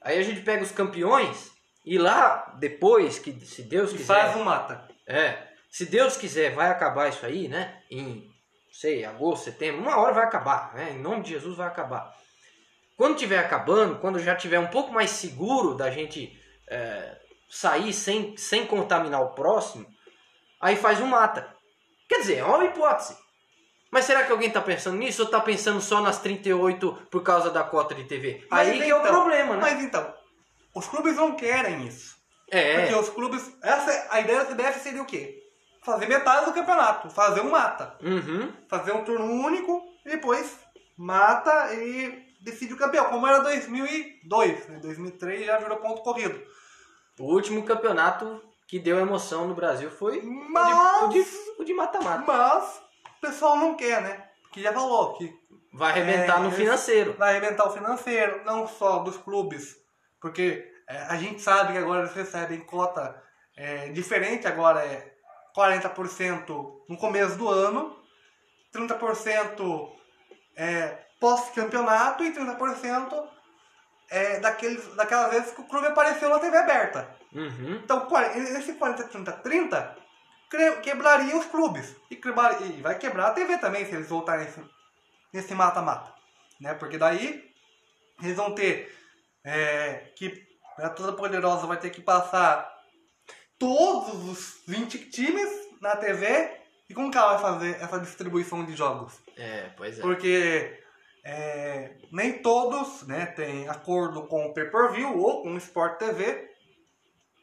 Aí 0.00 0.18
a 0.18 0.22
gente 0.22 0.40
pega 0.42 0.62
os 0.62 0.70
campeões 0.72 1.50
e 1.84 1.96
lá, 1.96 2.54
depois, 2.58 3.18
que 3.18 3.32
se 3.46 3.62
Deus 3.62 3.90
E 3.92 3.96
quiser. 3.96 4.06
faz 4.06 4.36
um 4.36 4.44
mata. 4.44 4.86
É, 5.06 5.51
se 5.72 5.86
Deus 5.86 6.18
quiser, 6.18 6.54
vai 6.54 6.68
acabar 6.68 7.08
isso 7.08 7.24
aí, 7.24 7.48
né? 7.48 7.80
Em, 7.90 8.30
sei, 8.70 9.06
agosto, 9.06 9.44
setembro, 9.44 9.80
uma 9.80 9.96
hora 9.96 10.12
vai 10.12 10.24
acabar, 10.24 10.74
né? 10.74 10.90
Em 10.92 10.98
nome 10.98 11.22
de 11.22 11.30
Jesus 11.30 11.56
vai 11.56 11.66
acabar. 11.66 12.14
Quando 12.94 13.16
tiver 13.16 13.38
acabando, 13.38 13.98
quando 13.98 14.18
já 14.18 14.36
tiver 14.36 14.58
um 14.58 14.66
pouco 14.66 14.92
mais 14.92 15.08
seguro 15.08 15.74
da 15.74 15.90
gente 15.90 16.38
é, 16.68 17.16
sair 17.48 17.90
sem, 17.94 18.36
sem 18.36 18.66
contaminar 18.66 19.22
o 19.22 19.34
próximo, 19.34 19.86
aí 20.60 20.76
faz 20.76 21.00
um 21.00 21.06
mata. 21.06 21.56
Quer 22.06 22.18
dizer, 22.18 22.38
é 22.40 22.44
uma 22.44 22.66
hipótese. 22.66 23.16
Mas 23.90 24.04
será 24.04 24.24
que 24.24 24.32
alguém 24.32 24.48
está 24.48 24.60
pensando 24.60 24.98
nisso 24.98 25.22
ou 25.22 25.26
está 25.26 25.40
pensando 25.40 25.80
só 25.80 26.02
nas 26.02 26.20
38 26.20 27.08
por 27.10 27.22
causa 27.22 27.50
da 27.50 27.64
cota 27.64 27.94
de 27.94 28.04
TV? 28.04 28.46
Mas 28.50 28.68
aí 28.68 28.78
que 28.78 28.90
é 28.90 28.94
o 28.94 29.00
então, 29.00 29.10
problema, 29.10 29.56
né? 29.56 29.62
Mas 29.62 29.82
então, 29.82 30.14
os 30.74 30.86
clubes 30.86 31.16
não 31.16 31.34
querem 31.34 31.86
isso. 31.86 32.14
É, 32.50 32.80
Porque 32.80 32.94
os 32.94 33.08
clubes. 33.08 33.50
Essa, 33.62 34.08
a 34.10 34.20
ideia 34.20 34.44
da 34.44 34.54
CBF 34.54 34.78
seria 34.78 35.00
o 35.00 35.06
quê? 35.06 35.41
Fazer 35.82 36.06
metade 36.06 36.46
do 36.46 36.52
campeonato, 36.52 37.10
fazer 37.10 37.40
um 37.40 37.50
mata. 37.50 37.96
uhum, 38.02 38.52
Fazer 38.68 38.92
um 38.92 39.04
turno 39.04 39.24
único 39.26 39.82
e 40.06 40.10
depois 40.10 40.58
mata 40.96 41.74
e 41.74 42.24
decide 42.40 42.72
o 42.74 42.76
campeão, 42.76 43.06
como 43.06 43.26
era 43.26 43.40
2002, 43.40 44.68
né? 44.68 44.78
2003 44.80 45.46
já 45.46 45.58
virou 45.58 45.78
ponto 45.78 46.02
corrido. 46.02 46.40
O 47.18 47.24
último 47.32 47.62
campeonato 47.64 48.40
que 48.66 48.78
deu 48.78 48.98
emoção 48.98 49.46
no 49.48 49.54
Brasil 49.54 49.90
foi 49.90 50.18
o 50.18 50.20
de- 50.20 50.26
Mas, 50.50 51.36
o 51.58 51.64
de 51.64 51.74
mata-mata. 51.74 52.24
mas 52.26 52.80
o 53.18 53.20
pessoal 53.20 53.56
não 53.56 53.74
quer, 53.74 54.00
né? 54.02 54.24
Porque 54.44 54.62
já 54.62 54.72
falou 54.72 55.14
que 55.14 55.40
Vai 55.74 55.90
arrebentar 55.92 56.36
É, 56.36 56.40
no 56.42 56.50
financeiro. 56.52 57.14
vai 57.18 57.30
arrebentar 57.36 57.66
o 57.66 57.72
financeiro, 57.72 58.44
não 58.44 58.66
só 58.68 58.98
dos 58.98 59.16
clubes, 59.16 59.74
porque 60.20 60.70
é, 60.86 60.98
a 61.04 61.16
gente 61.16 61.40
sabe 61.40 61.72
que 61.72 61.78
agora 61.78 62.00
eles 62.02 62.14
recebem 62.14 62.60
cota 62.60 63.22
é, 63.56 63.88
diferente, 63.88 64.46
agora 64.46 64.84
é 64.84 65.11
40% 65.56 66.82
no 66.88 66.96
começo 66.96 67.36
do 67.36 67.48
ano, 67.48 67.96
30% 68.74 69.90
é, 70.56 70.98
pós-campeonato 71.20 72.24
e 72.24 72.32
30% 72.32 73.28
é, 74.10 74.40
daqueles, 74.40 74.94
daquelas 74.94 75.30
vezes 75.30 75.52
que 75.52 75.60
o 75.60 75.66
clube 75.66 75.86
apareceu 75.86 76.28
na 76.28 76.38
TV 76.38 76.56
aberta. 76.56 77.16
Uhum. 77.32 77.80
Então, 77.82 78.06
esse 78.58 78.74
40, 78.74 79.04
30, 79.04 79.32
30 79.32 79.96
cre- 80.50 80.76
quebraria 80.82 81.36
os 81.36 81.46
clubes. 81.46 81.96
E, 82.10 82.16
quebrar- 82.16 82.60
e 82.62 82.80
vai 82.82 82.98
quebrar 82.98 83.28
a 83.28 83.32
TV 83.32 83.56
também, 83.58 83.86
se 83.86 83.94
eles 83.94 84.08
voltarem 84.08 84.44
nesse- 84.44 84.70
nesse 85.32 85.54
mata-mata. 85.54 86.12
Né? 86.60 86.74
Porque 86.74 86.98
daí 86.98 87.50
eles 88.22 88.36
vão 88.36 88.54
ter 88.54 88.94
é, 89.44 90.12
que 90.14 90.46
a 90.78 90.88
Toda 90.88 91.14
Poderosa 91.14 91.66
vai 91.66 91.76
ter 91.76 91.90
que 91.90 92.00
passar 92.00 92.71
todos 93.62 94.28
os 94.28 94.60
20 94.66 95.08
times 95.10 95.48
na 95.80 95.94
TV. 95.94 96.50
E 96.90 96.94
como 96.94 97.12
que 97.12 97.16
ela 97.16 97.34
vai 97.34 97.40
fazer 97.40 97.80
essa 97.80 98.00
distribuição 98.00 98.64
de 98.64 98.74
jogos? 98.74 99.20
É, 99.36 99.70
pois 99.76 100.00
é. 100.00 100.02
Porque 100.02 100.82
é, 101.24 101.96
nem 102.10 102.42
todos 102.42 103.06
né, 103.06 103.26
têm 103.26 103.68
acordo 103.68 104.26
com 104.26 104.46
o 104.46 104.52
pay-per-view 104.52 105.16
ou 105.16 105.44
com 105.44 105.54
o 105.54 105.58
Sport 105.58 105.96
TV. 105.96 106.50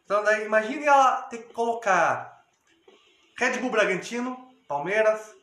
Então 0.04 0.22
daí 0.22 0.46
imagine 0.46 0.86
ela 0.86 1.22
ter 1.22 1.38
que 1.38 1.54
colocar 1.54 2.44
Red 3.38 3.60
Bull 3.60 3.72
Bragantino, 3.72 4.54
Palmeiras, 4.68 5.34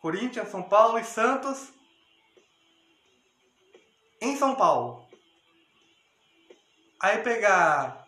Corinthians, 0.00 0.48
São 0.48 0.62
Paulo 0.62 0.98
e 0.98 1.04
Santos 1.04 1.74
em 4.18 4.34
São 4.38 4.54
Paulo. 4.54 5.06
Aí 7.02 7.18
pegar. 7.18 8.05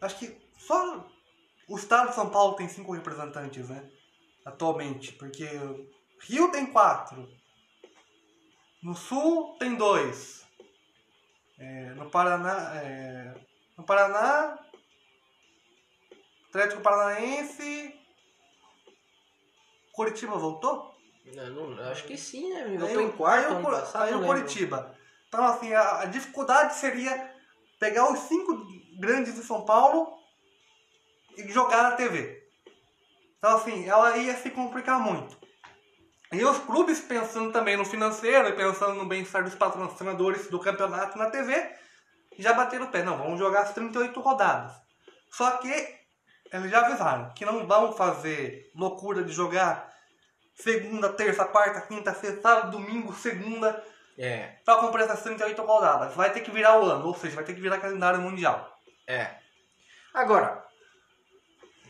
Acho 0.00 0.18
que 0.18 0.36
só 0.58 1.06
o 1.68 1.76
estado 1.76 2.08
de 2.10 2.14
São 2.14 2.30
Paulo 2.30 2.54
tem 2.54 2.68
cinco 2.68 2.92
representantes, 2.92 3.68
né? 3.68 3.88
Atualmente. 4.44 5.12
Porque 5.12 5.46
Rio 6.20 6.50
tem 6.50 6.66
quatro. 6.66 7.28
No 8.82 8.94
Sul 8.94 9.56
tem 9.58 9.74
dois. 9.74 10.44
É, 11.58 11.90
no 11.94 12.10
Paraná. 12.10 12.74
é, 12.76 13.34
no 13.76 13.84
Paraná. 13.84 14.58
Atlético 16.48 16.82
Paranaense. 16.82 17.94
Curitiba 19.92 20.36
voltou? 20.36 20.94
Não- 21.34 21.72
eu 21.76 21.84
acho 21.90 22.04
que 22.04 22.16
sim, 22.16 22.52
né? 22.52 22.62
Aí 22.64 22.76
voltou 22.78 22.98
o- 22.98 23.00
em 23.00 23.10
quarto 23.12 23.54
aí 23.54 23.60
o 23.60 23.64
passado. 23.64 24.02
Aí 24.04 24.10
não. 24.12 24.24
Coritiba. 24.24 24.96
Então, 25.28 25.44
assim, 25.44 25.72
a, 25.72 26.00
a 26.02 26.04
dificuldade 26.04 26.74
seria 26.76 27.34
pegar 27.80 28.10
os 28.12 28.20
cinco 28.20 28.52
grandes 28.98 29.34
de 29.34 29.42
São 29.42 29.64
Paulo 29.64 30.12
e 31.36 31.48
jogar 31.50 31.82
na 31.82 31.92
TV. 31.92 32.42
Então, 33.38 33.56
assim, 33.56 33.88
ela 33.88 34.16
ia 34.16 34.36
se 34.36 34.50
complicar 34.50 34.98
muito. 34.98 35.36
E 36.32 36.44
os 36.44 36.58
clubes, 36.58 37.00
pensando 37.00 37.52
também 37.52 37.76
no 37.76 37.84
financeiro 37.84 38.48
e 38.48 38.52
pensando 38.52 38.94
no 38.94 39.06
bem-estar 39.06 39.44
dos 39.44 39.54
patrocinadores 39.54 40.48
do 40.48 40.58
campeonato 40.58 41.16
na 41.16 41.30
TV, 41.30 41.70
já 42.38 42.52
bateram 42.52 42.86
o 42.86 42.90
pé. 42.90 43.02
Não, 43.02 43.16
vamos 43.16 43.38
jogar 43.38 43.62
as 43.62 43.72
38 43.72 44.20
rodadas. 44.20 44.72
Só 45.30 45.52
que 45.58 45.96
eles 46.52 46.70
já 46.70 46.80
avisaram 46.80 47.32
que 47.34 47.44
não 47.44 47.66
vão 47.66 47.92
fazer 47.92 48.70
loucura 48.74 49.22
de 49.22 49.32
jogar 49.32 49.92
segunda, 50.54 51.10
terça, 51.10 51.44
quarta, 51.44 51.80
quinta, 51.82 52.14
sexta, 52.14 52.40
sábado, 52.40 52.72
domingo, 52.72 53.12
segunda, 53.14 53.82
É, 54.18 54.56
pra 54.64 54.76
cumprir 54.76 55.04
essas 55.04 55.22
38 55.22 55.60
rodadas. 55.62 56.14
Vai 56.14 56.32
ter 56.32 56.40
que 56.40 56.50
virar 56.50 56.80
o 56.80 56.86
ano, 56.86 57.06
ou 57.06 57.14
seja, 57.14 57.36
vai 57.36 57.44
ter 57.44 57.54
que 57.54 57.60
virar 57.60 57.78
calendário 57.78 58.18
mundial. 58.18 58.75
É. 59.06 59.36
Agora, 60.14 60.66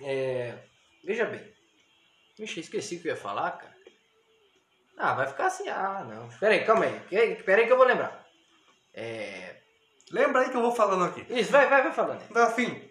é, 0.03 0.59
veja 1.05 1.25
bem. 1.27 1.55
Vixe, 2.39 2.61
esqueci 2.61 2.97
o 2.97 3.01
que 3.03 3.09
eu 3.09 3.15
ia 3.15 3.21
falar, 3.21 3.53
cara. 3.53 3.77
Ah, 4.99 5.15
vai 5.15 5.27
ficar 5.27 5.47
assim. 5.47 5.69
Ah, 5.69 6.05
não. 6.05 6.29
Pera 6.39 6.55
aí, 6.55 6.65
calma 6.65 6.85
aí. 6.87 7.01
Que- 7.09 7.43
Pera 7.43 7.61
aí 7.61 7.67
que 7.67 7.73
eu 7.73 7.77
vou 7.77 7.87
lembrar. 7.87 8.27
É, 8.95 9.57
Lembra 10.11 10.43
aí 10.43 10.51
que 10.51 10.57
eu 10.57 10.63
vou 10.63 10.73
falando 10.73 11.05
aqui. 11.05 11.27
isso, 11.31 11.51
vai, 11.51 11.69
vai, 11.69 11.83
vai 11.83 11.93
falando. 11.93 12.23
Então, 12.31 12.43
assim, 12.45 12.89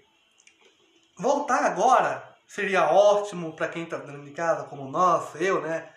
voltar 1.17 1.63
agora 1.65 2.35
seria 2.47 2.91
ótimo 2.91 3.55
pra 3.55 3.69
quem 3.69 3.85
tá 3.85 3.97
dentro 3.97 4.23
de 4.23 4.31
casa, 4.31 4.67
como 4.67 4.89
nós, 4.89 5.33
eu, 5.39 5.61
né? 5.61 5.93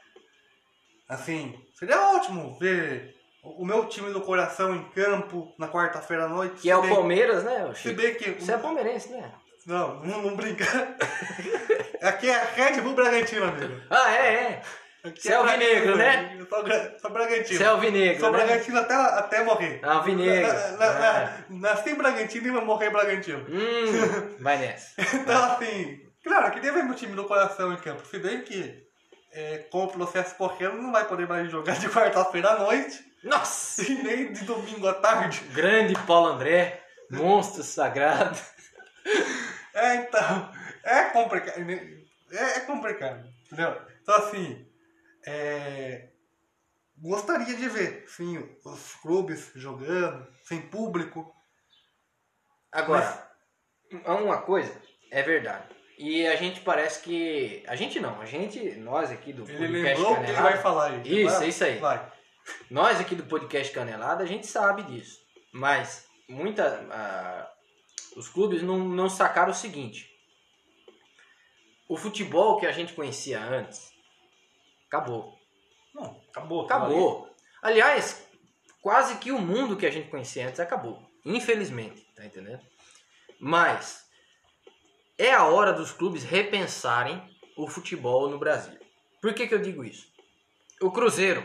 Assim, 1.09 1.59
seria 1.74 2.01
ótimo 2.14 2.57
ver 2.59 3.18
o 3.43 3.64
meu 3.64 3.86
time 3.86 4.12
do 4.12 4.20
coração 4.20 4.74
em 4.74 4.84
campo 4.91 5.55
na 5.59 5.68
quarta-feira 5.68 6.24
à 6.24 6.28
noite. 6.28 6.62
Que 6.62 6.70
é 6.70 6.76
o 6.76 6.89
Palmeiras, 6.89 7.45
né? 7.45 7.64
ô 7.66 7.74
Se 7.74 7.82
Chico? 7.82 8.01
bem 8.03 8.14
que. 8.14 8.30
Você 8.32 8.53
é 8.53 8.59
palmeirense, 8.59 9.11
né? 9.11 9.30
Não, 9.66 10.01
não, 10.05 10.22
não 10.22 10.36
brinca. 10.36 10.64
Aqui 12.03 12.28
é 12.30 12.43
Red 12.55 12.80
Bull 12.80 12.95
Bragantino, 12.95 13.45
amigo. 13.45 13.74
Ah, 13.91 14.11
é, 14.14 14.26
é. 14.34 14.62
Aqui 15.05 15.22
Você 15.22 15.32
é 15.32 15.36
alvinegro, 15.36 15.97
né? 15.97 16.36
Eu 16.39 16.47
sou, 16.49 17.11
Bragantino. 17.11 17.59
Você 17.59 17.62
é 17.62 17.66
alvinegro, 17.66 18.20
Sou 18.20 18.32
né? 18.32 18.39
Bragantino 18.39 18.78
até, 18.78 18.95
até 18.95 19.45
morrer. 19.45 19.80
Alvinegro. 19.82 20.49
Na- 20.53 20.76
na- 20.76 20.86
É. 20.86 21.34
na- 21.49 21.70
Nasci 21.70 21.91
em 21.91 21.95
Bragantino 21.95 22.47
e 22.47 22.51
vou 22.51 22.64
morrer 22.64 22.89
em 22.89 22.93
Bragantino. 22.93 23.47
Hum, 23.49 24.36
vai 24.41 24.59
nessa. 24.59 25.01
Então, 25.14 25.45
assim, 25.45 26.01
claro, 26.24 26.51
queria 26.51 26.72
ver 26.72 26.82
meu 26.84 26.95
time 26.95 27.14
do 27.14 27.24
coração 27.24 27.72
em 27.72 27.76
campo. 27.76 28.07
Se 28.07 28.18
bem 28.18 28.43
que, 28.43 28.82
é, 29.32 29.59
com 29.70 29.84
o 29.84 29.89
processo 29.89 30.34
correndo, 30.34 30.76
não 30.82 30.93
vai 30.93 31.05
poder 31.05 31.28
mais 31.28 31.51
jogar 31.51 31.78
de 31.78 31.89
quarta-feira 31.89 32.51
à 32.53 32.59
noite 32.59 33.05
Nossa! 33.23 33.83
e 33.83 34.03
nem 34.03 34.33
de 34.33 34.45
domingo 34.45 34.87
à 34.87 34.95
tarde. 34.95 35.41
Grande 35.53 35.95
Paulo 36.07 36.29
André, 36.29 36.83
monstro 37.11 37.62
sagrado. 37.62 38.39
É, 39.75 39.97
então, 39.97 40.53
é 40.85 41.05
complicado. 41.05 41.61
É, 42.31 42.45
é 42.57 42.61
complicado, 42.61 43.29
entendeu? 43.47 43.81
Então, 44.03 44.14
assim, 44.16 44.66
é, 45.27 46.09
gostaria 46.97 47.57
de 47.57 47.69
ver, 47.69 48.05
sim, 48.09 48.39
os 48.64 48.95
clubes 48.97 49.51
jogando, 49.55 50.27
sem 50.45 50.61
público. 50.62 51.33
Agora, 52.73 53.31
uma 54.05 54.43
coisa 54.43 54.73
é 55.11 55.23
verdade. 55.23 55.64
E 55.99 56.27
a 56.27 56.37
gente 56.37 56.61
parece 56.61 57.03
que. 57.03 57.64
A 57.66 57.75
gente 57.75 57.99
não, 57.99 58.21
a 58.21 58.25
gente, 58.25 58.77
nós 58.77 59.11
aqui 59.11 59.33
do 59.33 59.51
Ele 59.51 59.83
lembrou 59.83 60.16
que 60.16 60.23
ele 60.23 60.33
vai 60.33 60.57
falar 60.59 60.93
aí. 60.93 61.23
Isso, 61.25 61.35
Vai- 61.35 61.45
é 61.45 61.49
isso 61.49 61.64
aí. 61.64 61.79
Vai. 61.79 62.12
Nós 62.70 63.01
aqui 63.01 63.14
do 63.14 63.24
podcast 63.24 63.72
Canelada, 63.72 64.24
a 64.24 64.26
gente 64.26 64.46
sabe 64.46 64.82
disso. 64.82 65.18
Mas 65.53 66.07
muita, 66.28 66.86
ah, 66.90 67.51
os 68.16 68.28
clubes 68.28 68.62
não, 68.62 68.78
não 68.78 69.09
sacaram 69.09 69.51
o 69.51 69.55
seguinte. 69.55 70.09
O 71.88 71.96
futebol 71.96 72.59
que 72.59 72.66
a 72.66 72.72
gente 72.72 72.92
conhecia 72.92 73.40
antes 73.40 73.90
acabou. 74.86 75.38
Não, 75.94 76.20
acabou. 76.28 76.64
Acabou. 76.64 77.34
Aliás, 77.62 78.26
quase 78.82 79.18
que 79.18 79.32
o 79.32 79.40
mundo 79.40 79.76
que 79.76 79.86
a 79.86 79.90
gente 79.90 80.11
conhecia 80.11 80.46
antes 80.46 80.61
acabou. 80.61 81.03
Infelizmente, 81.24 82.07
tá 82.14 82.24
entendendo? 82.24 82.61
Mas 83.40 84.07
é 85.16 85.32
a 85.32 85.44
hora 85.46 85.72
dos 85.72 85.92
clubes 85.92 86.22
repensarem 86.22 87.22
o 87.57 87.66
futebol 87.66 88.28
no 88.28 88.38
Brasil. 88.38 88.78
Por 89.20 89.34
que, 89.34 89.46
que 89.46 89.55
eu 89.55 89.61
digo 89.61 89.84
isso? 89.84 90.07
O 90.80 90.92
Cruzeiro, 90.92 91.42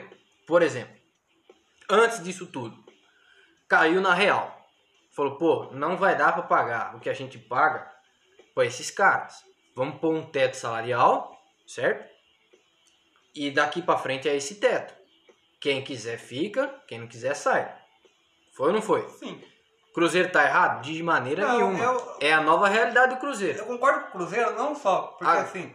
por 0.47 0.61
exemplo, 0.61 0.95
antes 1.89 2.23
disso 2.23 2.47
tudo, 2.47 2.83
caiu 3.67 4.01
na 4.01 4.13
real. 4.13 4.59
Falou, 5.15 5.37
pô, 5.37 5.69
não 5.73 5.95
vai 5.97 6.15
dar 6.17 6.31
para 6.33 6.43
pagar 6.43 6.95
o 6.95 6.99
que 6.99 7.09
a 7.09 7.13
gente 7.13 7.37
paga 7.37 7.91
para 8.55 8.65
esses 8.65 8.89
caras. 8.89 9.43
Vamos 9.75 9.99
pôr 9.99 10.13
um 10.13 10.23
teto 10.23 10.55
salarial, 10.55 11.39
certo? 11.67 12.11
E 13.35 13.51
daqui 13.51 13.81
para 13.81 13.97
frente 13.99 14.27
é 14.29 14.35
esse 14.35 14.55
teto. 14.55 14.93
Quem 15.59 15.83
quiser 15.83 16.17
fica, 16.17 16.67
quem 16.87 16.99
não 16.99 17.07
quiser 17.07 17.35
sai. 17.35 17.73
Foi 18.55 18.67
ou 18.67 18.73
não 18.73 18.81
foi? 18.81 19.07
Sim. 19.09 19.41
Cruzeiro 19.93 20.31
tá 20.31 20.43
errado? 20.43 20.83
De 20.83 21.01
maneira 21.03 21.47
Não, 21.47 21.57
nenhuma. 21.71 21.83
eu- 21.83 22.17
É 22.19 22.33
a 22.33 22.41
nova 22.41 22.67
realidade 22.67 23.13
do 23.15 23.19
Cruzeiro. 23.19 23.59
Eu 23.59 23.65
concordo 23.67 24.01
com 24.01 24.07
o 24.07 24.11
Cruzeiro, 24.11 24.53
não 24.55 24.75
só, 24.75 25.03
porque 25.17 25.25
Ah. 25.37 25.41
assim, 25.41 25.73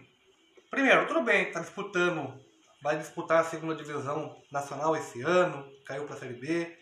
primeiro, 0.71 1.07
tudo 1.07 1.23
bem, 1.23 1.51
tá 1.53 1.61
disputando, 1.61 2.35
vai 2.83 2.97
disputar 2.99 3.41
a 3.41 3.45
segunda 3.45 3.75
divisão 3.75 4.41
nacional 4.51 4.95
esse 4.97 5.21
ano, 5.23 5.69
caiu 5.85 6.05
pra 6.05 6.17
Série 6.17 6.35
B, 6.35 6.79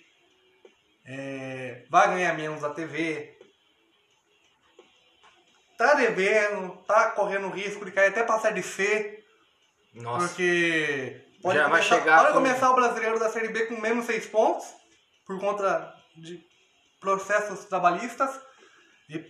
é, 1.04 1.84
vai 1.90 2.08
ganhar 2.08 2.34
menos 2.34 2.62
a 2.64 2.70
TV, 2.70 3.38
tá 5.78 5.94
devendo, 5.94 6.76
tá 6.86 7.10
correndo 7.10 7.48
risco 7.50 7.84
de 7.84 7.92
cair 7.92 8.08
até 8.08 8.22
pra 8.22 8.38
Série 8.40 8.62
C, 8.62 9.24
Nossa. 9.94 10.28
porque 10.28 11.22
Pode 11.42 11.58
Já 11.58 11.68
vai 11.68 11.80
começar, 11.80 11.98
chegar 11.98 12.16
pode 12.22 12.28
com- 12.28 12.34
começar 12.42 12.70
o 12.70 12.74
brasileiro 12.74 13.18
da 13.20 13.28
Série 13.28 13.48
B 13.48 13.66
com 13.66 13.80
menos 13.80 14.06
seis 14.06 14.26
pontos, 14.26 14.66
por 15.26 15.38
conta 15.38 15.94
de 16.16 16.42
processos 16.98 17.66
trabalhistas. 17.66 18.40
E 19.08 19.22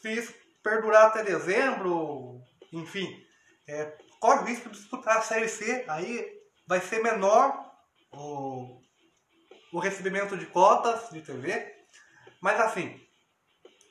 se 0.00 0.12
isso 0.12 0.32
perdurar 0.62 1.06
até 1.06 1.22
dezembro, 1.24 2.40
enfim, 2.72 3.22
é, 3.68 3.92
corre 4.20 4.40
o 4.42 4.44
risco 4.44 4.68
de 4.70 4.78
disputar 4.78 5.18
a 5.18 5.22
Série 5.22 5.48
C, 5.48 5.84
aí 5.88 6.28
vai 6.66 6.80
ser 6.80 7.02
menor 7.02 7.64
o, 8.12 8.80
o 9.72 9.78
recebimento 9.78 10.36
de 10.36 10.46
cotas 10.46 11.10
de 11.10 11.20
TV. 11.20 11.74
Mas 12.40 12.60
assim, 12.60 13.00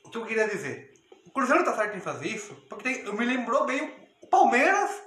o 0.03 0.09
que 0.09 0.17
eu 0.17 0.25
queria 0.25 0.47
dizer? 0.47 0.93
O 1.25 1.31
Cruzeiro 1.31 1.63
tá 1.65 1.75
certo 1.75 1.97
em 1.97 2.01
fazer 2.01 2.27
isso, 2.27 2.55
porque 2.69 2.83
tem- 2.83 3.13
me 3.13 3.25
lembrou 3.25 3.65
bem 3.65 3.93
o 4.21 4.27
Palmeiras 4.27 5.01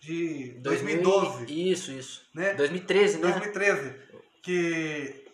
de 0.00 0.58
2012 0.60 1.70
Isso, 1.70 1.90
isso. 1.92 2.28
né? 2.34 2.54
2013, 2.54 3.16
né? 3.18 3.22
2013, 3.22 3.94
que 4.42 5.24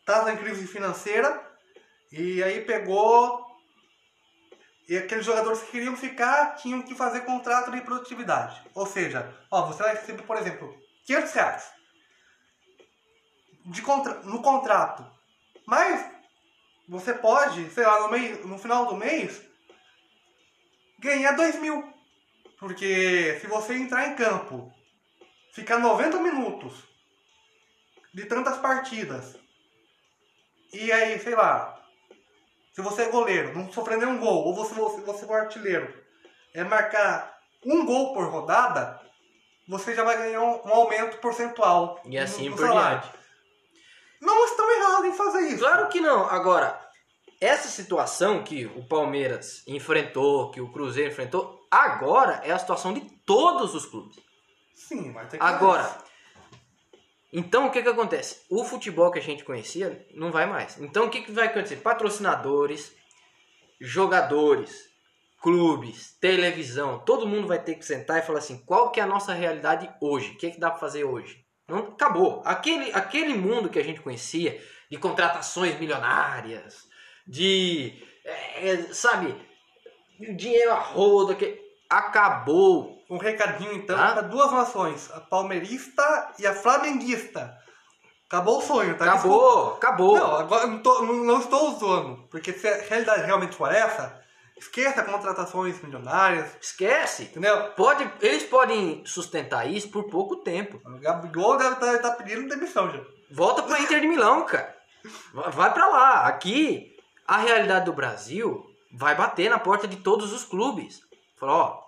estava 0.00 0.32
em 0.32 0.36
crise 0.36 0.66
financeira 0.66 1.46
e 2.10 2.42
aí 2.42 2.64
pegou 2.64 3.46
e 4.88 4.96
aqueles 4.96 5.26
jogadores 5.26 5.60
que 5.60 5.72
queriam 5.72 5.94
ficar 5.94 6.54
tinham 6.56 6.80
que 6.82 6.94
fazer 6.94 7.20
contrato 7.20 7.70
de 7.70 7.80
produtividade. 7.82 8.62
Ou 8.74 8.86
seja, 8.86 9.36
ó, 9.50 9.66
você 9.66 9.82
vai 9.82 9.94
receber, 9.94 10.22
por 10.22 10.36
exemplo, 10.38 10.74
500 11.04 11.32
reais 11.32 11.72
de 13.66 13.82
contra, 13.82 14.14
no 14.22 14.40
contrato, 14.40 15.04
mas 15.66 16.10
você 16.88 17.12
pode, 17.12 17.68
sei 17.70 17.84
lá, 17.84 18.08
no, 18.08 18.46
no 18.46 18.58
final 18.58 18.86
do 18.86 18.96
mês 18.96 19.42
ganhar 20.98 21.32
2 21.32 21.56
mil. 21.56 21.92
Porque 22.58 23.38
se 23.40 23.46
você 23.46 23.74
entrar 23.74 24.08
em 24.08 24.16
campo 24.16 24.72
ficar 25.52 25.78
90 25.78 26.18
minutos 26.20 26.82
de 28.14 28.24
tantas 28.24 28.56
partidas 28.56 29.38
e 30.72 30.90
aí, 30.90 31.18
sei 31.18 31.34
lá, 31.34 31.77
se 32.78 32.82
você 32.82 33.02
é 33.02 33.08
goleiro, 33.08 33.52
não 33.58 33.72
sofrer 33.72 33.98
nenhum 33.98 34.18
gol, 34.20 34.44
ou 34.44 34.54
você, 34.54 34.72
você, 34.72 35.00
você 35.00 35.26
for 35.26 35.40
artilheiro, 35.40 35.92
é 36.54 36.62
marcar 36.62 37.36
um 37.66 37.84
gol 37.84 38.14
por 38.14 38.28
rodada, 38.30 39.00
você 39.68 39.96
já 39.96 40.04
vai 40.04 40.16
ganhar 40.16 40.40
um, 40.40 40.60
um 40.64 40.72
aumento 40.72 41.18
percentual. 41.18 42.00
E 42.04 42.16
assim 42.16 42.44
no- 42.44 42.50
no 42.52 42.56
por 42.56 42.68
salário. 42.68 43.00
diante. 43.00 43.18
Não 44.22 44.44
estão 44.44 44.70
errados 44.70 45.04
em 45.06 45.12
fazer 45.12 45.40
isso. 45.48 45.58
Claro 45.58 45.88
que 45.88 46.00
não. 46.00 46.24
Agora, 46.30 46.80
essa 47.40 47.66
situação 47.66 48.44
que 48.44 48.66
o 48.66 48.86
Palmeiras 48.86 49.64
enfrentou, 49.66 50.52
que 50.52 50.60
o 50.60 50.70
Cruzeiro 50.70 51.10
enfrentou, 51.10 51.66
agora 51.68 52.40
é 52.44 52.52
a 52.52 52.58
situação 52.60 52.92
de 52.94 53.00
todos 53.26 53.74
os 53.74 53.86
clubes. 53.86 54.16
Sim, 54.76 55.10
mas 55.10 55.28
tem 55.30 55.40
que 55.40 55.44
Agora, 55.44 55.82
então 57.32 57.66
o 57.66 57.70
que 57.70 57.82
que 57.82 57.88
acontece? 57.88 58.42
O 58.48 58.64
futebol 58.64 59.10
que 59.10 59.18
a 59.18 59.22
gente 59.22 59.44
conhecia 59.44 60.06
não 60.14 60.30
vai 60.32 60.46
mais. 60.46 60.78
Então 60.80 61.06
o 61.06 61.10
que 61.10 61.22
que 61.22 61.32
vai 61.32 61.46
acontecer? 61.46 61.76
Patrocinadores, 61.76 62.94
jogadores, 63.80 64.88
clubes, 65.40 66.16
televisão, 66.20 66.98
todo 66.98 67.26
mundo 67.26 67.46
vai 67.46 67.62
ter 67.62 67.76
que 67.76 67.84
sentar 67.84 68.18
e 68.18 68.22
falar 68.22 68.40
assim, 68.40 68.58
qual 68.64 68.90
que 68.90 69.00
é 69.00 69.02
a 69.02 69.06
nossa 69.06 69.32
realidade 69.32 69.88
hoje? 70.00 70.32
O 70.32 70.36
que 70.36 70.50
que 70.50 70.60
dá 70.60 70.70
pra 70.70 70.80
fazer 70.80 71.04
hoje? 71.04 71.44
Não, 71.68 71.78
acabou. 71.78 72.42
Aquele, 72.44 72.90
aquele 72.92 73.34
mundo 73.34 73.68
que 73.68 73.78
a 73.78 73.84
gente 73.84 74.00
conhecia 74.00 74.60
de 74.90 74.96
contratações 74.96 75.78
milionárias, 75.78 76.88
de, 77.26 78.02
é, 78.24 78.76
sabe, 78.92 79.34
dinheiro 80.34 80.72
a 80.72 80.78
rodo, 80.78 81.36
que 81.36 81.60
acabou. 81.88 82.97
Um 83.10 83.16
recadinho 83.18 83.72
então 83.72 83.96
Tá? 83.96 84.12
para 84.12 84.22
duas 84.22 84.52
nações, 84.52 85.10
a 85.12 85.20
palmeirista 85.20 86.32
e 86.38 86.46
a 86.46 86.54
flamenguista. 86.54 87.56
Acabou 88.26 88.58
o 88.58 88.62
sonho, 88.62 88.96
tá? 88.98 89.04
Acabou, 89.06 89.74
acabou. 89.74 90.18
Não, 90.18 90.36
agora 90.36 90.64
eu 90.64 90.68
não, 90.68 90.78
tô- 90.80 91.02
não- 91.02 91.24
não 91.24 91.40
estou 91.40 91.78
zoando. 91.78 92.28
Porque 92.30 92.52
se 92.52 92.68
a 92.68 92.76
realidade 92.82 93.22
realmente 93.24 93.56
for 93.56 93.72
essa, 93.72 94.20
esqueça 94.58 95.02
contratações 95.02 95.80
milionárias, 95.82 96.50
Esquece. 96.60 97.22
entendeu? 97.22 97.70
Pode, 97.70 98.10
eles 98.20 98.42
podem 98.42 99.02
sustentar 99.06 99.66
isso 99.70 99.88
por 99.90 100.04
pouco 100.10 100.36
tempo. 100.36 100.78
O 100.84 100.98
Gabigol 100.98 101.56
deve 101.56 101.74
estar 101.96 102.10
pedindo 102.12 102.46
demissão 102.48 102.90
já. 102.90 103.00
Volta 103.30 103.62
pro 103.62 103.80
Inter 103.80 104.00
de 104.02 104.06
Milão, 104.06 104.44
cara. 104.44 104.76
Va- 105.32 105.48
Vai 105.48 105.72
pra 105.72 105.86
lá. 105.86 106.26
Aqui, 106.26 106.94
a 107.26 107.38
realidade 107.38 107.86
do 107.86 107.92
Brasil 107.94 108.66
vai 108.92 109.14
bater 109.14 109.48
na 109.48 109.58
porta 109.58 109.88
de 109.88 109.96
todos 109.96 110.34
os 110.34 110.44
clubes. 110.44 111.00
Falar, 111.38 111.54
ó, 111.54 111.87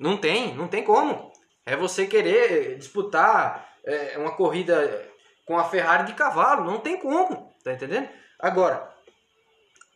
não 0.00 0.16
tem, 0.16 0.54
não 0.54 0.66
tem 0.66 0.82
como. 0.82 1.30
É 1.66 1.76
você 1.76 2.06
querer 2.06 2.78
disputar 2.78 3.68
é, 3.84 4.16
uma 4.16 4.32
corrida 4.32 5.06
com 5.44 5.58
a 5.58 5.64
Ferrari 5.64 6.04
de 6.04 6.14
cavalo, 6.14 6.64
não 6.64 6.80
tem 6.80 6.98
como, 6.98 7.54
tá 7.62 7.72
entendendo? 7.72 8.08
Agora, 8.38 8.90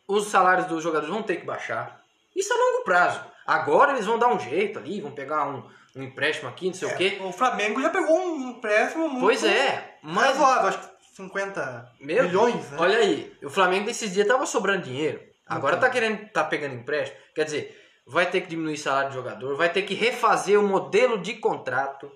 os 0.06 0.26
salários 0.26 0.66
dos 0.66 0.82
jogadores 0.82 1.12
vão 1.12 1.22
ter 1.22 1.36
que 1.36 1.46
baixar. 1.46 2.02
Isso 2.36 2.52
a 2.52 2.56
longo 2.56 2.84
prazo. 2.84 3.24
Agora 3.46 3.92
eles 3.92 4.04
vão 4.04 4.18
dar 4.18 4.28
um 4.28 4.38
jeito 4.38 4.78
ali, 4.78 5.00
vão 5.00 5.12
pegar 5.12 5.48
um, 5.48 5.64
um 5.96 6.02
empréstimo 6.02 6.50
aqui, 6.50 6.66
não 6.66 6.74
sei 6.74 6.88
o 6.88 6.96
quê. 6.96 7.18
É, 7.18 7.24
o 7.24 7.32
Flamengo 7.32 7.80
já 7.80 7.88
pegou 7.88 8.18
um 8.18 8.50
empréstimo 8.50 9.08
muito 9.08 9.20
Pois 9.24 9.42
é, 9.42 9.96
mas 10.02 10.36
razoável, 10.36 10.68
acho 10.68 10.78
que 10.80 10.94
50 11.16 11.92
Meu, 12.00 12.24
milhões, 12.24 12.70
né? 12.70 12.76
Olha 12.78 12.98
aí, 12.98 13.34
o 13.42 13.48
Flamengo 13.48 13.86
desses 13.86 14.12
dias 14.12 14.26
tava 14.28 14.44
sobrando 14.44 14.82
dinheiro. 14.82 15.20
Agora 15.46 15.76
Então. 15.76 15.88
tá 15.88 15.92
querendo, 15.92 16.28
tá 16.30 16.44
pegando 16.44 16.74
empréstimo. 16.74 17.18
Quer 17.34 17.44
dizer, 17.44 17.83
vai 18.06 18.26
ter 18.30 18.42
que 18.42 18.48
diminuir 18.48 18.74
o 18.74 18.78
salário 18.78 19.10
do 19.10 19.14
jogador, 19.14 19.56
vai 19.56 19.68
ter 19.72 19.82
que 19.82 19.94
refazer 19.94 20.58
o 20.60 20.62
modelo 20.66 21.18
de 21.18 21.34
contrato, 21.34 22.10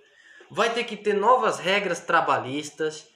vai 0.50 0.70
ter 0.70 0.84
que 0.84 0.96
ter 0.96 1.14
novas 1.14 1.58
regras 1.58 2.00
trabalhistas, 2.00 3.06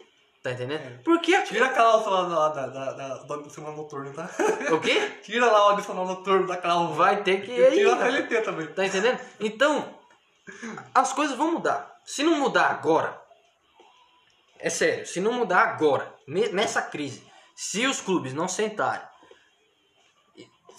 tá 0.42 0.52
entendendo? 0.52 0.80
É. 0.80 0.98
Porque 1.04 1.40
Tira 1.42 1.66
a 1.66 1.70
cláusula 1.70 2.22
lá 2.22 2.48
da, 2.48 2.66
da, 2.66 2.92
da, 2.92 3.14
do 3.18 3.34
adicional 3.34 3.76
noturno, 3.76 4.12
tá? 4.12 4.28
o 4.72 4.80
quê? 4.80 5.10
Tira 5.22 5.46
lá 5.46 5.66
o 5.66 5.70
adicional 5.70 6.06
noturno 6.06 6.46
da 6.46 6.56
cláusula. 6.56 6.94
Vai 6.96 7.22
ter 7.22 7.42
que 7.42 7.52
E 7.52 7.70
tira 7.72 7.94
a 7.94 7.98
CLT 7.98 8.40
também. 8.42 8.66
tá 8.68 8.86
entendendo? 8.86 9.20
Então, 9.38 9.94
as 10.94 11.12
coisas 11.12 11.36
vão 11.36 11.52
mudar. 11.52 11.90
Se 12.04 12.22
não 12.22 12.36
mudar 12.38 12.66
agora, 12.70 13.20
é 14.58 14.70
sério, 14.70 15.06
se 15.06 15.20
não 15.20 15.32
mudar 15.32 15.60
agora, 15.62 16.12
ne- 16.26 16.48
nessa 16.48 16.80
crise, 16.82 17.22
se 17.54 17.86
os 17.86 18.00
clubes 18.00 18.32
não 18.32 18.48
sentarem, 18.48 19.06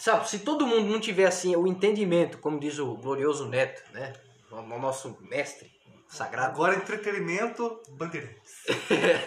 sabe, 0.03 0.29
se 0.29 0.39
todo 0.39 0.67
mundo 0.67 0.91
não 0.91 0.99
tiver 0.99 1.25
assim 1.25 1.55
o 1.55 1.65
entendimento, 1.65 2.37
como 2.39 2.59
diz 2.59 2.77
o 2.77 2.93
glorioso 2.95 3.47
Neto, 3.47 3.81
né, 3.93 4.11
o 4.51 4.55
o 4.55 4.79
nosso 4.79 5.17
mestre 5.21 5.71
sagrado, 6.09 6.51
Agora 6.51 6.75
entretenimento, 6.75 7.81
bandeirantes. 7.89 8.65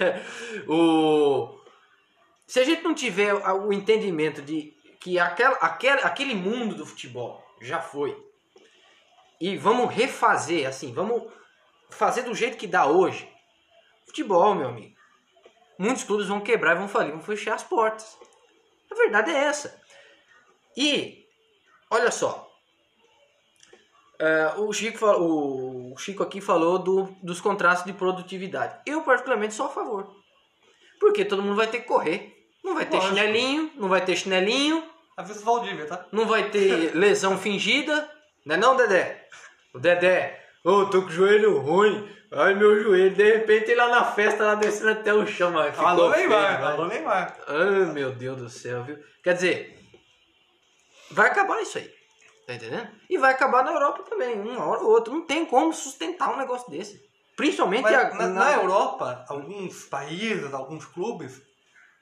o 0.69 1.59
se 2.47 2.61
a 2.61 2.65
gente 2.65 2.83
não 2.85 2.95
tiver 2.95 3.35
o 3.35 3.73
entendimento 3.73 4.41
de 4.43 4.73
que 5.01 5.19
aquela, 5.19 5.57
aquela, 5.57 6.03
aquele 6.03 6.35
mundo 6.35 6.77
do 6.77 6.87
futebol 6.87 7.43
já 7.61 7.81
foi 7.81 8.17
e 9.41 9.57
vamos 9.57 9.93
refazer 9.93 10.69
assim, 10.69 10.93
vamos 10.93 11.25
fazer 11.91 12.23
do 12.23 12.35
jeito 12.35 12.59
que 12.59 12.67
dá 12.67 12.87
hoje. 12.87 13.29
Futebol, 14.07 14.55
meu 14.55 14.69
amigo. 14.69 14.95
Muitos 15.79 16.05
clubes 16.05 16.29
vão 16.29 16.41
quebrar 16.41 16.77
e 16.77 16.79
vão 16.79 16.89
falir, 16.89 17.13
vão 17.13 17.21
fechar 17.21 17.55
as 17.55 17.65
portas. 17.65 18.17
A 18.91 18.95
verdade 18.95 19.31
é 19.31 19.45
essa. 19.45 19.86
E 20.77 21.25
olha 21.91 22.11
só, 22.11 22.47
é, 24.19 24.55
o, 24.57 24.73
Chico, 24.73 25.05
o 25.07 25.97
Chico 25.99 26.23
aqui 26.23 26.41
falou 26.41 26.79
do, 26.79 27.15
dos 27.23 27.41
contratos 27.41 27.85
de 27.85 27.93
produtividade. 27.93 28.81
Eu, 28.87 29.03
particularmente, 29.03 29.55
sou 29.55 29.67
a 29.67 29.71
favor. 29.71 30.15
Porque 30.99 31.25
todo 31.25 31.43
mundo 31.43 31.57
vai 31.57 31.67
ter 31.67 31.81
que 31.81 31.87
correr. 31.87 32.35
Não 32.65 32.75
vai 32.75 32.87
ter 32.87 32.97
Lógico. 32.97 33.15
chinelinho, 33.15 33.71
não 33.77 33.89
vai 33.89 34.05
ter 34.05 34.17
chinelinho, 34.17 34.83
Avisa 35.17 35.45
Valdívia, 35.45 35.87
tá? 35.87 36.05
não 36.11 36.27
vai 36.27 36.51
ter 36.51 36.93
lesão 36.97 37.39
fingida. 37.39 38.11
Não 38.45 38.55
é 38.55 38.59
não, 38.59 38.77
Dedé? 38.77 39.29
O 39.75 39.79
Dedé, 39.79 40.43
ô, 40.65 40.87
tô 40.87 41.03
com 41.03 41.09
o 41.09 41.13
joelho 41.13 41.59
ruim. 41.59 42.09
Ai, 42.33 42.55
meu 42.55 42.83
joelho. 42.83 43.15
De 43.15 43.33
repente, 43.33 43.75
lá 43.75 43.89
na 43.89 44.05
festa, 44.05 44.45
lá 44.45 44.55
descendo 44.57 44.91
até 44.91 45.15
o 45.15 45.27
chão. 45.27 45.53
ficou 45.71 45.87
Alô 45.87 46.11
Neymar, 46.11 46.63
alô 46.65 46.87
Neymar. 46.87 47.37
Ai, 47.47 47.93
meu 47.93 48.13
Deus 48.13 48.37
do 48.37 48.49
céu, 48.49 48.83
viu? 48.83 48.99
Quer 49.23 49.35
dizer, 49.35 49.79
vai 51.11 51.27
acabar 51.29 51.61
isso 51.63 51.79
aí. 51.79 51.91
Tá 52.47 52.55
entendendo? 52.55 52.89
E 53.11 53.19
vai 53.19 53.33
acabar 53.33 53.65
na 53.65 53.73
Europa 53.73 54.05
também, 54.09 54.39
uma 54.41 54.65
hora 54.65 54.81
ou 54.83 54.91
outra. 54.91 55.13
Não 55.13 55.27
tem 55.27 55.45
como 55.45 55.73
sustentar 55.73 56.33
um 56.33 56.37
negócio 56.37 56.71
desse. 56.71 57.01
Principalmente 57.37 57.83
Mas 57.83 57.95
a- 57.95 58.15
na, 58.15 58.29
na 58.29 58.53
Europa, 58.53 59.25
alguns 59.29 59.85
países, 59.87 60.55
alguns 60.55 60.85
clubes, 60.87 61.43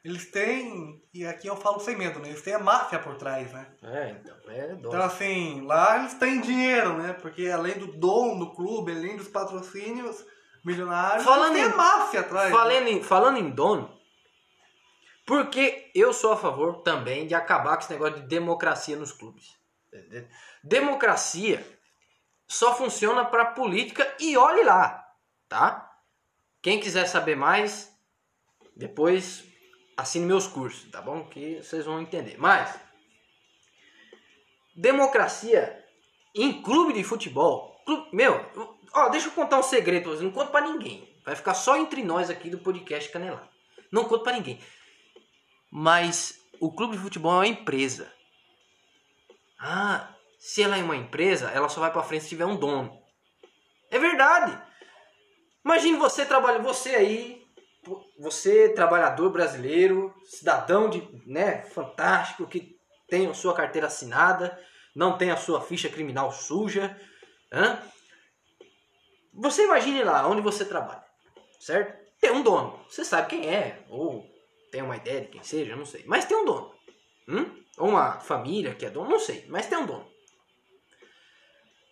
eles 0.05 0.30
têm, 0.30 1.00
e 1.14 1.24
aqui 1.26 1.46
eu 1.48 1.57
falo 1.57 1.80
sem 1.80 1.96
medo, 1.96 2.18
né? 2.20 2.28
Eles 2.28 2.42
têm 2.42 2.52
a 2.55 2.59
máfia 2.59 2.98
por 2.98 3.16
trás, 3.16 3.50
né? 3.52 3.66
É, 3.82 4.11
então, 4.20 4.36
é 4.48 4.74
dó. 4.74 4.88
Então 4.88 5.02
assim, 5.02 5.62
lá 5.66 5.98
eles 5.98 6.12
têm 6.14 6.40
dinheiro, 6.42 6.98
né? 6.98 7.14
Porque 7.14 7.48
além 7.48 7.78
do 7.78 7.86
dono 7.98 8.38
do 8.44 8.55
clube, 8.55 8.92
além 8.92 9.16
dos 9.16 9.28
patrocínios 9.28 10.22
milionários, 10.62 11.24
Falando 11.24 11.57
eles 11.57 11.62
têm 11.62 11.70
em- 11.70 11.72
a 11.72 11.76
máfia 11.76 12.20
atrás. 12.20 12.50
né? 12.52 12.57
Falando 12.59 12.86
em, 12.88 13.02
falando 13.02 13.38
em 13.38 13.50
dono, 13.50 13.90
porque 15.24 15.90
eu 15.94 16.12
sou 16.12 16.32
a 16.32 16.36
favor 16.36 16.82
também 16.82 17.26
de 17.26 17.34
acabar 17.34 17.76
com 17.76 17.82
esse 17.82 17.92
negócio 17.92 18.20
de 18.20 18.26
democracia 18.26 18.96
nos 18.96 19.12
clubes. 19.12 19.56
Democracia 20.62 21.64
só 22.46 22.76
funciona 22.76 23.24
para 23.24 23.46
política 23.46 24.14
e 24.20 24.36
olhe 24.36 24.62
lá. 24.62 25.02
tá? 25.48 25.90
Quem 26.62 26.80
quiser 26.80 27.06
saber 27.06 27.36
mais, 27.36 27.92
depois 28.76 29.44
assine 29.96 30.26
meus 30.26 30.46
cursos, 30.46 30.90
tá 30.90 31.00
bom? 31.00 31.24
Que 31.28 31.62
vocês 31.62 31.84
vão 31.84 32.00
entender. 32.00 32.36
Mas 32.38 32.78
democracia 34.74 35.84
em 36.34 36.62
clube 36.62 36.92
de 36.92 37.04
futebol, 37.04 37.82
clube, 37.86 38.08
meu, 38.12 38.44
ó, 38.92 39.08
deixa 39.08 39.28
eu 39.28 39.32
contar 39.32 39.58
um 39.58 39.62
segredo 39.62 40.20
não 40.22 40.32
conto 40.32 40.50
para 40.50 40.66
ninguém. 40.66 41.14
Vai 41.24 41.36
ficar 41.36 41.54
só 41.54 41.76
entre 41.76 42.02
nós 42.02 42.28
aqui 42.28 42.50
do 42.50 42.58
podcast 42.58 43.10
Canelado. 43.10 43.48
Não 43.90 44.04
conto 44.04 44.24
para 44.24 44.34
ninguém. 44.34 44.60
Mas 45.76 46.40
o 46.60 46.70
clube 46.70 46.96
de 46.96 47.02
futebol 47.02 47.32
é 47.32 47.36
uma 47.38 47.46
empresa. 47.48 48.08
Ah, 49.58 50.14
se 50.38 50.62
ela 50.62 50.78
é 50.78 50.82
uma 50.82 50.94
empresa, 50.94 51.50
ela 51.50 51.68
só 51.68 51.80
vai 51.80 51.90
para 51.90 52.04
frente 52.04 52.22
se 52.22 52.28
tiver 52.28 52.46
um 52.46 52.54
dono. 52.54 52.96
É 53.90 53.98
verdade. 53.98 54.56
Imagine 55.64 55.96
você 55.96 56.24
trabalha, 56.24 56.60
você 56.60 56.90
aí, 56.90 57.44
você 58.20 58.68
trabalhador 58.68 59.30
brasileiro, 59.30 60.14
cidadão 60.24 60.88
de, 60.88 61.08
né, 61.26 61.62
fantástico 61.62 62.46
que 62.46 62.78
tem 63.08 63.26
a 63.26 63.34
sua 63.34 63.52
carteira 63.52 63.88
assinada, 63.88 64.56
não 64.94 65.18
tem 65.18 65.32
a 65.32 65.36
sua 65.36 65.60
ficha 65.60 65.88
criminal 65.88 66.30
suja, 66.30 66.96
hã? 67.52 67.82
Você 69.32 69.64
imagine 69.64 70.04
lá 70.04 70.24
onde 70.28 70.40
você 70.40 70.64
trabalha, 70.64 71.04
certo? 71.58 71.98
Tem 72.20 72.30
um 72.30 72.44
dono, 72.44 72.78
você 72.88 73.04
sabe 73.04 73.28
quem 73.28 73.52
é, 73.52 73.84
ou 73.88 74.34
tem 74.74 74.82
uma 74.82 74.96
ideia 74.96 75.20
de 75.20 75.28
quem 75.28 75.40
seja, 75.44 75.76
não 75.76 75.86
sei, 75.86 76.02
mas 76.04 76.24
tem 76.24 76.36
um 76.36 76.44
dono, 76.44 76.74
hum? 77.28 77.62
ou 77.78 77.90
uma 77.90 78.18
família 78.18 78.74
que 78.74 78.84
é 78.84 78.90
dono, 78.90 79.08
não 79.08 79.20
sei, 79.20 79.46
mas 79.48 79.68
tem 79.68 79.78
um 79.78 79.86
dono. 79.86 80.04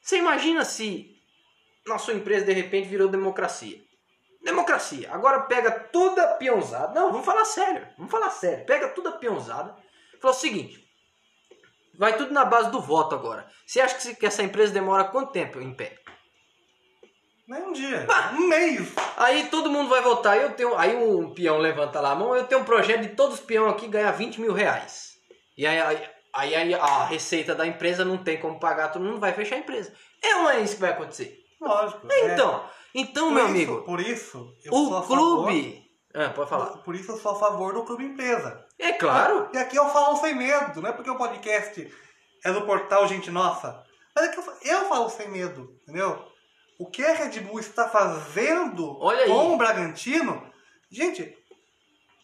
Você 0.03 0.19
imagina 0.19 0.65
se 0.65 1.17
na 1.87 1.97
sua 1.97 2.15
empresa 2.15 2.45
de 2.45 2.53
repente 2.53 2.89
virou 2.89 3.07
democracia? 3.07 3.81
Democracia. 4.43 5.13
Agora 5.13 5.43
pega 5.43 5.71
toda 5.71 6.25
a 6.25 6.35
peãozada. 6.35 6.93
Não, 6.93 7.13
vamos 7.13 7.25
falar 7.25 7.45
sério. 7.45 7.87
Vamos 7.97 8.11
falar 8.11 8.31
sério. 8.31 8.67
Pega 8.67 8.89
toda 8.89 9.11
a 9.11 9.13
peãozada. 9.13 9.77
Fala 10.21 10.35
o 10.35 10.37
seguinte: 10.37 10.85
vai 11.95 12.17
tudo 12.17 12.33
na 12.33 12.45
base 12.45 12.69
do 12.73 12.81
voto 12.81 13.15
agora. 13.15 13.49
Você 13.65 13.81
acha 13.81 14.13
que 14.13 14.27
essa 14.27 14.43
empresa 14.43 14.73
demora 14.73 15.05
quanto 15.05 15.31
tempo 15.31 15.61
em 15.61 15.73
pé? 15.73 16.02
Nem 17.47 17.63
um 17.63 17.73
dia. 17.73 18.07
Um 18.35 18.47
mês. 18.49 18.93
Aí 19.17 19.49
todo 19.49 19.71
mundo 19.71 19.89
vai 19.89 20.01
votar. 20.01 20.37
Eu 20.37 20.53
tenho, 20.53 20.77
aí 20.77 20.97
um 20.97 21.35
peão 21.35 21.59
levanta 21.59 22.01
lá 22.01 22.13
a 22.13 22.15
mão. 22.15 22.35
Eu 22.35 22.47
tenho 22.47 22.61
um 22.61 22.65
projeto 22.65 23.03
de 23.03 23.09
todos 23.09 23.41
os 23.41 23.45
peões 23.45 23.73
aqui 23.73 23.89
ganhar 23.89 24.13
20 24.13 24.41
mil 24.41 24.53
reais. 24.53 25.13
E 25.57 25.67
aí, 25.67 25.79
aí, 26.35 26.55
aí, 26.55 26.75
a 26.75 27.05
receita 27.05 27.55
da 27.55 27.67
empresa 27.67 28.05
não 28.05 28.19
tem 28.19 28.41
como 28.41 28.59
pagar, 28.59 28.89
todo 28.89 29.05
mundo 29.05 29.21
vai 29.21 29.33
fechar 29.33 29.57
a 29.57 29.59
empresa. 29.59 29.93
É 30.23 30.37
ou 30.37 30.51
é 30.51 30.61
isso 30.61 30.77
que 30.77 30.81
vai 30.81 30.91
acontecer? 30.91 31.37
Lógico. 31.61 32.07
Então, 32.11 32.65
é. 32.95 33.01
então 33.01 33.29
por 33.29 33.35
meu 33.35 33.45
isso, 33.45 33.55
amigo. 33.55 33.83
Por 33.83 34.01
isso, 34.01 34.53
o 34.71 35.03
clube. 35.03 35.83
Ah, 36.15 36.31
pode 36.31 36.49
falar. 36.49 36.67
Por, 36.67 36.85
por, 36.85 36.95
isso 36.95 37.13
eu 37.13 37.17
sou 37.17 37.33
a 37.33 37.39
favor 37.39 37.73
do 37.73 37.85
clube 37.85 38.05
empresa. 38.05 38.65
É 38.79 38.93
claro. 38.93 39.49
E 39.53 39.59
aqui 39.59 39.77
eu 39.77 39.89
falo 39.89 40.17
sem 40.17 40.35
medo, 40.35 40.81
não 40.81 40.91
é 40.91 40.93
porque 40.93 41.11
o 41.11 41.17
podcast 41.17 41.93
é 42.45 42.53
do 42.53 42.63
portal 42.63 43.07
Gente 43.07 43.31
Nossa. 43.31 43.83
Mas 44.15 44.27
é 44.27 44.29
que 44.29 44.39
eu, 44.39 44.45
eu 44.63 44.89
falo 44.89 45.09
sem 45.09 45.29
medo, 45.29 45.69
entendeu? 45.83 46.32
O 46.83 46.87
que 46.87 47.01
a 47.05 47.15
Red 47.15 47.39
Bull 47.43 47.61
está 47.61 47.89
fazendo 47.89 48.97
com 48.97 49.55
o 49.55 49.57
Bragantino, 49.57 50.53
gente, 50.91 51.33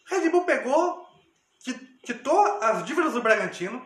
Red 0.05 0.29
Bull 0.29 0.43
pegou, 0.43 1.07
quitou 2.03 2.37
as 2.61 2.83
dívidas 2.83 3.13
do 3.13 3.21
Bragantino, 3.21 3.81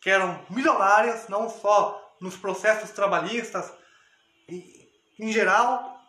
que 0.00 0.08
eram 0.08 0.40
milionárias, 0.48 1.26
não 1.26 1.50
só 1.50 2.14
nos 2.20 2.36
processos 2.36 2.90
trabalhistas, 2.90 3.72
em 4.48 5.32
geral, 5.32 6.00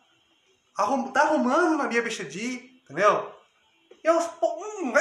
tá 1.11 1.23
arrumando 1.23 1.75
na 1.75 1.87
minha 1.87 2.03
BXD, 2.03 2.81
entendeu? 2.83 3.33
Eu, 4.03 4.19
hum, 4.19 4.93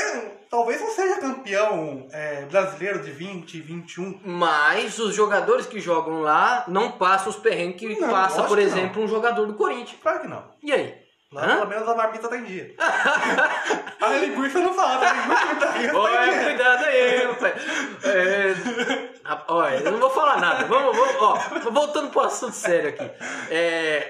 talvez 0.55 0.80
não 0.80 0.90
seja 0.90 1.16
campeão 1.16 2.07
é, 2.12 2.42
brasileiro 2.42 3.02
de 3.02 3.11
20, 3.11 3.61
21. 3.61 4.20
Mas 4.24 5.00
os 5.00 5.12
jogadores 5.12 5.66
que 5.66 5.80
jogam 5.80 6.20
lá 6.20 6.64
não 6.68 6.92
passam 6.92 7.30
os 7.30 7.36
perrengues 7.36 7.80
que 7.80 8.00
não, 8.00 8.09
passa, 8.09 8.44
por 8.44 8.61
exemplo, 8.61 9.02
um 9.02 9.09
jogador 9.09 9.46
do 9.46 9.55
Corinthians. 9.55 9.98
Claro 10.00 10.20
que 10.20 10.28
não. 10.28 10.44
E 10.62 10.72
aí? 10.72 11.02
Lá, 11.32 11.57
pelo 11.57 11.66
menos 11.66 11.88
a 11.88 11.96
marmita 11.96 12.28
tá 12.28 12.36
em 12.36 12.44
dia. 12.44 12.72
a 12.78 14.09
linguiça 14.11 14.61
não 14.61 14.72
fala, 14.74 15.05
a 15.05 15.12
linguiça 15.12 15.57
tá 15.57 15.76
em 15.76 15.80
dia. 15.80 15.96
Olha, 15.96 16.44
cuidado 16.44 16.84
aí, 16.84 17.24
rapaz. 17.24 17.55
É, 18.05 18.55
olha, 19.48 19.76
eu 19.78 19.90
não 19.90 19.98
vou 19.98 20.11
falar 20.11 20.40
nada. 20.40 20.66
Vamos, 20.66 20.96
vamos, 20.96 21.16
ó, 21.20 21.70
voltando 21.72 22.11
pro 22.11 22.20
assunto 22.20 22.55
sério 22.55 22.90
aqui. 22.90 23.11
É, 23.50 24.09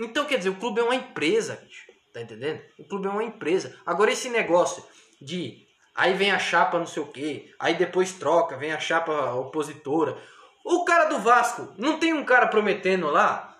então, 0.00 0.24
quer 0.24 0.38
dizer, 0.38 0.50
o 0.50 0.56
clube 0.56 0.80
é 0.80 0.82
uma 0.82 0.96
empresa, 0.96 1.56
bicho. 1.62 1.84
Tá 2.12 2.20
entendendo? 2.20 2.60
O 2.80 2.84
clube 2.84 3.06
é 3.06 3.10
uma 3.10 3.22
empresa. 3.22 3.78
Agora, 3.86 4.10
esse 4.10 4.28
negócio 4.28 4.82
de. 5.20 5.63
Aí 5.94 6.12
vem 6.12 6.32
a 6.32 6.38
chapa 6.38 6.78
não 6.78 6.86
sei 6.86 7.02
o 7.02 7.06
quê, 7.06 7.54
aí 7.58 7.74
depois 7.74 8.12
troca, 8.12 8.56
vem 8.56 8.72
a 8.72 8.80
chapa 8.80 9.32
opositora. 9.34 10.18
O 10.64 10.84
cara 10.84 11.04
do 11.04 11.20
Vasco, 11.20 11.72
não 11.78 11.98
tem 11.98 12.12
um 12.12 12.24
cara 12.24 12.48
prometendo 12.48 13.08
lá? 13.10 13.56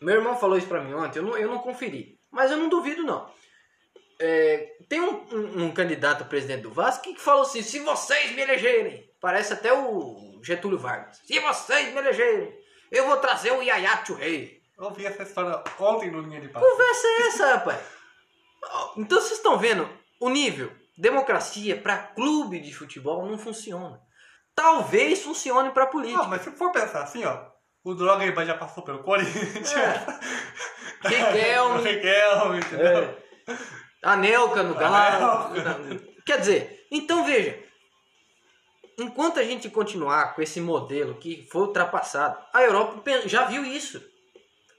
Meu 0.00 0.16
irmão 0.16 0.36
falou 0.36 0.58
isso 0.58 0.66
pra 0.66 0.82
mim 0.82 0.92
ontem, 0.94 1.20
eu 1.20 1.22
não, 1.22 1.36
eu 1.36 1.48
não 1.48 1.58
conferi. 1.58 2.18
Mas 2.32 2.50
eu 2.50 2.56
não 2.56 2.68
duvido, 2.68 3.04
não. 3.04 3.30
É, 4.18 4.76
tem 4.88 5.00
um, 5.00 5.26
um, 5.30 5.64
um, 5.64 5.72
candidato 5.72 6.22
a 6.22 6.26
presidente 6.26 6.62
do 6.62 6.72
Vasco 6.72 7.02
que 7.02 7.20
falou 7.20 7.42
assim: 7.42 7.62
se 7.62 7.80
vocês 7.80 8.32
me 8.32 8.42
elegerem, 8.42 9.08
parece 9.20 9.52
até 9.52 9.72
o 9.72 10.40
Getúlio 10.42 10.78
Vargas, 10.78 11.18
se 11.24 11.38
vocês 11.38 11.92
me 11.92 11.98
elegerem, 11.98 12.52
eu 12.90 13.06
vou 13.06 13.18
trazer 13.18 13.52
o 13.52 13.62
Yaya 13.62 14.02
Rei. 14.18 14.62
Eu 14.78 14.90
vi 14.90 15.06
essa 15.06 15.22
história 15.22 15.62
ontem 15.78 16.10
no 16.10 16.20
Linha 16.20 16.40
de 16.40 16.48
Passe. 16.48 16.66
Conversa 16.66 17.06
é 17.06 17.26
essa, 17.26 17.54
rapaz? 17.54 17.80
Então 18.96 19.20
vocês 19.20 19.38
estão 19.38 19.58
vendo 19.58 19.88
o 20.20 20.28
nível. 20.28 20.70
Democracia 20.96 21.76
para 21.80 21.98
clube 21.98 22.60
de 22.60 22.72
futebol 22.72 23.26
não 23.26 23.38
funciona. 23.38 24.00
Talvez 24.54 25.22
funcione 25.22 25.70
para 25.70 25.86
política. 25.86 26.22
Não, 26.22 26.30
mas 26.30 26.42
se 26.42 26.50
for 26.52 26.72
pensar 26.72 27.02
assim, 27.02 27.24
ó, 27.24 27.46
o 27.84 27.94
Droga 27.94 28.44
já 28.44 28.56
passou 28.56 28.82
pelo 28.82 29.02
Corinthians. 29.02 29.72
É. 29.74 30.06
Riquelme. 31.06 31.88
Riquelme, 31.88 32.58
entendeu? 32.58 33.02
É. 33.02 33.16
Anelka 34.02 34.62
no 34.62 34.74
Galo. 34.74 35.52
Quer 36.24 36.40
dizer, 36.40 36.86
então 36.90 37.24
veja. 37.24 37.62
Enquanto 38.98 39.38
a 39.38 39.44
gente 39.44 39.68
continuar 39.68 40.34
com 40.34 40.40
esse 40.40 40.58
modelo 40.58 41.16
que 41.16 41.46
foi 41.52 41.62
ultrapassado, 41.62 42.38
a 42.54 42.62
Europa 42.62 43.02
já 43.26 43.44
viu 43.44 43.62
isso. 43.62 44.02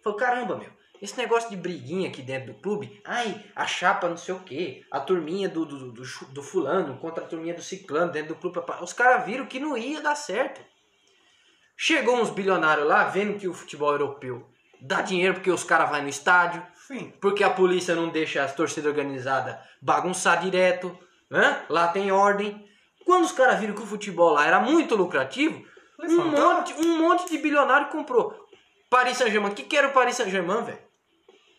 Falou, 0.03 0.17
caramba, 0.17 0.57
meu, 0.57 0.71
esse 1.01 1.17
negócio 1.17 1.49
de 1.49 1.55
briguinha 1.55 2.09
aqui 2.09 2.21
dentro 2.21 2.53
do 2.53 2.59
clube, 2.59 3.01
ai, 3.05 3.43
a 3.55 3.65
chapa 3.67 4.09
não 4.09 4.17
sei 4.17 4.33
o 4.33 4.39
que, 4.39 4.85
a 4.91 4.99
turminha 4.99 5.47
do, 5.47 5.65
do, 5.65 5.91
do, 5.91 6.03
do, 6.03 6.43
fulano 6.43 6.97
contra 6.97 7.23
a 7.23 7.27
turminha 7.27 7.53
do 7.53 7.61
ciclano 7.61 8.11
dentro 8.11 8.29
do 8.33 8.39
clube, 8.39 8.59
os 8.81 8.93
caras 8.93 9.25
viram 9.25 9.45
que 9.45 9.59
não 9.59 9.77
ia 9.77 10.01
dar 10.01 10.15
certo. 10.15 10.61
Chegou 11.75 12.19
uns 12.19 12.31
bilionários 12.31 12.87
lá, 12.87 13.03
vendo 13.03 13.37
que 13.37 13.47
o 13.47 13.53
futebol 13.53 13.91
europeu 13.91 14.47
dá 14.81 15.01
dinheiro 15.01 15.35
porque 15.35 15.51
os 15.51 15.63
caras 15.63 15.89
vão 15.89 16.01
no 16.01 16.09
estádio. 16.09 16.65
Sim. 16.87 17.13
Porque 17.21 17.43
a 17.43 17.49
polícia 17.49 17.95
não 17.95 18.09
deixa 18.09 18.43
as 18.43 18.55
torcidas 18.55 18.89
organizadas 18.89 19.57
bagunçar 19.81 20.41
direto. 20.41 20.97
Né? 21.29 21.65
Lá 21.69 21.87
tem 21.89 22.11
ordem. 22.11 22.65
Quando 23.05 23.25
os 23.25 23.31
caras 23.31 23.59
viram 23.59 23.75
que 23.75 23.81
o 23.81 23.85
futebol 23.85 24.33
lá 24.33 24.47
era 24.47 24.59
muito 24.59 24.95
lucrativo, 24.95 25.63
um 25.99 26.31
monte, 26.31 26.73
um 26.73 26.97
monte 26.97 27.29
de 27.29 27.37
bilionário 27.37 27.89
comprou. 27.89 28.47
Paris 28.89 29.17
Saint-Germain. 29.17 29.51
O 29.51 29.55
que, 29.55 29.63
que 29.63 29.77
era 29.77 29.89
o 29.89 29.93
Paris 29.93 30.15
Saint-Germain, 30.15 30.63
velho? 30.63 30.86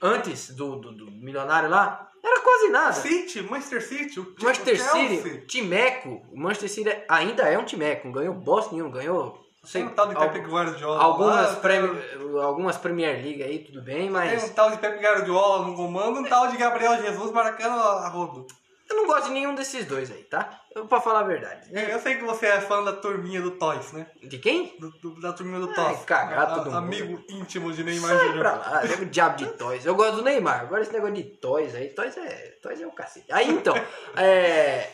Antes 0.00 0.54
do, 0.54 0.76
do, 0.76 0.92
do, 0.92 1.10
milionário 1.10 1.68
lá, 1.68 2.10
era 2.22 2.40
quase 2.40 2.68
nada. 2.68 2.92
City, 2.92 3.42
Manchester 3.42 3.82
City. 3.82 4.20
O 4.20 4.34
Manchester 4.40 4.80
City, 4.80 5.46
Timeco. 5.46 6.22
O 6.32 6.38
Manchester 6.38 6.70
City 6.70 7.04
ainda 7.08 7.42
é 7.42 7.58
um 7.58 7.64
Timeco. 7.64 8.06
Não 8.06 8.14
ganhou 8.14 8.34
bosta 8.34 8.74
nenhum. 8.74 8.90
Ganhou 8.90 9.48
Sei, 9.64 9.82
tem 9.82 9.90
um 9.90 9.94
tal 9.94 10.08
de 10.08 10.14
Pepe 10.14 10.38
Guardiola. 10.40 11.02
Algumas, 11.02 11.50
lá, 11.50 11.56
Premier, 11.56 12.02
algumas 12.42 12.76
Premier 12.78 13.22
League 13.22 13.42
aí, 13.42 13.58
tudo 13.58 13.82
bem, 13.82 14.08
mas. 14.08 14.40
Tem 14.40 14.50
um 14.50 14.54
tal 14.54 14.70
de 14.70 14.78
Pepe 14.78 15.02
Guardiola 15.02 15.66
no 15.66 15.74
comando, 15.74 16.20
um 16.20 16.24
tal 16.24 16.48
de 16.48 16.56
Gabriel 16.56 16.96
Jesus 17.02 17.32
marcando 17.32 17.78
a 17.78 18.08
rodo. 18.08 18.46
Eu 18.90 18.96
não 18.96 19.06
gosto 19.06 19.26
de 19.26 19.32
nenhum 19.32 19.54
desses 19.54 19.84
dois 19.84 20.10
aí, 20.10 20.24
tá? 20.24 20.62
Eu, 20.74 20.86
pra 20.86 21.00
falar 21.00 21.20
a 21.20 21.24
verdade. 21.24 21.68
Eu, 21.70 21.82
eu 21.82 21.98
sei 22.00 22.16
que 22.16 22.24
você 22.24 22.46
é 22.46 22.60
fã 22.60 22.82
da 22.82 22.94
turminha 22.94 23.40
do 23.42 23.50
Toys, 23.52 23.92
né? 23.92 24.06
De 24.22 24.38
quem? 24.38 24.74
Do, 24.78 24.90
do, 24.90 25.20
da 25.20 25.32
turminha 25.32 25.60
do 25.60 25.74
Toys. 25.74 26.00
Cagar 26.06 26.54
todo 26.54 26.70
a, 26.70 26.78
Amigo 26.78 27.22
íntimo 27.28 27.70
de 27.72 27.84
Neymar 27.84 28.16
Sai 28.16 28.26
Júnior. 28.28 28.40
pra 28.40 28.54
lá, 28.54 28.82
o 29.00 29.04
diabo 29.04 29.36
de 29.36 29.46
Toys. 29.48 29.84
Eu 29.84 29.94
gosto 29.94 30.16
do 30.16 30.22
Neymar. 30.22 30.62
Agora 30.62 30.80
esse 30.80 30.92
negócio 30.92 31.14
de 31.16 31.24
Toys 31.24 31.74
aí, 31.74 31.88
Toys 31.90 32.16
é, 32.16 32.58
toys 32.62 32.80
é 32.80 32.86
o 32.86 32.92
cacete. 32.92 33.30
Aí 33.30 33.50
então, 33.50 33.74
é. 34.16 34.90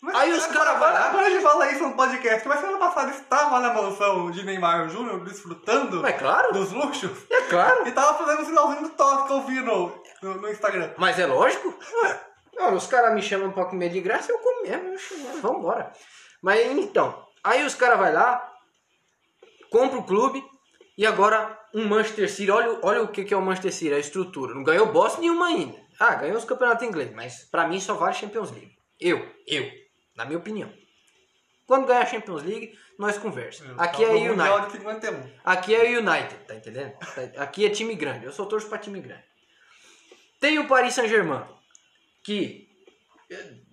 Mas 0.00 0.16
aí 0.16 0.32
os 0.32 0.46
caras 0.46 0.78
vão. 0.78 0.88
Agora 0.88 1.26
a 1.26 1.30
gente 1.30 1.42
fala 1.42 1.70
isso 1.70 1.82
no 1.82 1.96
podcast, 1.96 2.46
mas 2.46 2.60
semana 2.60 2.78
passada 2.78 3.10
estava 3.10 3.58
na 3.60 3.72
mansão 3.72 4.30
de 4.30 4.44
Neymar 4.44 4.88
Júnior 4.90 5.24
desfrutando 5.24 6.06
é 6.06 6.12
claro. 6.12 6.52
dos 6.52 6.72
luxos. 6.72 7.24
É 7.30 7.40
claro. 7.42 7.88
E 7.88 7.92
tava 7.92 8.18
fazendo 8.18 8.42
o 8.42 8.44
sinalzinho 8.44 8.82
do 8.82 8.90
toque 8.90 9.26
que 9.26 9.32
eu 9.32 9.42
vi 9.42 9.60
no, 9.60 10.02
no, 10.22 10.34
no 10.42 10.48
Instagram. 10.50 10.90
Mas 10.98 11.18
é 11.18 11.24
lógico. 11.24 11.74
Não, 12.56 12.74
os 12.74 12.86
caras 12.86 13.14
me 13.14 13.22
chamam 13.22 13.52
pra 13.52 13.64
comer 13.66 13.90
de 13.90 14.00
graça, 14.00 14.30
eu 14.30 14.38
como 14.38 14.62
mesmo. 14.62 15.40
Vambora. 15.40 15.92
Mas 16.42 16.60
então, 16.66 17.26
aí 17.42 17.64
os 17.64 17.74
caras 17.74 17.98
vai 17.98 18.12
lá, 18.12 18.52
compra 19.70 19.98
o 19.98 20.04
clube, 20.04 20.42
E 20.96 21.04
agora 21.04 21.58
um 21.74 21.88
Manchester 21.88 22.30
City, 22.30 22.50
olha, 22.50 22.78
olha 22.82 23.02
o 23.02 23.08
que 23.08 23.24
que 23.24 23.34
é 23.34 23.36
o 23.36 23.42
Manchester 23.42 23.72
City, 23.72 23.94
a 23.94 23.98
estrutura. 23.98 24.54
Não 24.54 24.62
ganhou 24.62 24.92
bosta 24.92 25.20
nenhuma 25.20 25.46
ainda. 25.46 25.76
Ah, 25.98 26.14
ganhou 26.14 26.36
os 26.36 26.44
campeonatos 26.44 26.86
ingleses, 26.86 27.14
mas 27.14 27.44
pra 27.50 27.66
mim 27.66 27.80
só 27.80 27.94
vale 27.94 28.14
Champions 28.14 28.52
League. 28.52 28.72
Eu, 29.00 29.18
eu, 29.46 29.68
na 30.16 30.24
minha 30.24 30.38
opinião. 30.38 30.72
Quando 31.66 31.86
ganhar 31.86 32.02
a 32.02 32.06
Champions 32.06 32.42
League, 32.42 32.78
nós 32.98 33.18
conversamos. 33.18 33.76
Aqui 33.78 34.04
é 34.04 34.06
Tá 34.06 34.12
Mundial 34.12 34.58
United. 34.58 34.78
51. 34.78 35.30
Aqui 35.44 35.74
é 35.74 35.98
United, 35.98 36.36
tá 36.46 36.54
entendendo? 36.54 36.92
Aqui 37.38 37.66
é 37.66 37.70
time 37.70 37.94
grande. 37.94 38.26
Eu 38.26 38.32
só 38.32 38.44
torço 38.44 38.68
pra 38.68 38.78
time 38.78 39.00
grande. 39.00 39.24
Tem 40.38 40.58
o 40.58 40.68
Paris 40.68 40.94
Saint-Germain, 40.94 41.42
que, 42.24 42.68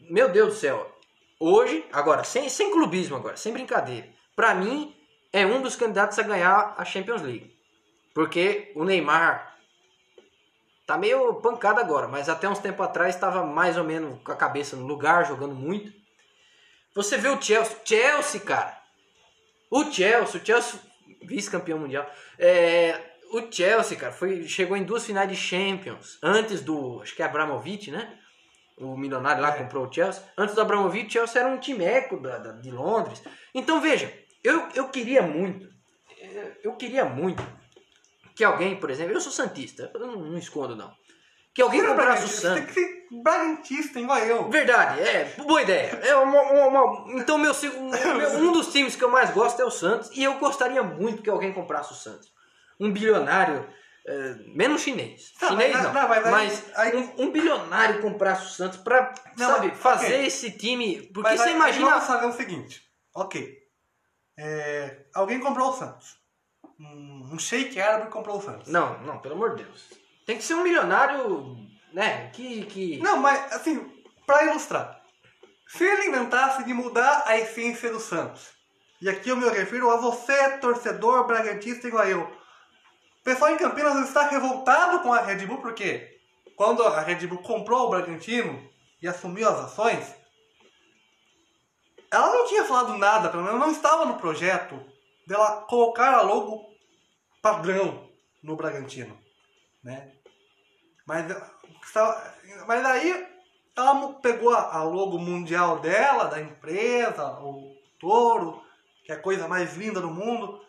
meu 0.10 0.30
Deus 0.30 0.54
do 0.54 0.60
céu, 0.60 0.96
hoje, 1.40 1.86
agora, 1.92 2.24
sem, 2.24 2.50
sem 2.50 2.70
clubismo 2.70 3.16
agora, 3.16 3.38
sem 3.38 3.54
brincadeira, 3.54 4.08
pra 4.36 4.54
mim 4.54 4.96
é 5.34 5.46
um 5.46 5.62
dos 5.62 5.76
candidatos 5.76 6.20
a 6.20 6.24
ganhar 6.24 6.76
a 6.78 6.86
Champions 6.86 7.22
League. 7.22 7.56
Porque 8.14 8.72
o 8.76 8.84
Neymar 8.84 9.58
tá 10.86 10.98
meio 10.98 11.36
pancado 11.36 11.80
agora, 11.80 12.08
mas 12.08 12.28
até 12.28 12.50
uns 12.50 12.60
tempo 12.60 12.84
atrás 12.84 13.16
estava 13.16 13.46
mais 13.46 13.78
ou 13.78 13.84
menos 13.86 14.22
com 14.22 14.32
a 14.32 14.36
cabeça 14.36 14.76
no 14.76 14.86
lugar, 14.86 15.26
jogando 15.26 15.56
muito. 15.56 15.94
Você 16.94 17.18
vê 17.18 17.30
o 17.30 17.42
Chelsea, 17.42 17.78
Chelsea, 17.86 18.42
cara. 18.42 18.78
O 19.70 19.90
Chelsea, 19.90 20.42
o 20.42 20.46
Chelsea, 20.46 20.80
vice-campeão 21.24 21.80
mundial. 21.80 22.06
É, 22.38 23.00
o 23.32 23.50
Chelsea, 23.50 23.98
cara, 23.98 24.12
foi, 24.12 24.46
chegou 24.46 24.76
em 24.76 24.84
duas 24.84 25.06
finais 25.06 25.30
de 25.30 25.38
Champions. 25.38 26.20
Antes 26.22 26.60
do, 26.60 27.02
acho 27.02 27.16
que 27.16 27.24
é 27.24 27.26
Abramovich, 27.26 27.90
né? 27.90 28.20
O 28.78 28.98
milionário 28.98 29.42
lá 29.42 29.50
É. 29.50 29.58
comprou 29.60 29.86
o 29.88 29.94
Chelsea. 29.94 30.24
Antes 30.38 30.56
do 30.56 30.62
Abramovich, 30.62 31.08
o 31.08 31.12
Chelsea 31.12 31.42
era 31.42 31.50
um 31.52 31.60
timeco 31.60 32.20
da, 32.20 32.38
da- 32.38 32.52
de 32.54 32.72
Londres. 32.72 33.22
Então, 33.54 33.80
veja, 33.80 34.12
eu, 34.44 34.68
eu 34.74 34.90
queria 34.90 35.22
muito, 35.22 35.68
eu- 36.20 36.52
eu 36.64 36.76
queria 36.76 37.06
muito 37.06 37.44
que 38.36 38.44
alguém, 38.44 38.76
por 38.78 38.90
exemplo, 38.90 39.14
eu 39.14 39.22
sou 39.22 39.32
santista, 39.32 39.92
eu 39.94 40.00
não, 40.00 40.16
não 40.16 40.38
escondo 40.38 40.76
não. 40.76 40.92
Que 41.54 41.62
alguém 41.62 41.82
é 41.82 41.86
comprasse 41.86 42.24
o 42.24 42.28
bragantista, 42.28 42.54
Tem 42.54 42.58
Santos. 42.64 42.74
que 42.74 42.80
ser 42.82 43.22
bragantista, 43.22 44.00
igual 44.00 44.20
eu. 44.20 44.50
Verdade, 44.50 45.02
é, 45.02 45.26
boa 45.38 45.62
ideia. 45.62 45.90
É 46.02 46.16
uma, 46.16 46.42
uma- 46.44 46.68
uma- 46.68 47.22
então, 47.22 47.36
um, 47.36 47.40
meu- 47.42 48.40
um 48.40 48.52
dos 48.54 48.72
times 48.72 48.96
que 48.96 49.04
eu 49.04 49.10
mais 49.12 49.32
gosto 49.32 49.62
é 49.62 49.66
o 49.66 49.70
Santos. 49.70 50.10
E 50.16 50.24
eu 50.24 50.36
gostaria 50.40 50.82
muito 50.82 51.22
que 51.22 51.30
alguém 51.30 51.52
comprasse 51.52 51.92
o 51.92 51.96
Santos. 51.96 52.30
Um 52.80 52.90
bilionário, 52.92 53.68
é, 54.08 54.34
menos 54.56 54.82
chinês. 54.82 55.32
Tá, 55.40 55.50
chinês 55.50 55.74
mas- 55.74 55.84
não, 55.84 55.94
não, 55.94 56.08
mas 56.10 56.32
mas 56.32 56.72
aí- 56.78 56.96
um, 56.96 57.24
um 57.24 57.32
bilionário 57.32 58.02
comprasse 58.02 58.46
o 58.46 58.50
Santos 58.50 58.80
pra, 58.80 59.14
Não, 59.38 59.48
sabe, 59.48 59.68
mas- 59.68 59.78
fazer 59.78 60.06
ok. 60.16 60.26
esse 60.26 60.52
time. 60.52 61.02
Porque 61.14 61.30
Mas 61.30 61.40
você 61.40 61.50
aí, 61.50 61.56
imagina. 61.56 61.90
Vamos 61.90 62.06
fazer 62.06 62.26
o 62.26 62.34
seguinte. 62.34 62.82
Ok. 63.14 63.58
É, 64.38 65.06
alguém 65.14 65.40
comprou 65.40 65.70
o 65.70 65.74
Santos. 65.74 66.18
Um, 66.80 67.30
um 67.34 67.40
shake 67.40 67.80
árabe 67.80 68.10
comprou 68.10 68.38
o 68.38 68.42
Santos. 68.42 68.68
Não, 68.72 68.98
não, 69.04 69.20
pelo 69.20 69.36
amor 69.36 69.56
de 69.56 69.64
Deus. 69.64 69.90
Tem 70.26 70.38
que 70.38 70.44
ser 70.44 70.56
um 70.56 70.64
milionário, 70.64 71.58
né, 71.94 72.30
que... 72.32 72.66
que... 72.66 72.98
Não, 73.00 73.18
mas 73.18 73.54
assim, 73.54 73.86
pra 74.26 74.46
ilustrar. 74.46 75.00
Se 75.68 75.84
ele 75.84 76.08
inventasse 76.08 76.64
de 76.64 76.74
mudar 76.74 77.24
a 77.26 77.38
essência 77.38 77.92
do 77.92 78.00
Santos, 78.00 78.50
e 79.02 79.10
aqui 79.10 79.30
eu 79.30 79.38
me 79.38 79.48
refiro 79.50 79.90
a 79.92 79.98
você, 79.98 80.58
torcedor 80.58 81.26
bragantista 81.28 81.88
igual 81.88 82.06
eu. 82.08 82.41
O 83.22 83.24
pessoal 83.24 83.52
em 83.52 83.58
Campinas 83.58 84.08
está 84.08 84.28
revoltado 84.28 85.02
com 85.02 85.14
a 85.14 85.22
Red 85.22 85.46
Bull 85.46 85.60
porque 85.60 86.20
quando 86.56 86.82
a 86.84 87.02
Red 87.02 87.28
Bull 87.28 87.38
comprou 87.44 87.86
o 87.86 87.90
Bragantino 87.92 88.68
e 89.00 89.08
assumiu 89.08 89.48
as 89.48 89.60
ações, 89.60 90.16
ela 92.12 92.34
não 92.34 92.48
tinha 92.48 92.66
falado 92.66 92.98
nada, 92.98 93.30
pelo 93.30 93.44
menos 93.44 93.60
não 93.60 93.72
estava 93.72 94.06
no 94.06 94.18
projeto 94.18 94.84
dela 95.28 95.62
colocar 95.70 96.16
a 96.16 96.22
logo 96.24 96.74
padrão 97.44 98.10
no 98.42 98.56
Bragantino, 98.56 99.16
né? 99.84 100.12
Mas, 101.06 101.26
mas 102.66 102.86
aí 102.86 103.28
ela 103.78 104.14
pegou 104.14 104.52
a 104.52 104.82
logo 104.84 105.20
mundial 105.20 105.80
dela, 105.80 106.26
da 106.26 106.42
empresa, 106.42 107.40
o 107.40 107.76
touro, 108.00 108.64
que 109.06 109.12
é 109.12 109.16
a 109.16 109.22
coisa 109.22 109.48
mais 109.48 109.78
linda 109.78 110.02
do 110.02 110.10
mundo. 110.10 110.60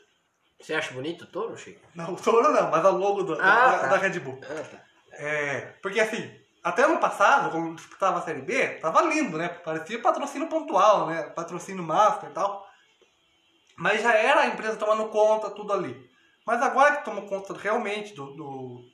Você 0.62 0.74
acha 0.74 0.94
bonito 0.94 1.22
o 1.24 1.26
touro, 1.26 1.56
Chico? 1.56 1.80
Não, 1.94 2.12
o 2.14 2.16
touro 2.16 2.52
não, 2.52 2.70
mas 2.70 2.84
a 2.84 2.90
logo 2.90 3.22
do- 3.24 3.34
Ah, 3.34 3.36
da, 3.72 3.78
tá. 3.80 3.86
da 3.88 3.96
Red 3.98 4.20
Bull. 4.20 4.38
Ah, 4.44 4.62
tá. 4.62 4.80
É, 5.14 5.60
porque 5.82 6.00
assim, 6.00 6.32
até 6.62 6.84
ano 6.84 6.98
passado, 7.00 7.50
quando 7.50 7.74
disputava 7.74 8.18
a 8.18 8.22
Série 8.22 8.42
B, 8.42 8.68
tava 8.80 9.02
lindo, 9.02 9.36
né? 9.36 9.48
Parecia 9.48 10.00
patrocínio 10.00 10.48
pontual, 10.48 11.06
né? 11.08 11.24
Patrocínio 11.30 11.82
master 11.82 12.30
e 12.30 12.32
tal. 12.32 12.66
Mas 13.76 14.02
já 14.02 14.14
era 14.14 14.42
a 14.42 14.46
empresa 14.46 14.76
tomando 14.76 15.08
conta, 15.08 15.50
tudo 15.50 15.72
ali. 15.72 16.08
Mas 16.46 16.62
agora 16.62 16.96
que 16.96 17.04
tomou 17.04 17.26
conta 17.26 17.54
realmente 17.54 18.14
do, 18.14 18.26
do, 18.34 18.84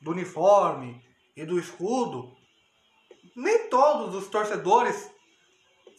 do 0.00 0.10
uniforme 0.10 1.00
e 1.36 1.44
do 1.44 1.58
escudo, 1.58 2.36
nem 3.34 3.68
todos 3.68 4.14
os 4.14 4.28
torcedores 4.28 5.10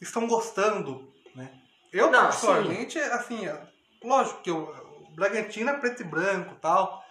estão 0.02 0.28
gostando, 0.28 1.14
né? 1.36 1.52
Eu, 1.94 2.12
Não, 2.12 2.24
particularmente, 2.24 3.00
assim, 3.00 3.46
é- 3.48 3.68
lógico 4.04 4.42
que 4.42 4.52
o 4.52 4.87
Bragantino 5.18 5.72
é 5.72 5.74
preto 5.80 6.04
e 6.04 6.06
branco 6.06 6.54
tal, 6.62 7.04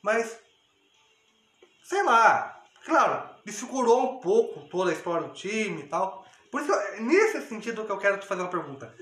mas 0.00 0.38
sei 1.82 2.04
lá, 2.04 2.62
claro, 2.84 3.28
desfigurou 3.44 4.12
um 4.12 4.20
pouco 4.20 4.68
toda 4.68 4.92
a 4.92 4.94
história 4.94 5.26
do 5.26 5.34
time 5.34 5.82
e 5.82 5.88
tal. 5.88 6.24
Por 6.52 6.62
isso, 6.62 6.72
é 6.72 7.00
nesse 7.00 7.42
sentido 7.48 7.84
que 7.84 7.90
eu 7.90 7.98
quero 7.98 8.20
te 8.20 8.26
fazer 8.28 8.42
uma 8.42 8.50
pergunta. 8.50 8.94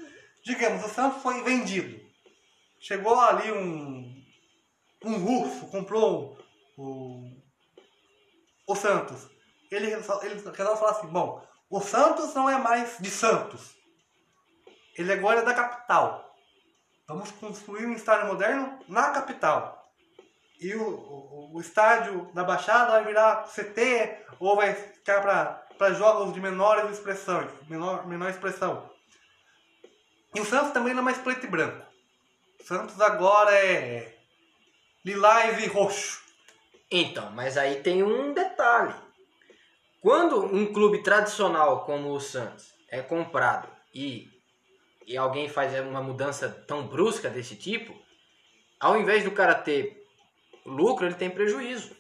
Digamos, 0.42 0.82
o 0.86 0.88
Santos 0.88 1.22
foi 1.22 1.42
vendido. 1.42 2.02
Chegou 2.80 3.20
ali 3.20 3.52
um, 3.52 4.24
um 5.04 5.18
russo, 5.18 5.66
comprou 5.66 6.38
o, 6.78 7.30
o 8.66 8.74
Santos. 8.74 9.28
Ele, 9.70 9.92
ele 9.92 10.34
resolve 10.34 10.80
falar 10.80 10.92
assim, 10.92 11.08
bom, 11.08 11.46
o 11.68 11.78
Santos 11.78 12.34
não 12.34 12.48
é 12.48 12.56
mais 12.56 12.96
de 12.98 13.10
Santos. 13.10 13.76
Ele 14.96 15.12
agora 15.12 15.40
é 15.40 15.44
da 15.44 15.52
capital. 15.52 16.23
Vamos 17.06 17.30
construir 17.32 17.86
um 17.86 17.92
estádio 17.92 18.28
moderno 18.28 18.78
na 18.88 19.10
capital 19.10 19.84
e 20.60 20.74
o, 20.74 20.88
o, 20.88 21.50
o 21.54 21.60
estádio 21.60 22.30
da 22.32 22.44
Baixada 22.44 22.92
vai 22.92 23.04
virar 23.04 23.44
CT 23.44 24.24
ou 24.40 24.56
vai 24.56 24.74
ficar 24.74 25.20
para 25.76 25.92
jogos 25.92 26.32
de 26.32 26.40
menor 26.40 26.90
expressão, 26.90 27.46
menor, 27.68 28.06
menor 28.06 28.30
expressão. 28.30 28.90
E 30.34 30.40
o 30.40 30.44
Santos 30.44 30.72
também 30.72 30.94
não 30.94 31.00
é 31.00 31.04
mais 31.04 31.18
preto 31.18 31.44
e 31.44 31.50
branco. 31.50 31.84
O 32.60 32.64
Santos 32.64 33.00
agora 33.00 33.54
é 33.54 34.16
lilás 35.04 35.62
e 35.62 35.66
roxo. 35.66 36.22
Então, 36.90 37.30
mas 37.32 37.56
aí 37.56 37.82
tem 37.82 38.02
um 38.02 38.32
detalhe. 38.32 38.94
Quando 40.00 40.44
um 40.44 40.72
clube 40.72 41.02
tradicional 41.02 41.84
como 41.84 42.10
o 42.10 42.20
Santos 42.20 42.72
é 42.88 43.02
comprado 43.02 43.68
e, 43.94 44.30
e 45.06 45.16
alguém 45.16 45.48
faz 45.48 45.78
uma 45.80 46.02
mudança 46.02 46.48
tão 46.48 46.86
brusca 46.86 47.28
desse 47.28 47.56
tipo, 47.56 47.94
ao 48.80 48.98
invés 48.98 49.24
do 49.24 49.30
cara 49.30 49.54
ter 49.54 50.06
lucro, 50.64 51.06
ele 51.06 51.14
tem 51.14 51.30
prejuízo. 51.30 51.96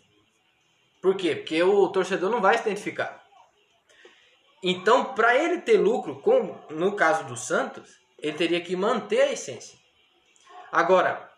Por 1.00 1.16
quê? 1.16 1.36
Porque 1.36 1.62
o 1.62 1.88
torcedor 1.88 2.30
não 2.30 2.40
vai 2.40 2.56
se 2.56 2.62
identificar. 2.62 3.22
Então, 4.62 5.14
para 5.14 5.36
ele 5.36 5.60
ter 5.60 5.76
lucro, 5.76 6.20
como 6.20 6.58
no 6.70 6.96
caso 6.96 7.24
do 7.24 7.36
Santos, 7.36 8.00
ele 8.18 8.36
teria 8.36 8.60
que 8.60 8.74
manter 8.74 9.20
a 9.20 9.32
essência. 9.32 9.78
Agora, 10.72 11.30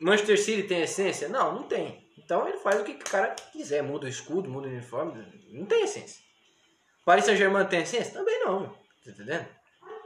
Manchester 0.00 0.42
City 0.42 0.62
tem 0.62 0.80
essência? 0.80 1.28
Não, 1.28 1.54
não 1.54 1.62
tem. 1.64 2.06
Então 2.18 2.48
ele 2.48 2.58
faz 2.58 2.80
o 2.80 2.84
que 2.84 2.92
o 2.92 2.98
cara 2.98 3.34
quiser, 3.52 3.82
muda 3.82 4.06
o 4.06 4.08
escudo, 4.08 4.48
muda 4.48 4.66
o 4.66 4.70
uniforme, 4.70 5.24
não 5.50 5.66
tem 5.66 5.84
essência. 5.84 6.20
Paris 7.04 7.24
Saint-Germain 7.24 7.66
tem 7.66 7.82
essência? 7.82 8.14
Também 8.14 8.40
não, 8.40 8.68
tá 8.68 9.10
entendendo? 9.10 9.46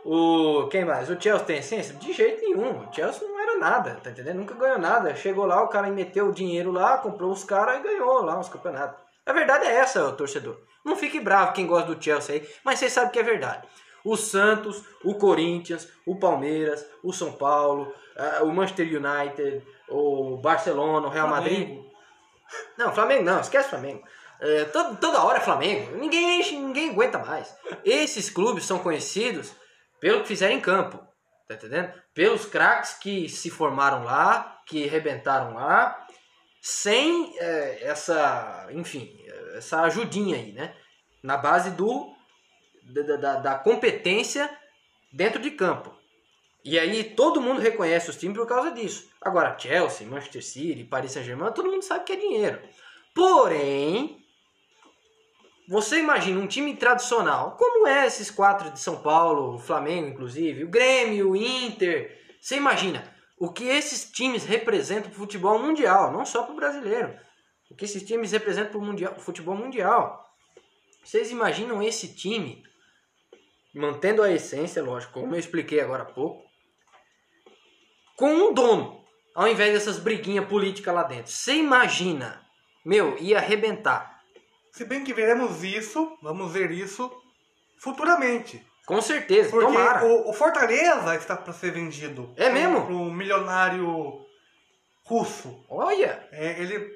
O 0.04 0.66
quem 0.68 0.84
mais? 0.84 1.10
O 1.10 1.20
Chelsea 1.20 1.44
tem 1.46 1.58
essência? 1.58 1.94
De 1.94 2.12
jeito 2.12 2.40
nenhum. 2.42 2.86
O 2.88 2.92
Chelsea 2.92 3.26
não 3.26 3.38
era 3.38 3.58
nada, 3.58 3.98
tá 4.02 4.10
entendendo? 4.10 4.36
Nunca 4.38 4.54
ganhou 4.54 4.78
nada. 4.78 5.14
Chegou 5.14 5.44
lá, 5.44 5.62
o 5.62 5.68
cara 5.68 5.88
meteu 5.88 6.28
o 6.28 6.32
dinheiro 6.32 6.72
lá, 6.72 6.98
comprou 6.98 7.30
os 7.30 7.44
caras 7.44 7.78
e 7.78 7.82
ganhou 7.82 8.22
lá 8.22 8.38
os 8.40 8.48
campeonatos. 8.48 8.98
A 9.26 9.32
verdade 9.32 9.66
é 9.66 9.74
essa, 9.76 10.10
torcedor. 10.12 10.56
Não 10.84 10.96
fique 10.96 11.20
bravo 11.20 11.52
quem 11.52 11.66
gosta 11.66 11.94
do 11.94 12.02
Chelsea 12.02 12.36
aí, 12.36 12.48
mas 12.64 12.78
vocês 12.78 12.92
sabem 12.92 13.10
que 13.10 13.18
é 13.18 13.22
verdade. 13.22 13.68
O 14.02 14.16
Santos, 14.16 14.82
o 15.04 15.14
Corinthians, 15.16 15.86
o 16.06 16.18
Palmeiras, 16.18 16.86
o 17.04 17.12
São 17.12 17.32
Paulo, 17.32 17.92
ah, 18.16 18.42
o 18.42 18.50
Manchester 18.50 18.86
United, 18.86 19.62
o 19.90 20.38
Barcelona, 20.38 21.06
o 21.06 21.10
Real 21.10 21.28
Madrid. 21.28 21.66
Flamengo. 21.68 21.90
Não, 22.78 22.92
Flamengo 22.94 23.22
não, 23.24 23.40
esquece 23.40 23.68
Flamengo. 23.68 24.02
É, 24.40 24.64
todo- 24.64 24.96
toda 24.96 25.22
hora 25.22 25.36
é 25.36 25.40
Flamengo. 25.42 25.94
Ninguém, 25.96 26.38
ninguém 26.58 26.90
aguenta 26.90 27.18
mais. 27.18 27.54
Esses 27.84 28.30
clubes 28.30 28.64
são 28.64 28.78
conhecidos 28.78 29.52
pelo 30.00 30.22
que 30.22 30.28
fizeram 30.28 30.54
em 30.54 30.60
campo. 30.60 30.98
Tá 31.48 31.54
entendendo? 31.54 31.92
Pelos 32.14 32.46
craques 32.46 32.94
que 32.94 33.28
se 33.28 33.50
formaram 33.50 34.04
lá, 34.04 34.60
que 34.66 34.86
arrebentaram 34.88 35.54
lá, 35.54 36.06
sem 36.62 37.36
é, 37.38 37.84
essa, 37.84 38.68
enfim, 38.70 39.16
essa 39.54 39.82
ajudinha 39.82 40.36
aí, 40.36 40.52
né? 40.52 40.74
Na 41.22 41.36
base 41.36 41.70
do 41.72 42.14
da, 42.82 43.16
da- 43.16 43.36
da 43.36 43.54
competência 43.56 44.50
dentro 45.12 45.40
de 45.40 45.50
campo. 45.50 45.94
E 46.64 46.78
aí 46.78 47.02
todo 47.04 47.40
mundo 47.40 47.60
reconhece 47.60 48.10
os 48.10 48.16
times 48.16 48.36
por 48.36 48.46
causa 48.46 48.70
disso. 48.70 49.08
Agora, 49.20 49.58
Chelsea, 49.58 50.06
Manchester 50.06 50.44
City, 50.44 50.84
Paris 50.84 51.12
Saint-Germain, 51.12 51.52
todo 51.52 51.70
mundo 51.70 51.82
sabe 51.82 52.04
que 52.04 52.12
é 52.12 52.16
dinheiro. 52.16 52.60
Porém, 53.14 54.19
você 55.70 56.00
imagina 56.00 56.40
um 56.40 56.48
time 56.48 56.74
tradicional, 56.74 57.52
como 57.56 57.86
é 57.86 58.04
esses 58.04 58.28
quatro 58.28 58.72
de 58.72 58.80
São 58.80 59.00
Paulo, 59.00 59.54
o 59.54 59.58
Flamengo, 59.60 60.08
inclusive, 60.08 60.64
o 60.64 60.68
Grêmio, 60.68 61.30
o 61.30 61.36
Inter. 61.36 62.20
Você 62.40 62.56
imagina 62.56 63.04
o 63.38 63.52
que 63.52 63.68
esses 63.68 64.10
times 64.10 64.44
representam 64.44 65.08
para 65.08 65.16
o 65.16 65.20
futebol 65.20 65.60
mundial, 65.60 66.10
não 66.10 66.26
só 66.26 66.42
para 66.42 66.52
o 66.52 66.56
brasileiro. 66.56 67.16
O 67.70 67.76
que 67.76 67.84
esses 67.84 68.02
times 68.02 68.32
representam 68.32 68.80
para 68.80 69.16
o 69.16 69.20
futebol 69.20 69.54
mundial. 69.54 70.28
Vocês 71.04 71.30
imaginam 71.30 71.80
esse 71.80 72.16
time, 72.16 72.64
mantendo 73.72 74.24
a 74.24 74.32
essência, 74.32 74.82
lógico, 74.82 75.12
como 75.12 75.36
eu 75.36 75.38
expliquei 75.38 75.78
agora 75.78 76.02
há 76.02 76.06
pouco, 76.06 76.42
com 78.16 78.28
um 78.28 78.52
dono, 78.52 79.04
ao 79.36 79.46
invés 79.46 79.72
dessas 79.72 80.00
briguinhas 80.00 80.48
políticas 80.48 80.92
lá 80.92 81.04
dentro. 81.04 81.30
Você 81.30 81.54
imagina, 81.54 82.44
meu, 82.84 83.16
ia 83.18 83.38
arrebentar. 83.38 84.19
Se 84.72 84.84
bem 84.84 85.04
que 85.04 85.12
veremos 85.12 85.62
isso, 85.64 86.16
vamos 86.22 86.52
ver 86.52 86.70
isso 86.70 87.10
futuramente. 87.78 88.64
Com 88.86 89.00
certeza, 89.00 89.50
Porque 89.50 89.66
tomara. 89.66 90.04
o, 90.04 90.30
o 90.30 90.32
Fortaleza 90.32 91.14
está 91.14 91.36
para 91.36 91.52
ser 91.52 91.70
vendido. 91.72 92.32
É 92.36 92.48
mesmo? 92.50 92.84
Para 92.86 92.94
um 92.94 93.10
milionário 93.12 94.24
russo. 95.04 95.64
Olha, 95.68 96.26
É, 96.32 96.60
ele 96.60 96.90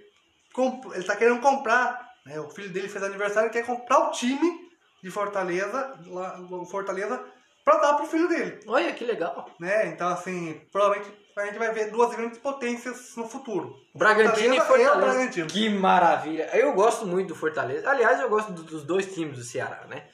está 0.97 1.15
querendo 1.17 1.41
comprar. 1.41 2.09
Né? 2.27 2.41
O 2.41 2.51
filho 2.51 2.71
dele 2.71 2.89
fez 2.89 3.03
aniversário 3.05 3.49
e 3.49 3.53
quer 3.53 3.65
comprar 3.67 3.99
o 4.09 4.11
time 4.11 4.65
de 5.03 5.11
Fortaleza, 5.11 5.99
lá, 6.07 6.41
o 6.41 6.65
Fortaleza, 6.65 7.23
para 7.65 7.79
dar 7.79 7.95
pro 7.95 8.07
filho 8.07 8.27
dele. 8.29 8.59
olha 8.67 8.93
que 8.93 9.05
legal. 9.05 9.49
Né? 9.61 9.87
Então, 9.89 10.09
assim, 10.09 10.61
provavelmente 10.73 11.13
a 11.37 11.47
gente 11.47 11.59
vai 11.59 11.73
ver 11.73 11.91
duas 11.91 12.15
grandes 12.15 12.39
potências 12.39 13.17
no 13.17 13.29
futuro. 13.29 13.77
Bragantino 13.95 14.55
e 14.55 14.59
e 14.59 14.61
Fortaleza. 14.61 14.95
Bragantino. 14.97 15.47
Que 15.49 15.69
maravilha. 15.69 16.49
Eu 16.57 16.73
gosto 16.73 17.07
muito 17.07 17.29
do 17.29 17.35
Fortaleza. 17.35 17.89
Aliás, 17.91 18.21
eu 18.21 18.29
gosto 18.29 18.53
do- 18.53 18.63
dos 18.63 18.85
dois 18.85 19.13
times 19.13 19.37
do 19.39 19.45
Ceará, 19.45 19.85
né? 19.89 20.09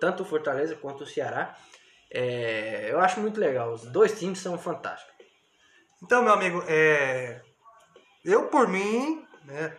Tanto 0.00 0.22
o 0.22 0.26
Fortaleza 0.26 0.74
quanto 0.76 1.04
o 1.04 1.06
Ceará. 1.06 1.56
É, 2.10 2.88
eu 2.90 3.00
acho 3.00 3.20
muito 3.20 3.40
legal. 3.40 3.72
Os 3.72 3.82
dois 3.86 4.18
times 4.18 4.40
são 4.40 4.58
fantásticos. 4.58 5.12
Então, 6.02 6.22
meu 6.22 6.32
amigo, 6.32 6.62
é... 6.66 7.40
eu 8.24 8.48
por 8.48 8.68
mim, 8.68 9.24
né, 9.44 9.74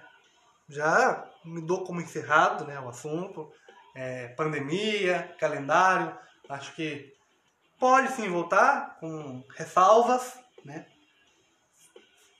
já 0.69 1.29
me 1.45 1.61
dou 1.61 1.83
como 1.83 2.01
encerrado 2.01 2.65
né, 2.65 2.79
o 2.79 2.89
assunto. 2.89 3.51
É, 3.95 4.29
pandemia, 4.29 5.35
calendário, 5.39 6.17
acho 6.49 6.73
que 6.73 7.13
pode 7.79 8.07
sim 8.13 8.27
voltar 8.29 8.97
com 8.99 9.43
ressalvas, 9.55 10.39
né? 10.65 10.85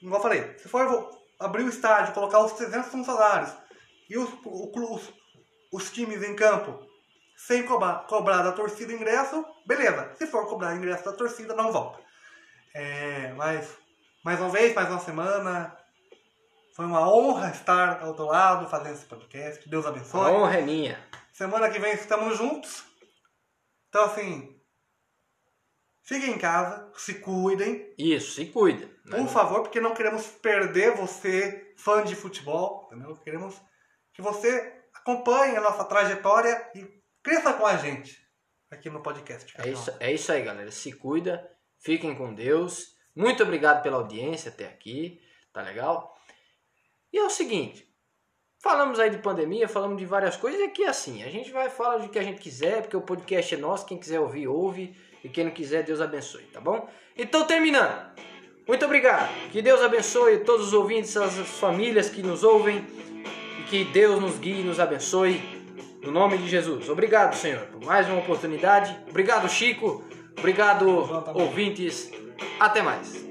Igual 0.02 0.18
eu 0.18 0.22
falei, 0.22 0.58
se 0.58 0.68
for 0.68 1.10
abrir 1.38 1.64
o 1.64 1.68
estádio, 1.68 2.14
colocar 2.14 2.40
os 2.44 2.52
300 2.52 2.90
funcionários 2.90 3.50
e 4.08 4.18
os, 4.18 4.30
o 4.44 4.94
os, 4.94 5.12
os 5.72 5.90
times 5.90 6.22
em 6.22 6.36
campo 6.36 6.86
sem 7.36 7.64
cobrar, 7.64 8.06
cobrar 8.06 8.42
da 8.42 8.52
torcida 8.52 8.92
ingresso, 8.92 9.44
beleza. 9.66 10.14
Se 10.16 10.26
for 10.26 10.48
cobrar 10.48 10.76
ingresso 10.76 11.04
da 11.04 11.12
torcida, 11.12 11.54
não 11.54 11.72
volta. 11.72 11.98
É, 12.72 13.32
mas, 13.32 13.76
mais 14.24 14.40
uma 14.40 14.50
vez, 14.50 14.74
mais 14.74 14.88
uma 14.88 15.00
semana. 15.00 15.76
Foi 16.74 16.86
uma 16.86 17.08
honra 17.08 17.50
estar 17.50 18.02
ao 18.02 18.14
teu 18.14 18.26
lado 18.26 18.68
fazendo 18.68 18.94
esse 18.94 19.06
podcast. 19.06 19.68
Deus 19.68 19.86
A 19.86 19.90
abençoe. 19.90 20.30
honra 20.30 20.58
é 20.58 20.62
minha. 20.62 20.98
Semana 21.32 21.70
que 21.70 21.78
vem 21.78 21.92
estamos 21.94 22.36
juntos. 22.36 22.84
Então, 23.88 24.04
assim, 24.04 24.53
fiquem 26.04 26.34
em 26.34 26.38
casa, 26.38 26.90
se 26.94 27.14
cuidem, 27.14 27.92
Isso, 27.98 28.34
se 28.34 28.46
cuida. 28.46 28.88
né? 29.06 29.18
por 29.18 29.28
favor, 29.28 29.62
porque 29.62 29.80
não 29.80 29.94
queremos 29.94 30.26
perder 30.26 30.94
você, 30.94 31.74
fã 31.76 32.04
de 32.04 32.14
futebol, 32.14 32.88
entendeu? 32.92 33.16
Queremos 33.16 33.60
que 34.12 34.22
você 34.22 34.80
acompanhe 34.94 35.56
a 35.56 35.60
nossa 35.60 35.84
trajetória 35.84 36.70
e 36.74 36.86
cresça 37.22 37.52
com 37.54 37.66
a 37.66 37.76
gente 37.76 38.22
aqui 38.70 38.90
no 38.90 39.02
podcast. 39.02 39.52
É 39.58 39.68
isso, 39.68 39.96
é 39.98 40.12
isso 40.12 40.30
aí, 40.30 40.42
galera. 40.42 40.70
Se 40.70 40.92
cuida, 40.92 41.48
fiquem 41.80 42.14
com 42.14 42.34
Deus. 42.34 42.94
Muito 43.16 43.42
obrigado 43.42 43.82
pela 43.82 43.96
audiência 43.96 44.50
até 44.50 44.66
aqui, 44.66 45.20
tá 45.52 45.62
legal? 45.62 46.14
E 47.12 47.18
é 47.18 47.24
o 47.24 47.30
seguinte, 47.30 47.88
falamos 48.60 48.98
aí 48.98 49.08
de 49.08 49.18
pandemia, 49.18 49.68
falamos 49.68 49.98
de 49.98 50.04
várias 50.04 50.36
coisas, 50.36 50.60
e 50.60 50.64
aqui 50.64 50.82
é 50.82 50.88
assim, 50.88 51.22
a 51.22 51.30
gente 51.30 51.52
vai 51.52 51.70
falar 51.70 51.98
do 51.98 52.08
que 52.08 52.18
a 52.18 52.22
gente 52.24 52.40
quiser, 52.40 52.82
porque 52.82 52.96
o 52.96 53.02
podcast 53.02 53.54
é 53.54 53.58
nosso, 53.58 53.86
quem 53.86 53.98
quiser 53.98 54.18
ouvir, 54.18 54.48
ouve, 54.48 54.96
e 55.24 55.28
quem 55.30 55.44
não 55.44 55.50
quiser, 55.50 55.82
Deus 55.82 56.02
abençoe, 56.02 56.42
tá 56.52 56.60
bom? 56.60 56.86
Então, 57.16 57.46
terminando. 57.46 58.12
Muito 58.68 58.84
obrigado. 58.84 59.30
Que 59.50 59.62
Deus 59.62 59.80
abençoe 59.80 60.38
todos 60.40 60.68
os 60.68 60.72
ouvintes, 60.74 61.16
as 61.16 61.34
famílias 61.34 62.10
que 62.10 62.22
nos 62.22 62.44
ouvem, 62.44 62.86
e 63.58 63.62
que 63.64 63.84
Deus 63.84 64.20
nos 64.20 64.38
guie 64.38 64.60
e 64.60 64.62
nos 64.62 64.78
abençoe. 64.78 65.40
No 66.02 66.12
nome 66.12 66.36
de 66.36 66.46
Jesus. 66.46 66.90
Obrigado, 66.90 67.34
Senhor, 67.34 67.62
por 67.66 67.82
mais 67.82 68.06
uma 68.06 68.18
oportunidade. 68.18 68.94
Obrigado, 69.08 69.48
Chico. 69.48 70.04
Obrigado, 70.38 70.86
ouvintes. 71.34 72.10
Até 72.60 72.82
mais. 72.82 73.23